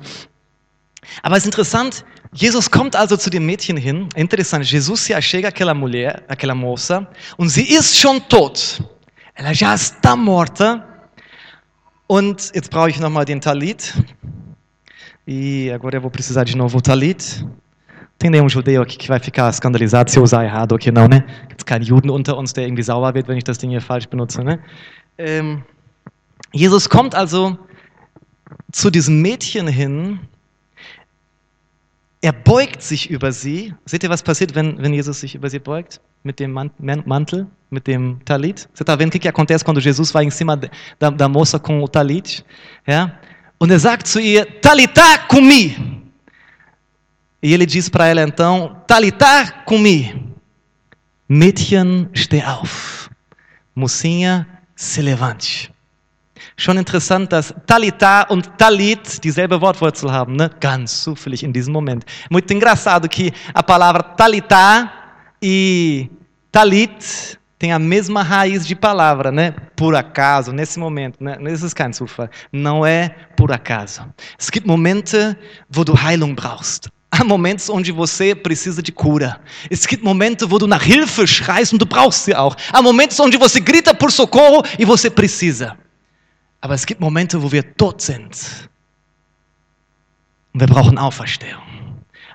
Aber 1.23 1.35
es 1.35 1.43
ist 1.43 1.47
interessant, 1.47 2.05
Jesus 2.31 2.69
kommt 2.69 2.95
also 2.95 3.17
zu 3.17 3.31
dem 3.31 3.45
Mädchen 3.45 3.75
hin. 3.75 4.07
É 4.13 4.21
interessante, 4.21 4.65
Jesus 4.65 5.01
se 5.01 5.13
achega 5.13 5.49
àquela 5.49 5.73
mulher, 5.73 6.23
àquela 6.27 6.53
moça, 6.53 7.07
und 7.37 7.49
sie 7.49 7.63
ist 7.63 7.97
schon 7.97 8.21
tot. 8.29 8.79
Ela 9.33 9.53
já 9.53 9.73
está 9.73 10.15
morta. 10.15 10.85
Und 12.07 12.51
jetzt 12.53 12.69
brauche 12.69 12.89
ich 12.89 12.99
nochmal 12.99 13.25
den 13.25 13.39
Talit. 13.39 13.93
E 15.25 15.71
agora 15.71 15.97
eu 15.97 16.01
vou 16.01 16.11
precisar 16.11 16.43
de 16.43 16.57
novo 16.57 16.77
o 16.77 16.81
Talit. 16.81 17.45
Tem 18.19 18.29
nenhum 18.29 18.49
judeu 18.49 18.81
aqui 18.81 18.97
que 18.97 19.07
vai 19.07 19.17
ficar 19.19 19.49
escandalizado 19.49 20.11
se 20.11 20.19
eu 20.19 20.23
usar 20.23 20.43
errado 20.43 20.75
aqui, 20.75 20.91
não, 20.91 21.07
né? 21.07 21.23
Gibt 21.47 21.65
keinen 21.65 21.85
Juden 21.85 22.11
unter 22.11 22.37
uns, 22.37 22.51
der 22.53 22.65
irgendwie 22.65 22.83
sauer 22.83 23.13
wird, 23.13 23.27
wenn 23.29 23.37
ich 23.37 23.45
das 23.45 23.57
Ding 23.57 23.69
hier 23.71 23.81
falsch 23.81 24.07
benutze, 24.09 24.43
ne? 24.43 24.59
Ähm, 25.17 25.63
Jesus 26.51 26.89
kommt 26.89 27.15
also 27.15 27.57
zu 28.73 28.89
diesem 28.91 29.21
Mädchen 29.21 29.67
hin. 29.67 30.19
Er 32.21 32.33
beugt 32.33 32.81
sich 32.81 33.09
über 33.09 33.31
sie. 33.31 33.73
Seht 33.85 34.03
ihr, 34.03 34.09
was 34.09 34.21
passiert, 34.21 34.53
wenn, 34.53 34.77
wenn 34.83 34.93
Jesus 34.93 35.21
sich 35.21 35.35
über 35.35 35.49
sie 35.49 35.59
beugt? 35.59 36.01
Mit 36.23 36.41
dem 36.41 36.51
Man- 36.51 36.71
Man- 36.77 37.03
Mantel, 37.05 37.47
mit 37.69 37.87
dem 37.87 38.19
Talit? 38.25 38.67
Você 38.73 38.83
está 38.83 38.97
vendo 38.97 39.07
o 39.07 39.11
que, 39.13 39.19
que 39.19 39.29
acontece 39.29 39.63
quando 39.63 39.79
Jesus 39.79 40.11
vai 40.11 40.25
em 40.25 40.29
cima 40.29 40.59
da, 40.99 41.09
da 41.09 41.29
moça 41.29 41.57
com 41.57 41.81
o 41.81 41.87
talit? 41.87 42.43
Ja? 42.85 43.17
Und 43.57 43.71
er 43.71 43.79
sagt 43.79 44.07
zu 44.07 44.19
ihr, 44.19 44.45
Talitá 44.59 45.19
cumi. 45.29 45.77
E 47.41 47.53
ele 47.53 47.65
diz 47.65 47.89
para 47.89 48.07
ela 48.07 48.21
então, 48.21 48.81
Talitá 48.85 49.63
cumi. 49.65 50.33
Mädchen, 51.27 52.09
steh 52.13 52.43
auf. 52.43 53.09
Mocinha, 53.75 54.47
se 54.75 55.01
levante. 55.01 55.71
Schon 56.57 56.77
interessant, 56.77 57.31
dass 57.31 57.53
Talitá 57.65 58.25
und 58.29 58.57
Talit 58.57 59.23
dieselbe 59.23 59.61
Wortwurzel 59.61 60.11
haben, 60.11 60.35
né? 60.35 60.49
Ganz 60.59 61.03
zufällig 61.03 61.43
in 61.43 61.53
diesem 61.53 61.71
Moment. 61.71 62.03
Muito 62.29 62.53
engraçado 62.53 63.07
que 63.07 63.31
a 63.53 63.63
palavra 63.63 64.03
Talitá 64.03 64.91
e 65.41 66.09
Talit 66.51 67.37
tem 67.57 67.71
a 67.71 67.79
mesma 67.79 68.23
raiz 68.23 68.65
de 68.65 68.75
palavra, 68.75 69.31
né? 69.31 69.53
Por 69.75 69.95
acaso, 69.95 70.51
nesse 70.51 70.79
momento, 70.79 71.23
né? 71.23 71.37
Das 71.37 71.61
ist 71.61 71.75
kein 71.75 71.93
Zufall. 71.93 72.29
Não 72.51 72.85
é 72.85 73.09
por 73.37 73.51
acaso. 73.51 74.01
Es 74.37 74.49
gibt 74.49 74.65
Momente, 74.65 75.37
wo 75.69 75.85
du 75.85 75.93
Heilung 75.93 76.35
brauchst. 76.35 76.89
Há 77.19 77.23
momentos 77.25 77.69
onde 77.69 77.91
você 77.91 78.33
precisa 78.33 78.81
de 78.81 78.93
cura. 78.93 79.41
Es 79.69 79.85
gibt 79.85 80.01
Momente, 80.01 80.49
wo 80.49 80.57
du 80.57 80.67
nach 80.67 80.81
Hilfe 80.81 81.27
schreist 81.27 81.73
und 81.73 81.79
du 81.79 81.85
brauchst 81.85 82.23
sie 82.23 82.33
auch. 82.33 82.55
Há 82.71 82.81
momentos 82.81 83.19
onde 83.19 83.37
você 83.37 83.59
grita 83.59 83.93
por 83.93 84.09
socorro 84.09 84.63
e 84.77 84.85
você 84.85 85.09
precisa. 85.09 85.77
Aber 86.61 86.75
es 86.75 86.85
gibt 86.85 87.01
Momente, 87.01 87.41
wo 87.41 87.51
wir 87.51 87.75
tot 87.75 88.01
sind. 88.01 88.69
Und 90.53 90.61
wir 90.61 90.67
brauchen 90.67 90.97
Auferstehung. 90.97 91.61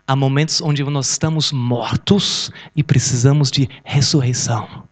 Há 0.07 0.15
momentos 0.15 0.61
onde 0.61 0.85
nós 0.85 1.09
estamos 1.09 1.51
mortos 1.51 2.51
e 2.77 2.83
precisamos 2.83 3.51
de 3.51 3.67
ressurreição. 3.87 4.85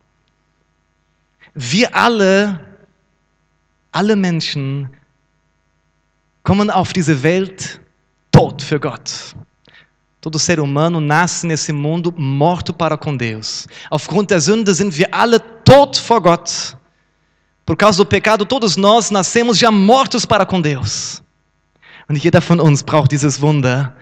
Wir 1.54 1.94
alle, 1.94 2.58
alle 3.92 4.16
Menschen 4.16 4.88
kommen 6.42 6.70
auf 6.70 6.94
diese 6.94 7.22
Welt 7.22 7.78
tot 8.30 8.62
für 8.62 8.80
Gott. 8.80 9.36
Todo 10.22 10.38
ser 10.38 10.60
humano 10.60 11.00
nasce 11.00 11.44
nesse 11.48 11.72
mundo 11.72 12.14
morto 12.16 12.72
para 12.72 12.96
com 12.96 13.16
Deus. 13.16 13.66
Aufgrund 13.90 14.28
der 14.28 14.40
Sünde 14.40 14.72
sind 14.72 14.96
wir 14.96 15.08
alle 15.10 15.40
tot 15.40 15.98
vor 15.98 16.20
Gott. 16.20 16.76
Por 17.66 17.76
causa 17.76 17.98
do 17.98 18.06
pecado, 18.06 18.46
todos 18.46 18.76
nós 18.76 19.10
nascemos 19.10 19.58
já 19.58 19.72
mortos 19.72 20.24
para 20.24 20.46
com 20.46 20.60
Deus. 20.60 21.20
Und 22.08 22.22
jeder 22.22 22.40
von 22.40 22.60
uns 22.60 22.82
braucht 22.82 23.10
dieses 23.10 23.42
Wunder, 23.42 23.96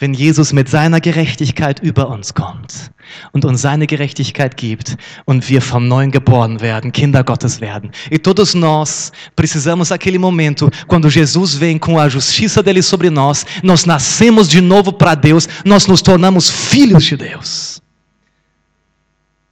wenn 0.00 0.14
Jesus 0.14 0.52
mit 0.52 0.68
seiner 0.68 1.00
Gerechtigkeit 1.00 1.78
über 1.80 2.08
uns 2.08 2.34
kommt 2.34 2.90
und 3.32 3.44
uns 3.44 3.60
seine 3.62 3.86
Gerechtigkeit 3.86 4.56
gibt 4.56 4.96
und 5.26 5.48
wir 5.48 5.60
vom 5.62 5.86
Neuen 5.86 6.10
geboren 6.10 6.60
werden, 6.60 6.90
Kinder 6.90 7.22
Gottes 7.22 7.60
werden. 7.60 7.90
E 8.10 8.18
todos 8.18 8.54
nós 8.54 9.12
precisamos 9.36 9.90
daquele 9.90 10.18
momento 10.18 10.70
quando 10.86 11.08
Jesus 11.08 11.54
vem 11.54 11.78
com 11.78 11.98
a 11.98 12.08
justiça 12.08 12.62
dele 12.62 12.82
sobre 12.82 13.10
nós, 13.10 13.46
nós 13.62 13.84
nascemos 13.84 14.48
de 14.48 14.60
novo 14.60 14.92
para 14.92 15.14
Deus, 15.14 15.48
nós 15.64 15.86
nos 15.86 16.02
tornamos 16.02 16.50
filhos 16.50 17.04
de 17.04 17.16
Deus. 17.16 17.80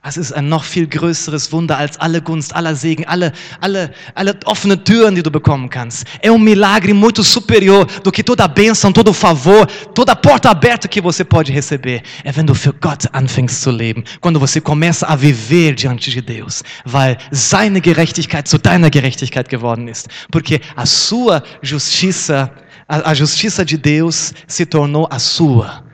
Das 0.08 0.16
ist 0.16 0.32
ein 0.32 0.48
noch 0.48 0.64
viel 0.64 0.86
größeres 0.86 1.52
Wunder 1.52 1.76
als 1.76 2.00
alle 2.00 2.22
Gunst, 2.22 2.56
aller 2.56 2.74
Segen, 2.74 3.04
alle, 3.06 3.30
alle, 3.60 3.92
alle 4.14 4.38
offene 4.46 4.82
Türen, 4.82 5.14
die 5.14 5.22
du 5.22 5.30
bekommen 5.30 5.68
kannst. 5.68 6.06
É 6.22 6.32
um 6.32 6.38
milagre 6.38 6.94
muito 6.94 7.22
superior 7.22 7.84
do 8.02 8.10
que 8.10 8.24
toda 8.24 8.48
bênção, 8.48 8.90
todo 8.90 9.12
favor, 9.12 9.66
toda 9.94 10.16
porta 10.16 10.48
aberta 10.48 10.88
que 10.88 11.02
você 11.02 11.24
pode 11.24 11.52
receber. 11.52 12.02
É 12.24 12.32
du 12.42 12.54
für 12.54 12.72
Gott 12.80 13.06
anfängst 13.12 13.60
zu 13.60 13.70
leben, 13.70 14.02
quando 14.22 14.40
você 14.40 14.62
começa 14.62 15.04
a 15.06 15.14
viver 15.14 15.74
diante 15.74 16.10
de 16.10 16.22
Deus, 16.22 16.64
weil 16.86 17.18
seine 17.30 17.78
Gerechtigkeit 17.78 18.48
zu 18.48 18.56
deiner 18.58 18.88
Gerechtigkeit 18.88 19.50
geworden 19.50 19.88
ist. 19.88 20.08
Porque 20.30 20.62
a 20.74 20.86
sua 20.86 21.42
justiça, 21.60 22.50
a, 22.88 23.10
a 23.10 23.14
justiça 23.14 23.62
de 23.62 23.76
Deus 23.76 24.32
se 24.46 24.64
tornou 24.64 25.06
a 25.10 25.18
sua. 25.18 25.86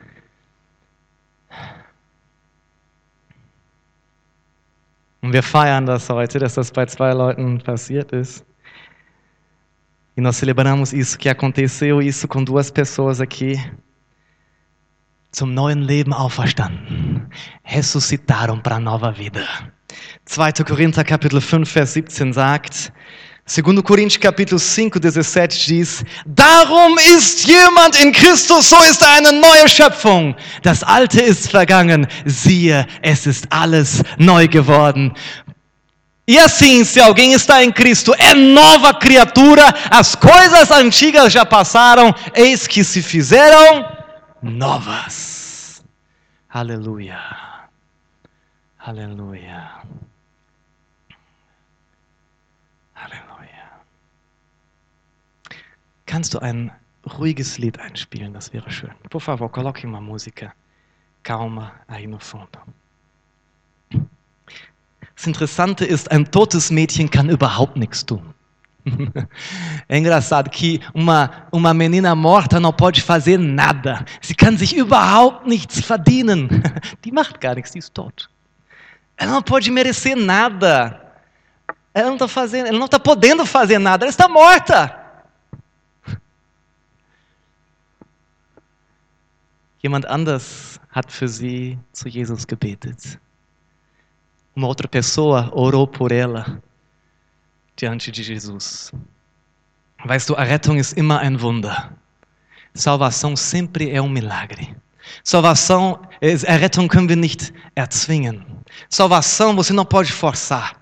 Und 5.25 5.33
wir 5.33 5.41
feiern 5.41 5.87
das 5.87 6.07
heute, 6.07 6.37
dass 6.37 6.53
das 6.53 6.69
bei 6.69 6.85
zwei 6.85 7.11
Leuten 7.11 7.59
passiert 7.59 8.11
ist. 8.11 8.45
E 10.15 10.21
nós 10.21 10.37
celebramos 10.37 10.93
isso 10.93 11.17
que 11.17 11.27
aconteceu, 11.27 11.99
isso 11.99 12.27
com 12.27 12.43
duas 12.43 12.69
pessoas 12.69 13.19
aqui. 13.19 13.59
Zum 15.31 15.51
neuen 15.51 15.81
Leben 15.81 16.13
auferstanden. 16.13 17.25
Ressuscitaram 17.63 18.59
para 18.59 18.79
nova 18.79 19.11
vida. 19.11 19.43
2. 20.25 20.63
Korinther 20.63 21.03
Kapitel 21.03 21.41
5, 21.41 21.71
Vers 21.71 21.93
17 21.93 22.31
sagt, 22.31 22.93
2. 23.47 23.83
Coríntios 23.83 24.17
capítulo 24.17 24.59
5, 24.59 24.99
17 24.99 25.67
diz: 25.67 26.03
Darum 26.25 26.97
ist 26.97 27.45
jemand 27.45 27.95
in 28.01 28.11
Christus, 28.11 28.69
so 28.69 28.77
ist 28.89 29.03
er 29.03 29.13
eine 29.13 29.31
neue 29.33 29.69
Schöpfung. 29.69 30.35
Das 30.63 30.81
Alte 30.81 31.21
ist 31.21 31.51
vergangen, 31.51 32.07
siehe, 32.25 32.87
es 33.03 33.27
ist 33.27 33.45
alles 33.51 34.01
neu 34.17 34.47
geworden. 34.47 35.13
E 36.27 36.39
assim, 36.39 36.83
se 36.83 36.99
alguém 36.99 37.33
está 37.33 37.63
em 37.63 37.71
Cristo, 37.71 38.15
é 38.17 38.33
nova 38.33 38.95
criatura, 38.95 39.63
as 39.91 40.15
coisas 40.15 40.71
antigas 40.71 41.31
já 41.31 41.45
passaram, 41.45 42.15
eis 42.33 42.65
que 42.65 42.83
se 42.83 43.03
fizeram 43.03 43.87
novas. 44.41 45.83
Aleluia. 46.49 47.19
Aleluia. 48.79 49.69
Kannst 56.05 56.33
du 56.33 56.39
ein 56.39 56.71
ruhiges 57.17 57.57
Lied 57.57 57.79
einspielen? 57.79 58.33
Das 58.33 58.53
wäre 58.53 58.69
schön. 58.69 58.91
Por 59.09 59.21
favor, 59.21 59.51
coloque 59.51 59.85
uma 59.85 60.01
música 60.01 60.53
calma 61.23 61.73
aí 61.87 62.07
no 62.07 62.19
fundo. 62.19 62.59
Das 65.15 65.27
Interessante 65.27 65.85
ist, 65.85 66.11
ein 66.11 66.29
totes 66.29 66.69
Mädchen 66.71 67.09
kann 67.09 67.29
überhaupt 67.29 67.75
nichts 67.77 68.05
tun. 68.05 68.33
É 69.87 69.97
engraçado 69.97 70.49
que 70.49 70.79
uma, 70.93 71.47
uma 71.51 71.73
menina 71.73 72.15
morta 72.15 72.59
não 72.59 72.71
pode 72.71 73.01
fazer 73.01 73.37
nada. 73.37 74.05
Sie 74.21 74.35
kann 74.35 74.57
sich 74.57 74.75
überhaupt 74.75 75.47
nichts 75.47 75.79
verdienen. 75.79 76.63
Die 77.03 77.11
macht 77.11 77.39
gar 77.39 77.55
nichts, 77.55 77.71
die 77.71 77.79
ist 77.79 77.93
tot. 77.93 78.29
Ela 79.17 79.31
não 79.31 79.41
pode 79.41 79.71
merecer 79.71 80.15
nada. 80.15 81.01
Ela 81.93 82.07
não 82.07 82.15
está 82.15 82.27
fazendo, 82.27 82.67
ela 82.67 82.77
não 82.77 82.85
está 82.85 82.99
podendo 82.99 83.45
fazer 83.45 83.79
nada, 83.79 84.05
ela 84.05 84.09
está 84.09 84.27
morta. 84.27 85.04
Jemand 89.85 90.07
anders 90.07 90.79
hat 90.89 91.11
für 91.11 91.27
sie 91.27 91.77
zu 91.91 92.09
Jesus 92.09 92.47
gebetet. 92.47 93.19
Uma 94.55 94.65
outra 94.65 94.87
pessoa 94.87 95.51
orou 95.53 95.85
por 95.85 96.11
ela 96.11 96.59
diante 97.75 98.11
de 98.11 98.23
Jesus. 98.23 98.91
Weißt 100.03 100.27
du, 100.27 100.33
Errettung 100.33 100.79
ist 100.79 100.93
immer 100.93 101.19
ein 101.19 101.39
Wunder. 101.39 101.93
Salvação 102.73 103.35
sempre 103.35 103.91
é 103.91 104.01
um 104.01 104.09
milagre. 104.09 104.75
Salvação, 105.23 106.01
Errettung 106.19 106.87
können 106.87 107.07
wir 107.07 107.15
nicht 107.15 107.53
erzwingen. 107.75 108.43
Salvação 108.89 109.55
você 109.55 109.71
não 109.71 109.85
pode 109.85 110.11
forçar. 110.11 110.81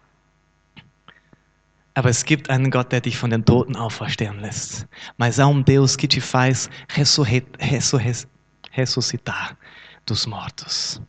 Aber 1.94 2.10
es 2.10 2.24
gibt 2.24 2.50
einen 2.50 2.72
Gott, 2.72 2.94
der 2.94 3.02
dich 3.02 3.18
von 3.18 3.32
den 3.32 3.44
Toten 3.44 3.76
auferstehen 3.76 4.40
lässt. 4.40 4.88
Mas 5.18 5.42
há 5.42 5.46
um 5.46 5.62
Deus 5.62 5.98
que 5.98 6.08
te 6.08 6.22
faz 6.22 6.70
ressurre- 6.96 7.44
ressurre- 7.60 8.28
ressuscitar 8.76 9.58
dos 10.06 10.28
mortos. 10.28 11.02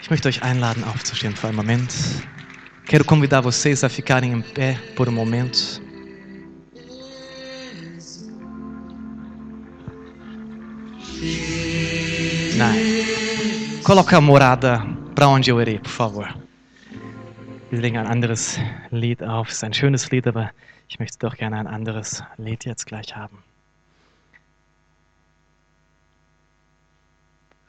Ich 0.00 0.10
möchte 0.10 0.28
euch 0.28 0.42
einladen, 0.42 0.84
aufzustehen 0.84 1.34
für 1.34 1.48
einen 1.48 1.56
Moment. 1.56 1.92
Quero 2.86 3.04
convidar 3.04 3.42
vocês 3.42 3.82
a 3.82 3.88
ficarem 3.88 4.32
em 4.32 4.42
pé 4.42 4.78
por 4.94 5.08
um 5.08 5.12
momento. 5.12 5.80
Nein. 12.56 13.82
Coloca 13.82 14.16
a 14.16 14.20
morada 14.20 14.82
para 15.14 15.28
onde 15.28 15.50
eu 15.50 15.60
irei, 15.60 15.78
por 15.78 15.90
favor. 15.90 16.28
Wir 17.70 17.80
legen 17.80 17.96
ein 17.96 18.06
anderes 18.06 18.60
Lied 18.90 19.22
auf. 19.22 19.48
Es 19.48 19.54
ist 19.54 19.64
ein 19.64 19.72
schönes 19.72 20.10
Lied, 20.10 20.26
aber 20.26 20.50
ich 20.88 20.98
möchte 20.98 21.18
doch 21.18 21.36
gerne 21.36 21.58
ein 21.58 21.66
anderes 21.66 22.22
Lied 22.36 22.66
jetzt 22.66 22.86
gleich 22.86 23.16
haben. 23.16 23.42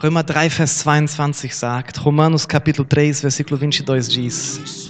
Römer 0.03 0.23
3, 0.23 0.49
Vers 0.49 0.79
22 0.79 1.55
sagt, 1.55 2.03
Romanos 2.03 2.49
Capítulo 2.49 2.85
3, 2.89 3.13
versículo 3.13 3.57
22 3.57 4.13
diz: 4.13 4.89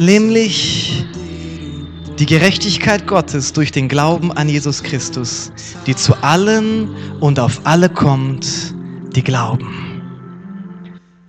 Nämlich 0.00 1.06
die 2.18 2.26
Gerechtigkeit 2.26 3.06
Gottes 3.06 3.52
durch 3.52 3.70
den 3.70 3.88
Glauben 3.88 4.32
an 4.32 4.48
Jesus 4.48 4.82
Christus, 4.82 5.52
die 5.86 5.94
zu 5.94 6.14
allen 6.24 6.90
und 7.20 7.38
auf 7.38 7.60
alle 7.62 7.88
kommt, 7.88 8.74
die 9.14 9.22
glauben. 9.22 10.02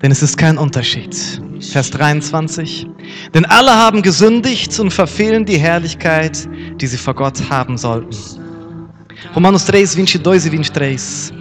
Denn 0.02 0.12
es 0.12 0.24
ist 0.24 0.38
kein 0.38 0.58
Unterschied. 0.58 1.16
Vers 1.62 1.92
23. 1.92 2.88
Denn 3.36 3.46
alle 3.46 3.76
haben 3.76 4.02
gesündigt 4.02 4.80
und 4.80 4.92
verfehlen 4.92 5.46
die 5.46 5.60
Herrlichkeit, 5.60 6.50
die 6.82 6.88
sie 6.88 6.98
vor 6.98 7.14
Gott 7.14 7.48
haben 7.52 7.78
sollten. 7.78 8.18
Romanos 9.36 9.66
3, 9.66 9.86
22 9.86 10.16
e 10.16 10.58
23. 10.64 11.37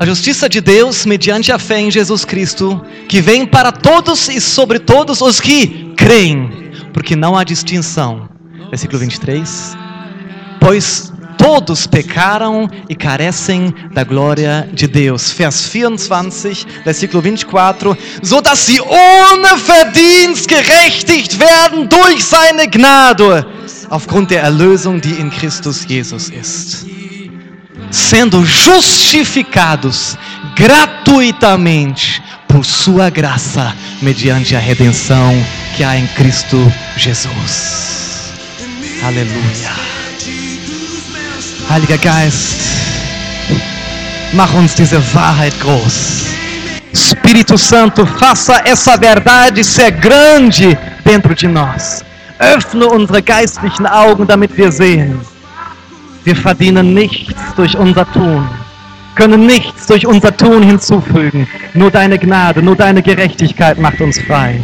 A 0.00 0.06
justiça 0.06 0.48
de 0.48 0.60
Deus 0.60 1.04
mediante 1.04 1.50
a 1.50 1.58
fé 1.58 1.80
em 1.80 1.90
Jesus 1.90 2.24
Cristo, 2.24 2.80
que 3.08 3.20
vem 3.20 3.44
para 3.44 3.72
todos 3.72 4.28
e 4.28 4.40
sobre 4.40 4.78
todos 4.78 5.20
os 5.20 5.40
que 5.40 5.92
creem, 5.96 6.70
porque 6.92 7.16
não 7.16 7.36
há 7.36 7.42
distinção. 7.42 8.28
Versículo 8.70 9.00
23. 9.00 9.76
Pois 10.60 11.12
todos 11.36 11.88
pecaram 11.88 12.70
e 12.88 12.94
carecem 12.94 13.74
da 13.92 14.04
glória 14.04 14.68
de 14.72 14.86
Deus. 14.86 15.32
Vers 15.32 15.66
24, 15.66 16.66
versículo 16.84 17.20
24. 17.20 17.98
So 18.22 18.40
dass 18.40 18.66
sie 18.66 18.80
ohne 18.80 19.58
Verdienst 19.58 20.46
gerechtigt 20.46 21.40
werden 21.40 21.88
durch 21.88 22.24
seine 22.24 22.68
Gnade, 22.68 23.44
aufgrund 23.90 24.30
der 24.30 24.42
Erlösung, 24.42 25.00
die 25.00 25.18
in 25.18 25.28
Christus 25.28 25.84
Jesus 25.88 26.30
ist 26.30 26.86
sendo 27.90 28.44
justificados 28.44 30.16
gratuitamente 30.54 32.22
por 32.46 32.64
sua 32.64 33.10
graça, 33.10 33.74
mediante 34.02 34.56
a 34.56 34.58
redenção 34.58 35.34
que 35.76 35.84
há 35.84 35.96
em 35.96 36.06
Cristo 36.08 36.72
Jesus. 36.96 38.32
Aleluia. 39.02 39.72
Heiliger 41.70 41.98
Geist, 41.98 42.60
mach 44.32 44.54
uns 44.54 44.74
diese 44.74 44.98
Wahrheit 45.14 45.54
groß. 45.60 46.26
Espírito 46.92 47.58
Santo, 47.58 48.06
faça 48.06 48.62
essa 48.64 48.96
verdade 48.96 49.62
ser 49.62 49.90
grande 49.90 50.76
dentro 51.04 51.34
de 51.34 51.46
nós. 51.46 52.02
Öffne 52.40 52.86
unsere 52.86 53.20
geistlichen 53.20 53.86
Augen, 53.86 54.26
damit 54.26 54.56
wir 54.56 54.72
sehen. 54.72 55.20
Wir 56.24 56.36
verdienen 56.36 56.94
nichts 56.94 57.34
durch 57.56 57.76
unser 57.76 58.10
Tun, 58.12 58.48
können 59.14 59.46
nichts 59.46 59.86
durch 59.86 60.06
unser 60.06 60.36
Tun 60.36 60.62
hinzufügen. 60.62 61.46
Nur 61.74 61.90
deine 61.90 62.18
Gnade, 62.18 62.62
nur 62.62 62.76
deine 62.76 63.02
Gerechtigkeit 63.02 63.78
macht 63.78 64.00
uns 64.00 64.18
frei. 64.18 64.60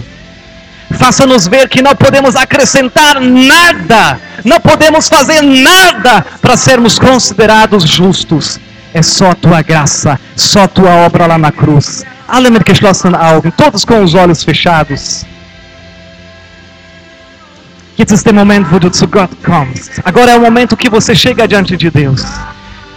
Faça-nos 0.92 1.48
ver 1.48 1.68
que 1.68 1.82
não 1.82 1.94
podemos 1.96 2.36
acrescentar 2.36 3.20
nada, 3.20 4.20
não 4.44 4.61
podemos 4.61 5.09
fazer 5.09 5.42
nada 5.42 6.24
para 6.40 6.57
sermos 6.57 6.98
considerados 6.98 7.88
justos. 7.88 8.61
É 8.92 9.02
só 9.02 9.34
tua 9.34 9.61
graça, 9.62 10.20
só 10.36 10.68
tua 10.68 10.90
obra 11.07 11.26
lá 11.26 11.38
na 11.38 11.50
cruz. 11.50 12.05
Alle 12.28 12.50
mit 12.50 12.64
geschlossenen 12.64 13.16
Augen, 13.16 13.50
todos 13.50 13.84
com 13.84 14.02
os 14.02 14.14
olhos 14.14 14.42
fechados. 14.44 15.26
Jetzt 17.97 18.11
ist 18.11 18.26
der 18.26 18.32
Moment, 18.32 18.66
wo 18.72 18.78
du 18.78 18.90
zu 18.90 19.07
Gott 19.07 19.30
kommst. 19.45 20.01
Agora 20.05 20.32
é 20.32 20.36
o 20.36 20.40
momento 20.40 20.76
que 20.76 20.90
você 20.90 21.14
chega 21.14 21.47
diante 21.47 21.76
de 21.76 21.90
Deus. 21.90 22.24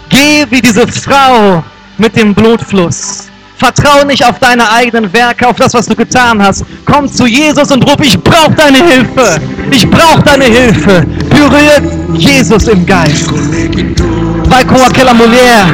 Geh 0.08 0.44
wie 0.50 0.60
diese 0.60 0.86
Frau 0.86 1.62
mit 1.98 2.16
dem 2.16 2.34
Blutfluss. 2.34 3.28
Vertraue 3.56 4.04
nicht 4.06 4.24
auf 4.24 4.38
deine 4.38 4.70
eigenen 4.70 5.12
Werke, 5.12 5.46
auf 5.46 5.56
das, 5.56 5.74
was 5.74 5.86
du 5.86 5.94
getan 5.94 6.42
hast. 6.42 6.64
Komm 6.84 7.08
zu 7.08 7.26
Jesus 7.26 7.70
und 7.70 7.84
ruf, 7.88 7.96
ich 8.02 8.18
brauche 8.18 8.52
deine 8.52 8.78
Hilfe. 8.78 9.40
Ich 9.70 9.88
brauche 9.88 10.22
deine 10.22 10.44
Hilfe. 10.44 11.06
Berührt 11.30 11.82
Jesus 12.14 12.66
im 12.68 12.84
Geist. 12.84 13.28
Vai 14.48 14.64
com 14.64 14.82
aquela 14.84 15.14
mulher 15.14 15.66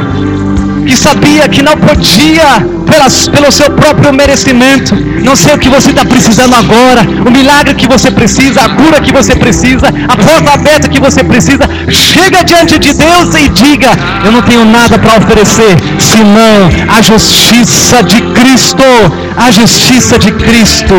que 0.85 0.95
sabia 0.95 1.47
que 1.47 1.61
não 1.61 1.75
podia, 1.77 2.61
pelas, 2.89 3.27
pelo 3.27 3.51
seu 3.51 3.69
próprio 3.71 4.13
merecimento. 4.13 4.95
Não 5.23 5.35
sei 5.35 5.53
o 5.55 5.59
que 5.59 5.69
você 5.69 5.89
está 5.89 6.05
precisando 6.05 6.55
agora, 6.55 7.01
o 7.27 7.31
milagre 7.31 7.73
que 7.73 7.87
você 7.87 8.11
precisa, 8.11 8.61
a 8.61 8.69
cura 8.69 9.01
que 9.01 9.11
você 9.11 9.35
precisa, 9.35 9.87
a 10.07 10.15
porta 10.15 10.53
aberta 10.53 10.87
que 10.87 10.99
você 10.99 11.23
precisa. 11.23 11.67
Chega 11.89 12.43
diante 12.43 12.77
de 12.77 12.93
Deus 12.93 13.33
e 13.35 13.49
diga: 13.49 13.89
Eu 14.23 14.31
não 14.31 14.41
tenho 14.41 14.65
nada 14.65 14.97
para 14.99 15.17
oferecer, 15.17 15.75
senão 15.99 16.69
a 16.87 17.01
justiça 17.01 18.03
de 18.03 18.21
Cristo. 18.33 18.83
A 19.37 19.51
justiça 19.51 20.17
de 20.17 20.31
Cristo. 20.31 20.95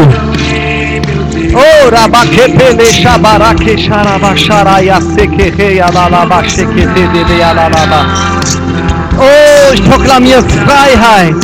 Oh, 9.19 9.73
ich 9.73 9.83
proklamiere 9.83 10.43
Freiheit. 10.43 11.35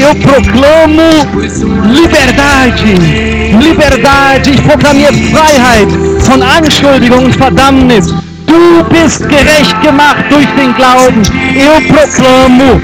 Eu 0.00 0.14
proclamo 0.14 1.02
liberdade. 1.90 2.94
Liberdade. 3.60 4.50
Ich 4.50 4.62
proklamiere 4.62 5.12
Freiheit 5.12 5.88
von 6.20 6.42
Anschuldigung 6.42 7.24
und 7.24 7.34
Verdammnis. 7.34 8.06
Du 8.46 8.84
bist 8.90 9.28
gerecht 9.28 9.80
gemacht 9.82 10.24
durch 10.30 10.46
den 10.56 10.74
Glauben. 10.74 11.22
Eu 11.56 11.80
proclamo. 11.92 12.80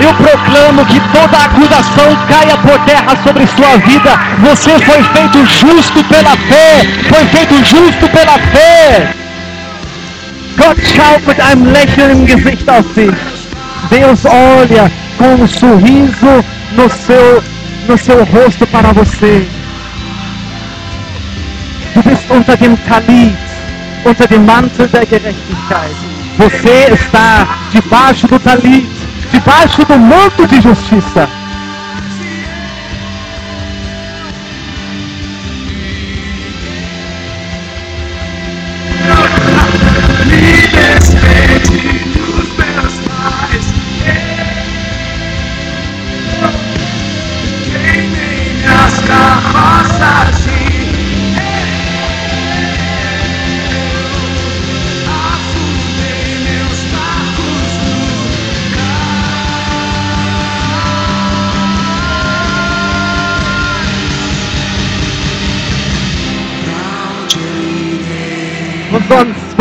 Eu 0.00 0.14
proclamo 0.14 0.84
que 0.86 1.00
toda 1.12 1.36
acusação 1.44 2.16
caia 2.28 2.56
por 2.58 2.78
terra 2.86 3.16
sobre 3.24 3.46
sua 3.56 3.76
vida. 3.78 4.18
Você 4.42 4.70
foi 4.70 5.02
feito 5.02 5.44
justo 5.46 6.04
pela 6.04 6.36
fé. 6.48 6.86
Foi 7.08 7.24
feito 7.26 7.54
justo 7.64 8.08
pela 8.10 8.38
fé. 8.52 9.12
Gott 10.56 10.76
schaut 10.94 11.26
mit 11.26 11.40
einem 11.40 11.72
Lächeln 11.72 12.10
im 12.10 12.26
Gesicht 12.26 12.68
auf 12.68 12.84
dich. 12.94 13.37
Deus 13.90 14.24
olha 14.24 14.90
com 15.16 15.42
um 15.42 15.46
sorriso 15.46 16.44
no 16.72 16.88
seu, 16.90 17.42
no 17.88 17.98
seu 17.98 18.24
rosto 18.24 18.66
para 18.66 18.92
você. 18.92 19.46
Du 21.94 22.02
bist 22.02 22.30
unter 22.30 22.56
dem 22.56 22.76
Talit, 22.76 23.36
unter 24.04 24.28
dem 24.28 24.40
Mantel 24.40 24.88
der 24.88 25.06
Gerechtigkeit. 25.06 25.96
Você 26.38 26.92
está 26.92 27.58
debaixo 27.72 28.28
do 28.28 28.38
talit, 28.38 28.88
debaixo 29.32 29.84
do 29.84 29.98
manto 29.98 30.46
de 30.46 30.60
justiça. 30.60 31.28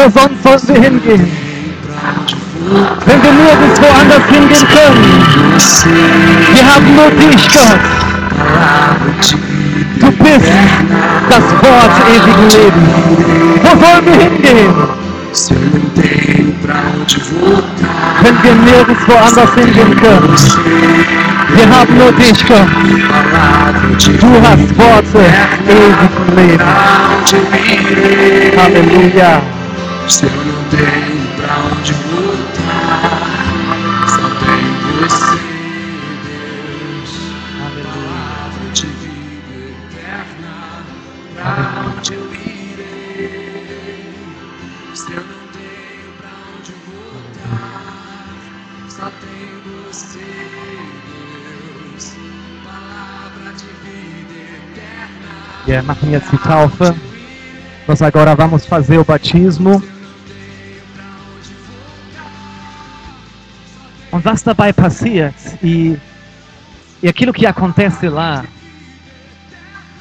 Wo 0.08 0.20
sonst 0.20 0.43
sollten 0.43 0.68
wir 0.70 0.82
hingehen? 0.82 1.28
Wenn 3.05 3.24
wir 3.24 3.32
nirgendwo 3.32 3.88
anders 3.99 4.26
hingehen 4.30 4.68
können. 4.74 5.03
Wir 6.53 6.66
haben 6.66 6.95
nur 6.95 7.10
dich, 7.12 7.47
Gott. 7.53 7.80
Du 9.99 10.12
bist 10.12 10.51
das 11.30 11.45
Wort 11.62 11.95
ewigen 12.10 12.49
Lebens. 12.49 12.89
Wo 13.64 13.70
sollen 13.70 14.05
wir 14.05 14.18
hingehen? 14.24 14.74
Wenn 18.22 18.43
wir 18.43 18.55
nirgendwo 18.72 19.14
anders 19.14 19.53
hingehen 19.55 19.95
können. 19.99 20.36
Wir 21.55 21.70
haben 21.70 21.97
nur 21.97 22.12
dich, 22.14 22.47
Gott. 22.47 22.68
Du 24.20 24.30
hast 24.43 24.78
Worte 24.78 25.26
ewigen 25.68 26.51
irei. 26.51 26.78
Halleluja. 28.58 29.57
Se 30.10 30.26
eu 30.26 30.32
não 30.32 30.64
tenho 30.70 31.36
pra 31.36 31.58
onde 31.58 31.91
voltar, 31.93 33.28
só 34.08 34.26
tem 34.39 34.64
você, 35.01 35.41
Deus. 36.24 37.12
Palavra 37.84 38.66
de 38.74 38.88
vida 38.88 39.55
eterna, 39.91 40.55
pra 41.36 41.86
onde 41.97 42.14
eu 42.14 42.26
irei. 42.34 44.16
Se 44.95 45.12
eu 45.12 45.24
não 45.24 45.41
tenho 45.51 46.10
pra 46.18 46.32
onde 46.58 46.72
voltar, 46.88 47.86
só 48.88 49.12
você, 49.91 50.26
Deus. 51.91 52.05
Palavra 52.64 53.47
de 53.58 53.70
vida 53.84 54.39
eterna. 54.55 55.30
Die 56.32 56.38
Taufe. 56.38 56.95
Nós 57.86 58.01
agora 58.01 58.36
vamos 58.36 58.66
fazer 58.66 58.97
o 58.97 59.03
batismo. 59.03 59.84
Und 64.12 64.24
was 64.24 64.43
dabei 64.43 64.72
passiert 64.72 65.36
e, 65.62 65.97
e 67.01 67.08
aquilo 67.08 67.34
que 67.34 67.45
acontece 67.45 68.08
lá, 68.08 68.43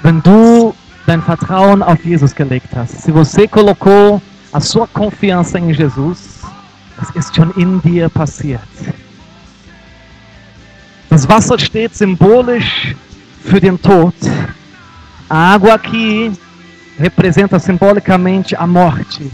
wenn 0.02 0.20
du 0.22 0.74
dein 1.06 1.22
Vertrauen 1.22 1.82
auf 1.82 2.04
Jesus 2.04 2.34
gelegt 2.34 2.74
hast, 2.74 3.02
se 3.02 3.10
você 3.10 3.48
colocou 3.48 4.22
a 4.52 4.60
sua 4.60 4.86
confiança 4.86 5.58
em 5.58 5.72
Jesus, 5.72 6.42
das 6.96 7.10
ist 7.16 7.34
schon 7.34 7.52
in 7.56 7.80
dir 7.80 8.08
passiert. 8.08 8.60
Das 11.10 11.28
Wasser 11.28 11.58
steht 11.58 11.94
symbolisch 11.94 12.94
für 13.44 13.60
den 13.60 13.80
Tod. 13.80 14.14
A 15.28 15.54
água 15.54 15.74
aqui 15.74 16.32
representa 16.98 17.58
simbolicamente 17.58 18.56
a 18.56 18.66
morte. 18.66 19.30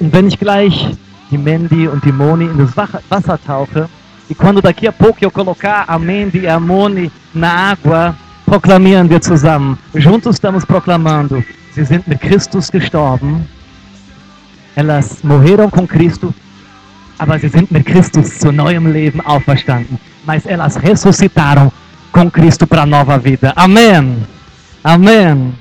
Und 0.00 0.12
wenn 0.12 0.26
ich 0.26 0.38
gleich 0.38 0.96
die 1.32 1.38
Mandy 1.38 1.88
und 1.88 2.04
die 2.04 2.12
Moni 2.12 2.44
in 2.44 2.58
das 2.58 2.76
Wa- 2.76 3.00
Wasser 3.08 3.38
tauche, 3.44 3.88
e 4.30 4.34
quando 4.34 4.60
daqui 4.62 4.86
a 4.86 4.92
pouco 4.92 5.18
eu 5.24 5.30
colocar 5.30 5.84
a 5.88 5.98
Mandy 5.98 6.40
e 6.40 6.48
a 6.48 6.60
Moni 6.60 7.10
na 7.34 7.72
água, 7.72 8.14
proklamieren 8.46 9.08
wir 9.08 9.20
zusammen. 9.20 9.76
Juntos 9.94 10.36
estamos 10.36 10.64
proclamando: 10.64 11.42
Sie 11.74 11.84
sind 11.84 12.06
mit 12.06 12.20
Christus 12.20 12.70
gestorben. 12.70 13.46
Elas 14.76 15.22
morreram 15.22 15.68
com 15.70 15.86
Cristo, 15.86 16.32
aber 17.18 17.38
sie 17.38 17.48
sind 17.48 17.70
mit 17.70 17.84
Christus 17.84 18.38
zu 18.38 18.50
neuem 18.52 18.86
Leben 18.92 19.20
auferstanden. 19.26 19.98
Mas 20.26 20.46
elas 20.46 20.76
ressuscitaram 20.76 21.70
com 22.12 22.30
Cristo 22.30 22.66
para 22.66 22.86
nova 22.86 23.18
vida. 23.18 23.52
Amém. 23.56 24.16
Amém. 24.84 25.52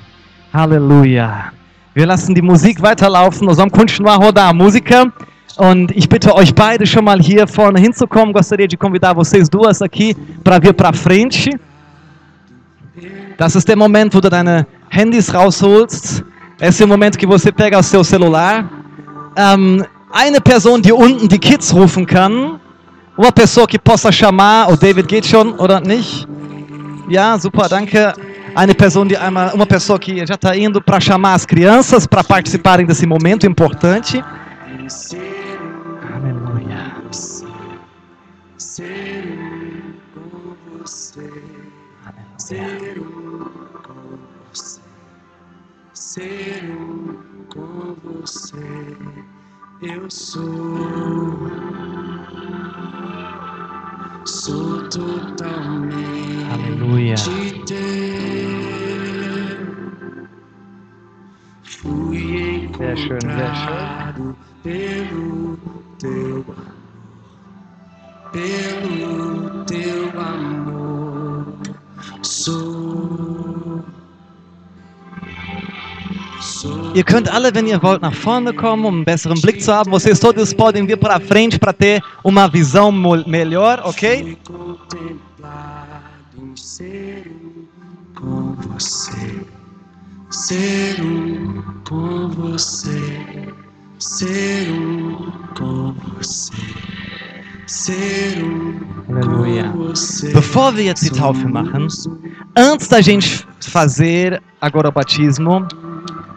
Aleluia. 0.54 1.52
Wir 1.94 2.06
lassen 2.08 2.34
die 2.34 2.42
Musik 2.42 2.82
weiterlaufen. 2.82 3.46
Nós 3.46 3.58
vamos 3.58 3.74
continuar 3.74 4.18
rodar 4.18 4.48
a 4.50 4.54
música. 4.54 5.12
Und 5.62 5.92
ich 5.92 6.10
bitte 6.10 6.34
euch 6.34 6.56
beide 6.56 6.88
schon 6.88 7.06
mal 7.06 7.20
hier 7.22 7.46
vorne 7.46 7.80
hinzukommen. 7.80 8.34
Gostaria 8.34 8.68
de 8.68 8.76
convidar 8.76 9.14
vocês 9.14 9.48
duas 9.48 9.80
aqui 9.80 10.18
para 10.44 10.58
vir 10.58 10.74
para 10.74 10.92
frente. 10.92 11.52
Das 13.38 13.56
ist 13.56 13.68
der 13.68 13.78
Moment, 13.78 14.12
wo 14.16 14.20
du 14.20 14.28
deine 14.28 14.66
Handys 14.90 15.32
rausholst. 15.32 16.24
Esse 16.60 16.82
é 16.82 16.86
o 16.88 16.90
momento 16.90 17.16
que 17.16 17.28
você 17.28 17.52
pega 17.52 17.78
o 17.78 17.84
seu 17.84 18.04
celular. 18.04 18.68
Ähm, 19.38 19.86
eine 20.12 20.42
Person, 20.42 20.82
die 20.82 20.92
unten 20.92 21.28
die 21.28 21.38
Kids 21.38 21.72
rufen 21.72 22.08
kann. 22.08 22.60
Uma 23.16 23.32
pessoa 23.32 23.68
que 23.68 23.78
possa 23.78 24.12
chamar. 24.12 24.68
O 24.68 24.76
David 24.76 25.08
geht 25.08 25.28
schon, 25.28 25.54
oder 25.60 25.80
nicht? 25.80 26.28
Ja, 27.08 27.38
super, 27.38 27.70
danke. 27.70 28.12
Eine 28.56 28.74
pessoa 28.74 29.06
de 29.06 29.16
uma, 29.16 29.54
uma 29.54 29.68
pessoa 29.68 30.00
que 30.00 30.26
já 30.26 30.34
está 30.34 30.58
indo 30.58 30.82
para 30.82 31.00
chamar 31.00 31.36
as 31.36 31.46
crianças 31.46 32.08
para 32.08 32.24
participarem 32.24 32.88
desse 32.88 33.06
momento 33.06 33.46
importante. 33.46 34.24
Aleluia. 36.22 37.02
Ser 38.60 39.26
um 39.26 39.94
com 40.14 40.56
você, 40.78 41.32
ser 42.38 43.00
um 43.00 43.40
com 43.82 44.20
você, 44.52 44.82
ser 45.96 46.64
um 46.70 47.18
com 47.52 47.96
você, 48.04 48.96
eu 49.82 50.08
sou, 50.12 50.44
sou 54.26 54.88
totalmente 54.90 56.46
Aleluia. 56.54 57.16
teu. 57.66 57.82
Fui 61.64 62.66
encontrado 62.66 64.38
pelo 64.62 65.51
teu 66.02 66.44
pelo 68.32 69.64
teu 69.66 70.20
amor 70.20 71.46
sou 72.24 73.84
sou 76.42 76.96
Ihr 76.96 77.04
könnt 77.04 77.32
alle, 77.32 77.54
wenn 77.54 77.68
ihr 77.68 77.82
wollt, 77.84 78.02
nach 78.02 78.14
vorne 78.14 78.52
kommen, 78.54 78.84
um 78.84 78.96
einen 78.96 79.06
besseren 79.06 79.40
Blick 79.42 79.62
zu 79.62 79.74
haben. 79.74 79.92
Vocês 79.92 80.20
todos 80.20 80.54
podem 80.54 80.88
vir 80.88 80.98
para 80.98 81.20
frente 81.20 81.60
para 81.60 81.72
ter 81.72 82.02
uma 82.24 82.48
visão 82.48 82.92
melhor, 82.92 83.82
ok? 83.84 84.38
um 84.50 84.78
com 88.16 88.56
você 88.56 89.46
ser 90.30 91.02
um 91.02 91.64
com 91.84 92.30
você 92.30 93.52
ser 94.02 94.72
um 94.72 95.32
com 95.56 95.94
você 96.18 96.52
ser 97.68 98.44
um 98.44 98.80
você 99.76 100.34
Bevor 100.34 100.76
wir 100.76 100.86
jetzt 100.86 101.04
die 101.04 101.12
Taufe 101.12 101.46
machen, 101.48 101.88
antes 102.56 102.88
da 102.88 103.00
gente 103.00 103.46
fazer 103.62 104.42
agora 104.60 104.90
o 104.90 104.92
batismo, 104.92 105.68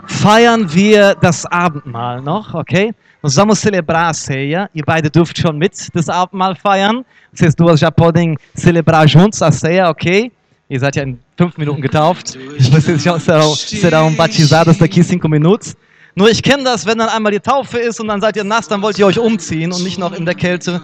feiern 0.06 0.66
wir 0.68 1.14
das 1.14 1.46
Abendmahl 1.46 2.20
noch, 2.20 2.52
ok? 2.54 2.92
Nós 3.22 3.36
vamos 3.36 3.58
celebrar 3.58 4.10
a 4.10 4.14
ceia 4.14 4.68
e 4.74 4.82
beide 4.82 5.08
dürft 5.08 5.40
schon 5.40 5.56
mit 5.56 5.88
das 5.94 6.10
Abendmahl 6.10 6.54
feiern. 6.54 7.02
Vocês 7.32 7.54
duas 7.54 7.80
já 7.80 7.90
podem 7.90 8.36
celebrar 8.54 9.08
juntos 9.08 9.40
a 9.40 9.50
ceia, 9.50 9.88
ok? 9.88 10.30
Ihr 10.68 10.80
seid 10.80 10.96
ja 10.96 11.02
in 11.02 11.18
fünf 11.36 11.56
Minuten 11.56 11.80
getauft. 11.80 12.36
Vocês 12.70 13.02
já 13.02 13.18
serão, 13.18 13.54
serão 13.54 14.12
batizadas 14.14 14.76
daqui 14.76 15.02
cinco 15.02 15.28
minutos. 15.28 15.74
Nur 16.16 16.30
ich 16.30 16.42
kenne 16.42 16.62
das, 16.62 16.86
wenn 16.86 16.98
dann 16.98 17.08
einmal 17.08 17.32
die 17.32 17.40
Taufe 17.40 17.78
ist 17.78 17.98
und 18.00 18.08
dann 18.08 18.20
seid 18.20 18.36
ihr 18.36 18.44
nass, 18.44 18.68
dann 18.68 18.82
wollt 18.82 18.98
ihr 18.98 19.06
euch 19.06 19.18
umziehen 19.18 19.72
und 19.72 19.82
nicht 19.82 19.98
noch 19.98 20.12
in 20.12 20.24
der 20.24 20.36
Kälte 20.36 20.80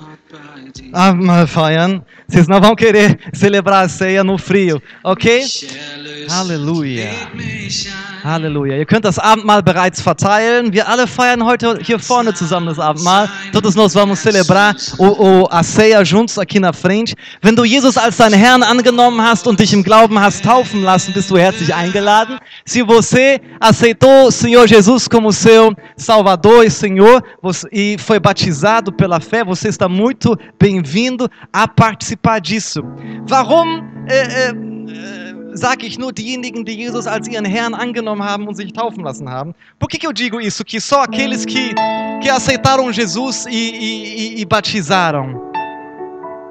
Abendmahl 0.92 1.46
feiern. 1.46 2.02
Vocês 2.28 2.46
não 2.46 2.60
vão 2.60 2.76
querer 2.76 3.18
celebrar 3.32 3.84
a 3.84 3.88
ceia 3.88 4.22
no 4.22 4.38
frio, 4.38 4.80
ok? 5.02 5.44
Aleluia. 6.30 7.10
Aleluia. 8.22 8.76
Ihr 8.76 8.86
könnt 8.86 9.04
das 9.04 9.18
Abendmahl 9.18 9.62
bereits 9.62 10.00
verteilen. 10.00 10.72
Wir 10.72 10.86
alle 10.88 11.06
feiern 11.06 11.44
heute 11.44 11.78
hier 11.82 11.98
vorne 11.98 12.34
zusammen 12.34 12.66
das 12.66 12.78
Abendmahl. 12.78 13.28
Todos 13.52 13.74
nós 13.74 13.94
vamos 13.94 14.18
celebrar 14.18 14.76
o, 14.98 15.06
o, 15.06 15.48
a 15.50 15.62
ceia 15.62 16.04
juntos 16.04 16.38
aqui 16.38 16.60
na 16.60 16.72
frente. 16.72 17.14
Wenn 17.42 17.56
du 17.56 17.64
Jesus 17.64 17.96
als 17.96 18.18
deinen 18.18 18.38
Herrn 18.38 18.62
angenommen 18.62 19.20
hast 19.20 19.46
und 19.46 19.58
dich 19.58 19.72
im 19.72 19.82
Glauben 19.82 20.20
hast 20.20 20.44
taufen 20.44 20.82
lassen, 20.82 21.12
bist 21.14 21.30
du 21.30 21.38
herzlich 21.38 21.74
eingeladen. 21.74 22.38
Se 22.64 22.82
você 22.82 23.40
aceitou 23.58 24.26
o 24.26 24.30
Senhor 24.30 24.68
Jesus 24.68 25.08
como 25.08 25.32
seu 25.32 25.74
Salvador 25.96 26.64
e 26.64 26.70
Senhor 26.70 27.22
e 27.72 27.96
foi 27.98 28.20
batizado 28.20 28.92
pela 28.92 29.18
fé, 29.18 29.44
você 29.44 29.68
está 29.68 29.88
muito 29.88 30.38
bem-vindo 30.70 31.28
a 31.52 31.66
participar 31.66 32.40
disso. 32.40 32.82
Warum 33.26 33.82
äh, 34.08 34.50
äh, 34.50 35.56
sage 35.56 35.86
ich 35.86 35.98
nur 35.98 36.12
diejenigen, 36.12 36.64
die 36.64 36.72
Jesus 36.72 37.06
als 37.06 37.28
ihren 37.28 37.44
Herrn 37.44 37.74
angenommen 37.74 38.22
haben 38.22 38.46
und 38.46 38.54
sich 38.54 38.72
taufen 38.72 39.04
lassen 39.04 39.28
haben? 39.28 39.54
Por 39.78 39.88
que, 39.88 39.98
que 39.98 40.06
eu 40.06 40.12
digo 40.12 40.38
isso? 40.38 40.64
Que 40.64 40.80
só 40.80 41.02
aqueles 41.02 41.44
que, 41.44 41.74
que 42.22 42.30
aceitaram 42.30 42.92
Jesus 42.92 43.46
e, 43.46 43.50
e, 43.50 44.38
e, 44.38 44.40
e 44.40 44.44
batizaram? 44.44 45.40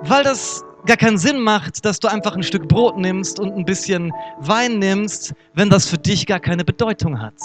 Weil 0.03 0.23
das 0.23 0.63
gar 0.85 0.97
keinen 0.97 1.17
Sinn 1.17 1.39
macht, 1.39 1.83
dass 1.85 1.99
du 1.99 2.07
einfach 2.07 2.35
ein 2.35 2.43
Stück 2.43 2.67
Brot 2.67 2.97
nimmst 2.97 3.39
und 3.39 3.53
ein 3.53 3.65
bisschen 3.65 4.11
Wein 4.39 4.79
nimmst, 4.79 5.33
wenn 5.53 5.69
das 5.69 5.87
für 5.87 5.97
dich 5.97 6.25
gar 6.25 6.39
keine 6.39 6.63
Bedeutung 6.63 7.21
hat. 7.21 7.35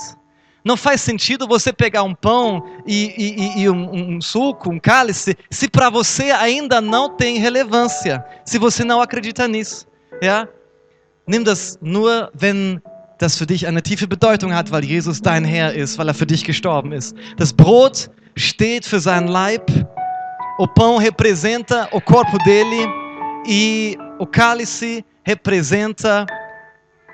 Não 0.65 0.77
faz 0.79 1.03
sentido 1.03 1.47
você 1.47 1.73
pegar 1.73 2.03
um 2.05 2.15
pão 2.15 2.65
e, 2.87 3.13
e- 3.19 3.63
e- 3.63 3.71
um, 3.71 4.15
um 4.17 4.21
suco, 4.21 4.71
um 4.71 4.79
cálice, 4.79 5.37
se 5.51 5.69
para 5.69 5.91
você 5.91 6.31
ainda 6.31 6.81
não 6.81 7.11
tem 7.11 7.39
relevância, 7.39 8.25
se 8.47 8.59
você 8.59 8.83
não 8.83 9.03
acredita 9.03 9.47
nisso. 9.47 9.87
Ja? 10.23 10.49
Nimm 11.27 11.45
das 11.45 11.79
nur, 11.83 12.31
wenn 12.35 12.81
das 13.19 13.37
für 13.37 13.47
dich 13.47 13.67
eine 13.67 13.83
tiefe 13.83 14.07
Bedeutung 14.07 14.55
hat, 14.55 14.71
weil 14.71 14.85
Jesus 14.85 15.21
dein 15.21 15.45
Herr 15.45 15.75
ist, 15.75 15.99
weil 15.99 16.09
er 16.09 16.15
für 16.15 16.27
dich 16.27 16.45
gestorben 16.45 16.93
ist. 16.93 17.15
Das 17.37 17.53
Brot 17.53 18.11
steht 18.37 18.85
für 18.87 19.01
seinen 19.01 19.29
Leib, 19.29 19.69
o 20.59 20.67
pão 20.67 20.97
representa 20.99 21.89
o 21.93 22.01
corpo 22.01 22.39
dele 22.39 22.87
e 23.47 23.97
o 24.19 24.27
cálice 24.27 25.05
representa 25.25 26.27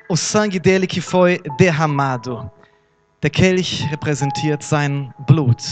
o 0.09 0.17
sangue 0.17 0.59
dele 0.59 0.87
que 0.87 1.01
foi 1.01 1.41
derramado. 1.59 2.51
Der 3.23 3.29
Kelch 3.29 3.87
repräsentiert 3.93 4.63
sein 4.63 5.13
Blut. 5.27 5.63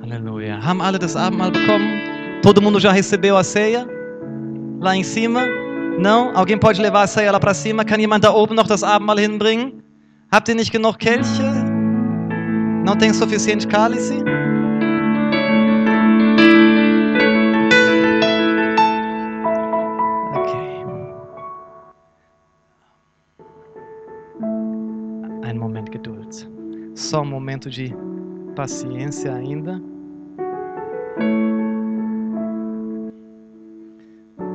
Aleluia. 0.00 0.64
Haben 0.64 0.80
alle 0.80 0.96
das 0.96 1.16
Abendmahl 1.16 1.50
bekommen? 1.50 2.40
Todo 2.40 2.62
mundo 2.62 2.78
já 2.78 2.92
recebeu 2.92 3.36
a 3.36 3.42
ceia? 3.42 3.84
Lá 4.80 4.94
em 4.94 5.02
cima? 5.02 5.44
Não? 5.98 6.30
Alguém 6.36 6.56
pode 6.56 6.80
levar 6.80 7.02
a 7.02 7.06
ceia 7.08 7.32
lá 7.32 7.40
para 7.40 7.52
cima? 7.52 7.84
Kann 7.84 8.00
jemand 8.00 8.20
da 8.22 8.32
oben 8.32 8.54
noch 8.54 8.68
das 8.68 8.84
Abendmahl 8.84 9.18
hinbringen? 9.18 9.82
Habt 10.30 10.48
ihr 10.48 10.54
nicht 10.54 10.70
genug 10.70 10.98
Kelche? 10.98 11.42
Não 12.84 12.96
tem 12.96 13.12
suficiente 13.12 13.66
cálice? 13.66 14.22
Só 27.14 27.22
um 27.22 27.26
momento 27.26 27.70
de 27.70 27.94
paciência 28.56 29.32
ainda. 29.32 29.80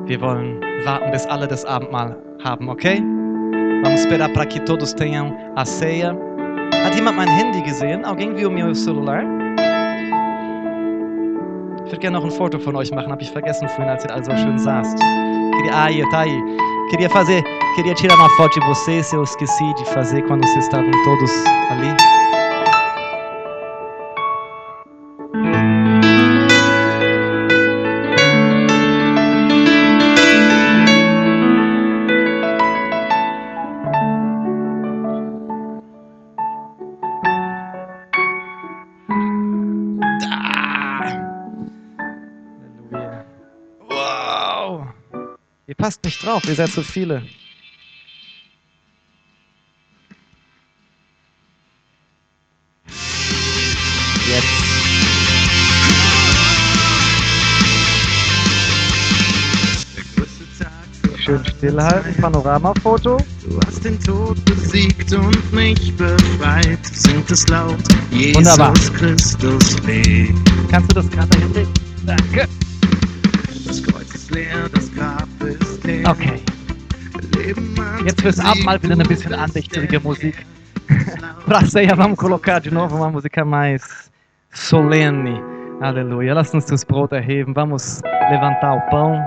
Wir 0.05 0.20
wollen 0.20 0.60
warten, 0.84 1.10
bis 1.10 1.26
alle 1.28 1.47
das 1.47 1.64
Abendmahl 1.64 2.18
haben, 2.43 2.68
ok? 2.68 3.01
Vamos 3.82 4.01
esperar 4.01 4.28
para 4.34 4.45
que 4.45 4.60
todos 4.60 4.93
tenham 4.93 5.34
a 5.55 5.64
ceia. 5.64 6.12
Hat 6.86 6.93
jemand 6.93 7.16
mein 7.16 7.30
Handy 7.30 7.62
gesehen? 7.62 8.03
Alguém 8.03 8.36
viu 8.36 8.51
meu 8.51 8.76
celular? 8.76 9.24
Ich 11.86 11.93
würde 11.93 11.99
gerne 11.99 12.18
noch 12.18 12.26
ein 12.26 12.32
Foto 12.32 12.60
von 12.60 12.76
euch 12.76 12.91
machen, 12.91 13.10
habe 13.10 13.22
ich 13.24 13.32
vergessen 13.32 13.70
vorhin, 13.70 13.89
als 13.89 14.03
ihr 14.03 14.14
alle 14.14 14.26
so 14.26 14.36
schön 14.36 14.60
saßt. 14.60 14.99
Ah, 15.72 15.86
aí, 15.86 16.03
tá 16.12 16.20
aí. 16.24 16.43
Queria 16.89 17.10
fazer, 17.10 17.41
queria 17.76 17.93
tirar 17.93 18.18
uma 18.18 18.30
foto 18.32 18.60
de 18.60 18.66
vocês, 18.66 19.14
eu 19.14 19.24
esqueci 19.24 19.74
de 19.76 19.86
fazer 19.93 20.22
quando 20.24 20.45
vocês 20.45 20.66
estavam 20.66 20.91
todos 21.05 21.32
ali. 21.70 22.18
Passt 45.80 46.03
nicht 46.03 46.23
drauf, 46.23 46.43
ihr 46.47 46.55
seid 46.55 46.69
so 46.69 46.84
viele. 46.84 47.23
Jetzt. 54.27 54.45
Der 59.95 60.03
größte 60.15 60.45
Tag 60.59 60.69
für 61.01 61.17
Schön 61.17 61.45
stillhalten, 61.45 62.13
Panoramafoto. 62.21 63.17
Du 63.47 63.59
hast 63.65 63.84
den 63.84 63.99
Tod 63.99 64.43
besiegt 64.45 65.11
und 65.13 65.53
mich 65.53 65.95
befreit. 65.95 66.86
Singt 66.86 67.32
es 67.32 67.47
laut, 67.47 67.80
Jesus 68.11 68.36
Wunderbar. 68.36 68.73
Christus 68.95 69.80
lebt. 69.88 70.38
Kannst 70.69 70.91
du 70.91 70.95
das 70.95 71.09
gerade 71.09 71.39
hinlegen? 71.39 71.73
Danke. 72.05 72.47
Okay. 76.05 76.41
Jetzt 78.05 78.23
wieder 78.23 78.95
und 78.95 79.07
bisschen 79.07 79.34
andächtige 79.34 79.99
Musik. 79.99 80.45
vamos 81.95 82.17
colocar 82.17 82.59
de 82.59 82.71
novo 82.71 82.95
uma 82.95 83.09
música 83.09 83.43
mais 83.43 84.11
solene. 84.51 85.41
Aleluia. 85.82 86.36
Uns 86.53 86.65
das 86.65 86.86
Brot 86.86 87.11
erheben. 87.11 87.55
Vamos 87.55 88.01
levantar 88.30 88.75
o 88.75 88.82
pão. 88.91 89.19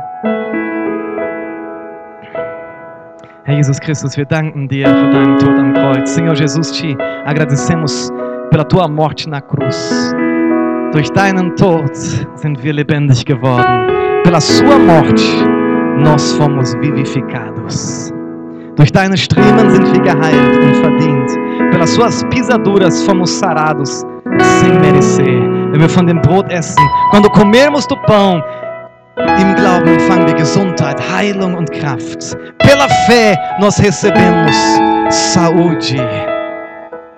Herr 3.44 3.56
Jesus 3.56 3.80
Christus, 3.80 4.16
wir 4.16 4.24
danken 4.24 4.68
dir 4.68 4.86
für 4.86 5.10
deinen 5.10 5.36
Tod 5.38 5.58
am 5.58 5.74
Kreuz. 5.74 6.14
Senhor 6.14 6.34
Jesus, 6.34 6.70
te 6.70 6.96
agradecemos 7.24 8.08
pela 8.50 8.64
tua 8.64 8.86
morte 8.86 9.28
na 9.28 9.40
cruz. 9.40 10.14
Durch 10.92 11.10
deinen 11.10 11.56
Tod 11.56 11.96
sind 11.96 12.62
wir 12.62 12.72
lebendig 12.72 13.24
geworden. 13.24 14.11
Pela 14.24 14.40
sua 14.40 14.78
morte, 14.78 15.44
nós 15.98 16.32
fomos 16.34 16.74
vivificados. 16.74 18.12
Durch 18.76 18.90
deine 18.92 19.16
Striemen 19.16 19.70
sind 19.70 19.92
wir 19.92 20.00
geheilt 20.00 20.56
und 20.56 20.74
verdient. 20.76 21.30
Pelas 21.72 21.90
suas 21.90 22.24
pisaduras 22.30 23.02
fomos 23.04 23.30
sarados 23.30 24.04
sem 24.60 24.80
merecer. 24.80 25.24
Wenn 25.72 25.80
wir 25.80 25.88
von 25.88 26.06
dem 26.06 26.20
Brot 26.22 26.50
essen, 26.50 26.82
quando 27.10 27.28
comermos 27.30 27.86
do 27.86 27.96
pão, 28.06 28.42
im 29.38 29.54
Glauben 29.56 29.88
empfangen 29.88 30.26
wir 30.26 30.34
Gesundheit, 30.34 30.98
Heilung 31.12 31.54
und 31.54 31.70
Kraft. 31.72 32.36
Pela 32.58 32.88
fé, 33.06 33.36
nós 33.60 33.76
recebemos 33.78 34.56
saúde, 35.10 35.96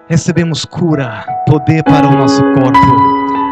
recebemos 0.09 0.65
cura, 0.65 1.25
poder 1.47 1.83
para 1.85 2.09
o 2.09 2.17
nosso 2.17 2.43
corpo. 2.55 2.97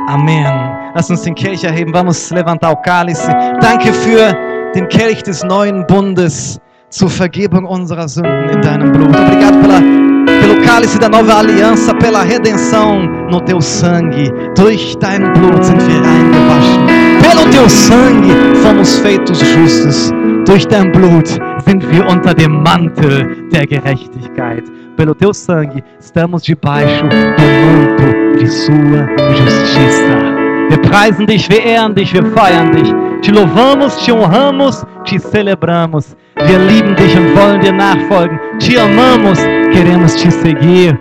Amém. 0.08 0.81
Lass 0.94 1.08
uns 1.08 1.22
den 1.22 1.34
Kelch 1.34 1.64
erheben, 1.64 1.92
vamos 1.92 2.30
levantar 2.30 2.72
o 2.72 2.76
cálice. 2.76 3.32
Danke 3.60 3.92
für 3.92 4.34
den 4.74 4.88
Kelch 4.88 5.22
des 5.22 5.42
neuen 5.42 5.86
Bundes 5.86 6.60
zur 6.90 7.08
Vergebung 7.08 7.64
unserer 7.64 8.06
Sünden 8.08 8.50
in 8.50 8.60
deinem 8.60 8.92
Blut. 8.92 9.08
Obrigado 9.08 9.58
pela, 9.60 9.80
pelo 9.80 10.60
cálice 10.62 10.98
da 10.98 11.08
nova 11.08 11.38
aliança, 11.38 11.94
pela 11.94 12.22
redenção 12.22 13.02
no 13.30 13.40
teu 13.40 13.60
sangue. 13.60 14.30
Durch 14.54 14.94
dein 14.98 15.32
Blut 15.32 15.64
sind 15.64 15.80
wir 15.80 15.96
reingewaschen. 15.96 16.86
Pelo 17.22 17.50
teu 17.50 17.68
sangue 17.68 18.34
fomos 18.62 18.98
feitos 18.98 19.40
justos. 19.40 20.12
Durch 20.44 20.66
dein 20.66 20.92
Blut 20.92 21.38
sind 21.64 21.90
wir 21.90 22.06
unter 22.06 22.34
dem 22.34 22.62
Mantel 22.62 23.48
der 23.50 23.66
Gerechtigkeit. 23.66 24.64
Pelo 24.96 25.14
teu 25.14 25.32
sangue 25.32 25.82
estamos 25.98 26.42
debaixo 26.42 27.04
do 27.04 27.42
manto 27.64 28.38
de 28.38 28.46
sua 28.46 29.08
justiça. 29.34 30.41
Wir 30.68 30.80
preisen 30.82 31.26
dich, 31.26 31.48
wir 31.50 31.62
ehren 31.62 31.94
dich, 31.94 32.12
wir 32.12 32.24
feiern 32.26 32.72
dich. 32.72 32.92
Te 33.22 33.30
louvamos, 33.32 33.96
te 34.04 34.12
honramos, 34.12 34.84
te 35.04 35.18
celebramos. 35.18 36.16
Wir 36.36 36.58
lieben 36.58 36.96
dich 36.96 37.16
und 37.16 37.36
wollen 37.36 37.60
dir 37.60 37.72
nachfolgen. 37.72 38.38
Te 38.58 38.80
amamos, 38.80 39.38
queremos 39.72 40.16
te 40.16 40.30
seguir. 40.30 40.98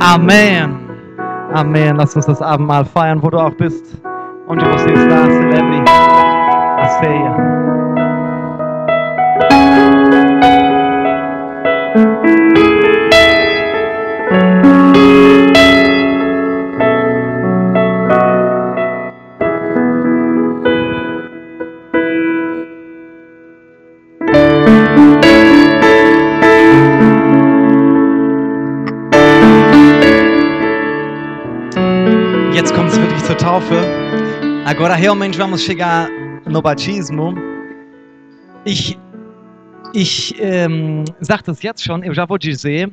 Amém. 0.00 0.78
Amém. 1.52 1.96
Lass 1.96 2.16
uns 2.16 2.26
das 2.26 2.40
Abendmahl 2.40 2.84
feiern, 2.84 3.22
wo 3.22 3.30
du 3.30 3.38
auch 3.38 3.54
bist. 3.54 3.96
Onde 4.48 4.64
você 4.64 4.92
está, 4.92 5.30
celebre 5.30 5.84
a 6.78 6.88
ceia. 7.00 7.32
Zur 33.32 33.38
Taufe. 33.38 33.76
Agora 34.66 34.94
realmente 34.94 35.38
vamos 35.38 35.62
chegar 35.62 36.06
no 36.44 36.60
batismo. 36.60 37.34
Ich, 38.66 38.98
ich 39.94 40.34
ähm, 40.38 41.04
sage 41.20 41.44
das 41.44 41.62
jetzt 41.62 41.82
schon, 41.82 42.02
eu 42.02 42.12
já 42.12 42.26
vou 42.26 42.36
dizer. 42.36 42.90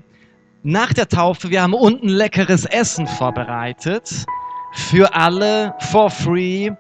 Nach 0.64 0.94
der 0.94 1.10
Taufe, 1.10 1.50
wir 1.50 1.62
haben 1.62 1.74
unten 1.74 2.08
leckeres 2.08 2.66
Essen 2.66 3.06
vorbereitet. 3.06 4.24
Für 4.74 5.14
alle, 5.14 5.74
for 5.92 6.10
free. 6.10 6.72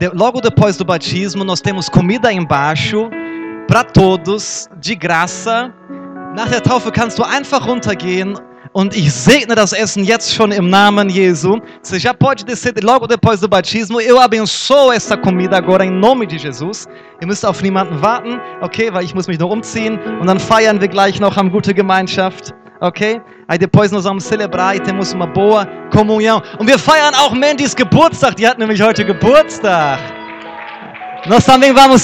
De- 0.00 0.10
logo 0.14 0.40
depois 0.40 0.78
do 0.78 0.84
batismo, 0.84 1.44
nós 1.44 1.60
temos 1.60 1.90
comida 1.90 2.32
embaixo. 2.32 3.10
Para 3.66 3.84
todos, 3.84 4.66
de 4.80 4.96
graça. 4.96 5.74
Nach 6.34 6.48
der 6.48 6.62
Taufe 6.62 6.90
kannst 6.90 7.18
du 7.18 7.22
einfach 7.22 7.66
runtergehen 7.66 8.38
Und 8.78 8.94
ich 8.94 9.12
segne 9.12 9.56
das 9.56 9.72
Essen 9.72 10.04
jetzt 10.04 10.32
schon 10.32 10.52
im 10.52 10.70
Namen 10.70 11.08
Jesu. 11.08 11.58
Você 11.82 11.98
já 11.98 12.14
pode 12.14 12.44
descer 12.44 12.72
logo 12.80 13.08
depois 13.08 13.40
do 13.40 13.48
batismo. 13.48 14.00
Eu 14.00 14.20
abençoo 14.20 14.92
essa 14.92 15.16
comida 15.16 15.56
agora 15.56 15.84
em 15.84 15.90
nome 15.90 16.28
de 16.28 16.38
Jesus. 16.38 16.86
Ihr 17.20 17.26
müsst 17.26 17.44
auf 17.44 17.60
niemanden 17.60 18.00
warten, 18.00 18.38
okay, 18.60 18.88
weil 18.92 19.04
ich 19.04 19.16
muss 19.16 19.26
mich 19.26 19.40
noch 19.40 19.50
umziehen. 19.50 19.98
Und 20.20 20.28
dann 20.28 20.38
feiern 20.38 20.80
wir 20.80 20.86
gleich 20.86 21.18
noch 21.18 21.36
am 21.36 21.50
gute 21.50 21.74
Gemeinschaft, 21.74 22.54
ok? 22.80 23.20
Aí 23.48 23.58
depois 23.58 23.90
nós 23.90 24.04
vamos 24.04 24.22
celebrar 24.22 24.76
e 24.76 24.78
temos 24.78 25.12
uma 25.12 25.26
boa 25.26 25.66
comunhão. 25.90 26.40
Und 26.60 26.68
wir 26.68 26.78
feiern 26.78 27.16
auch 27.16 27.34
Mandys 27.34 27.74
Geburtstag. 27.74 28.36
Die 28.36 28.46
hat 28.46 28.58
nämlich 28.58 28.80
heute 28.80 29.04
Geburtstag. 29.04 29.98
Nós 31.26 31.44
também 31.44 31.74
vamos 31.74 31.96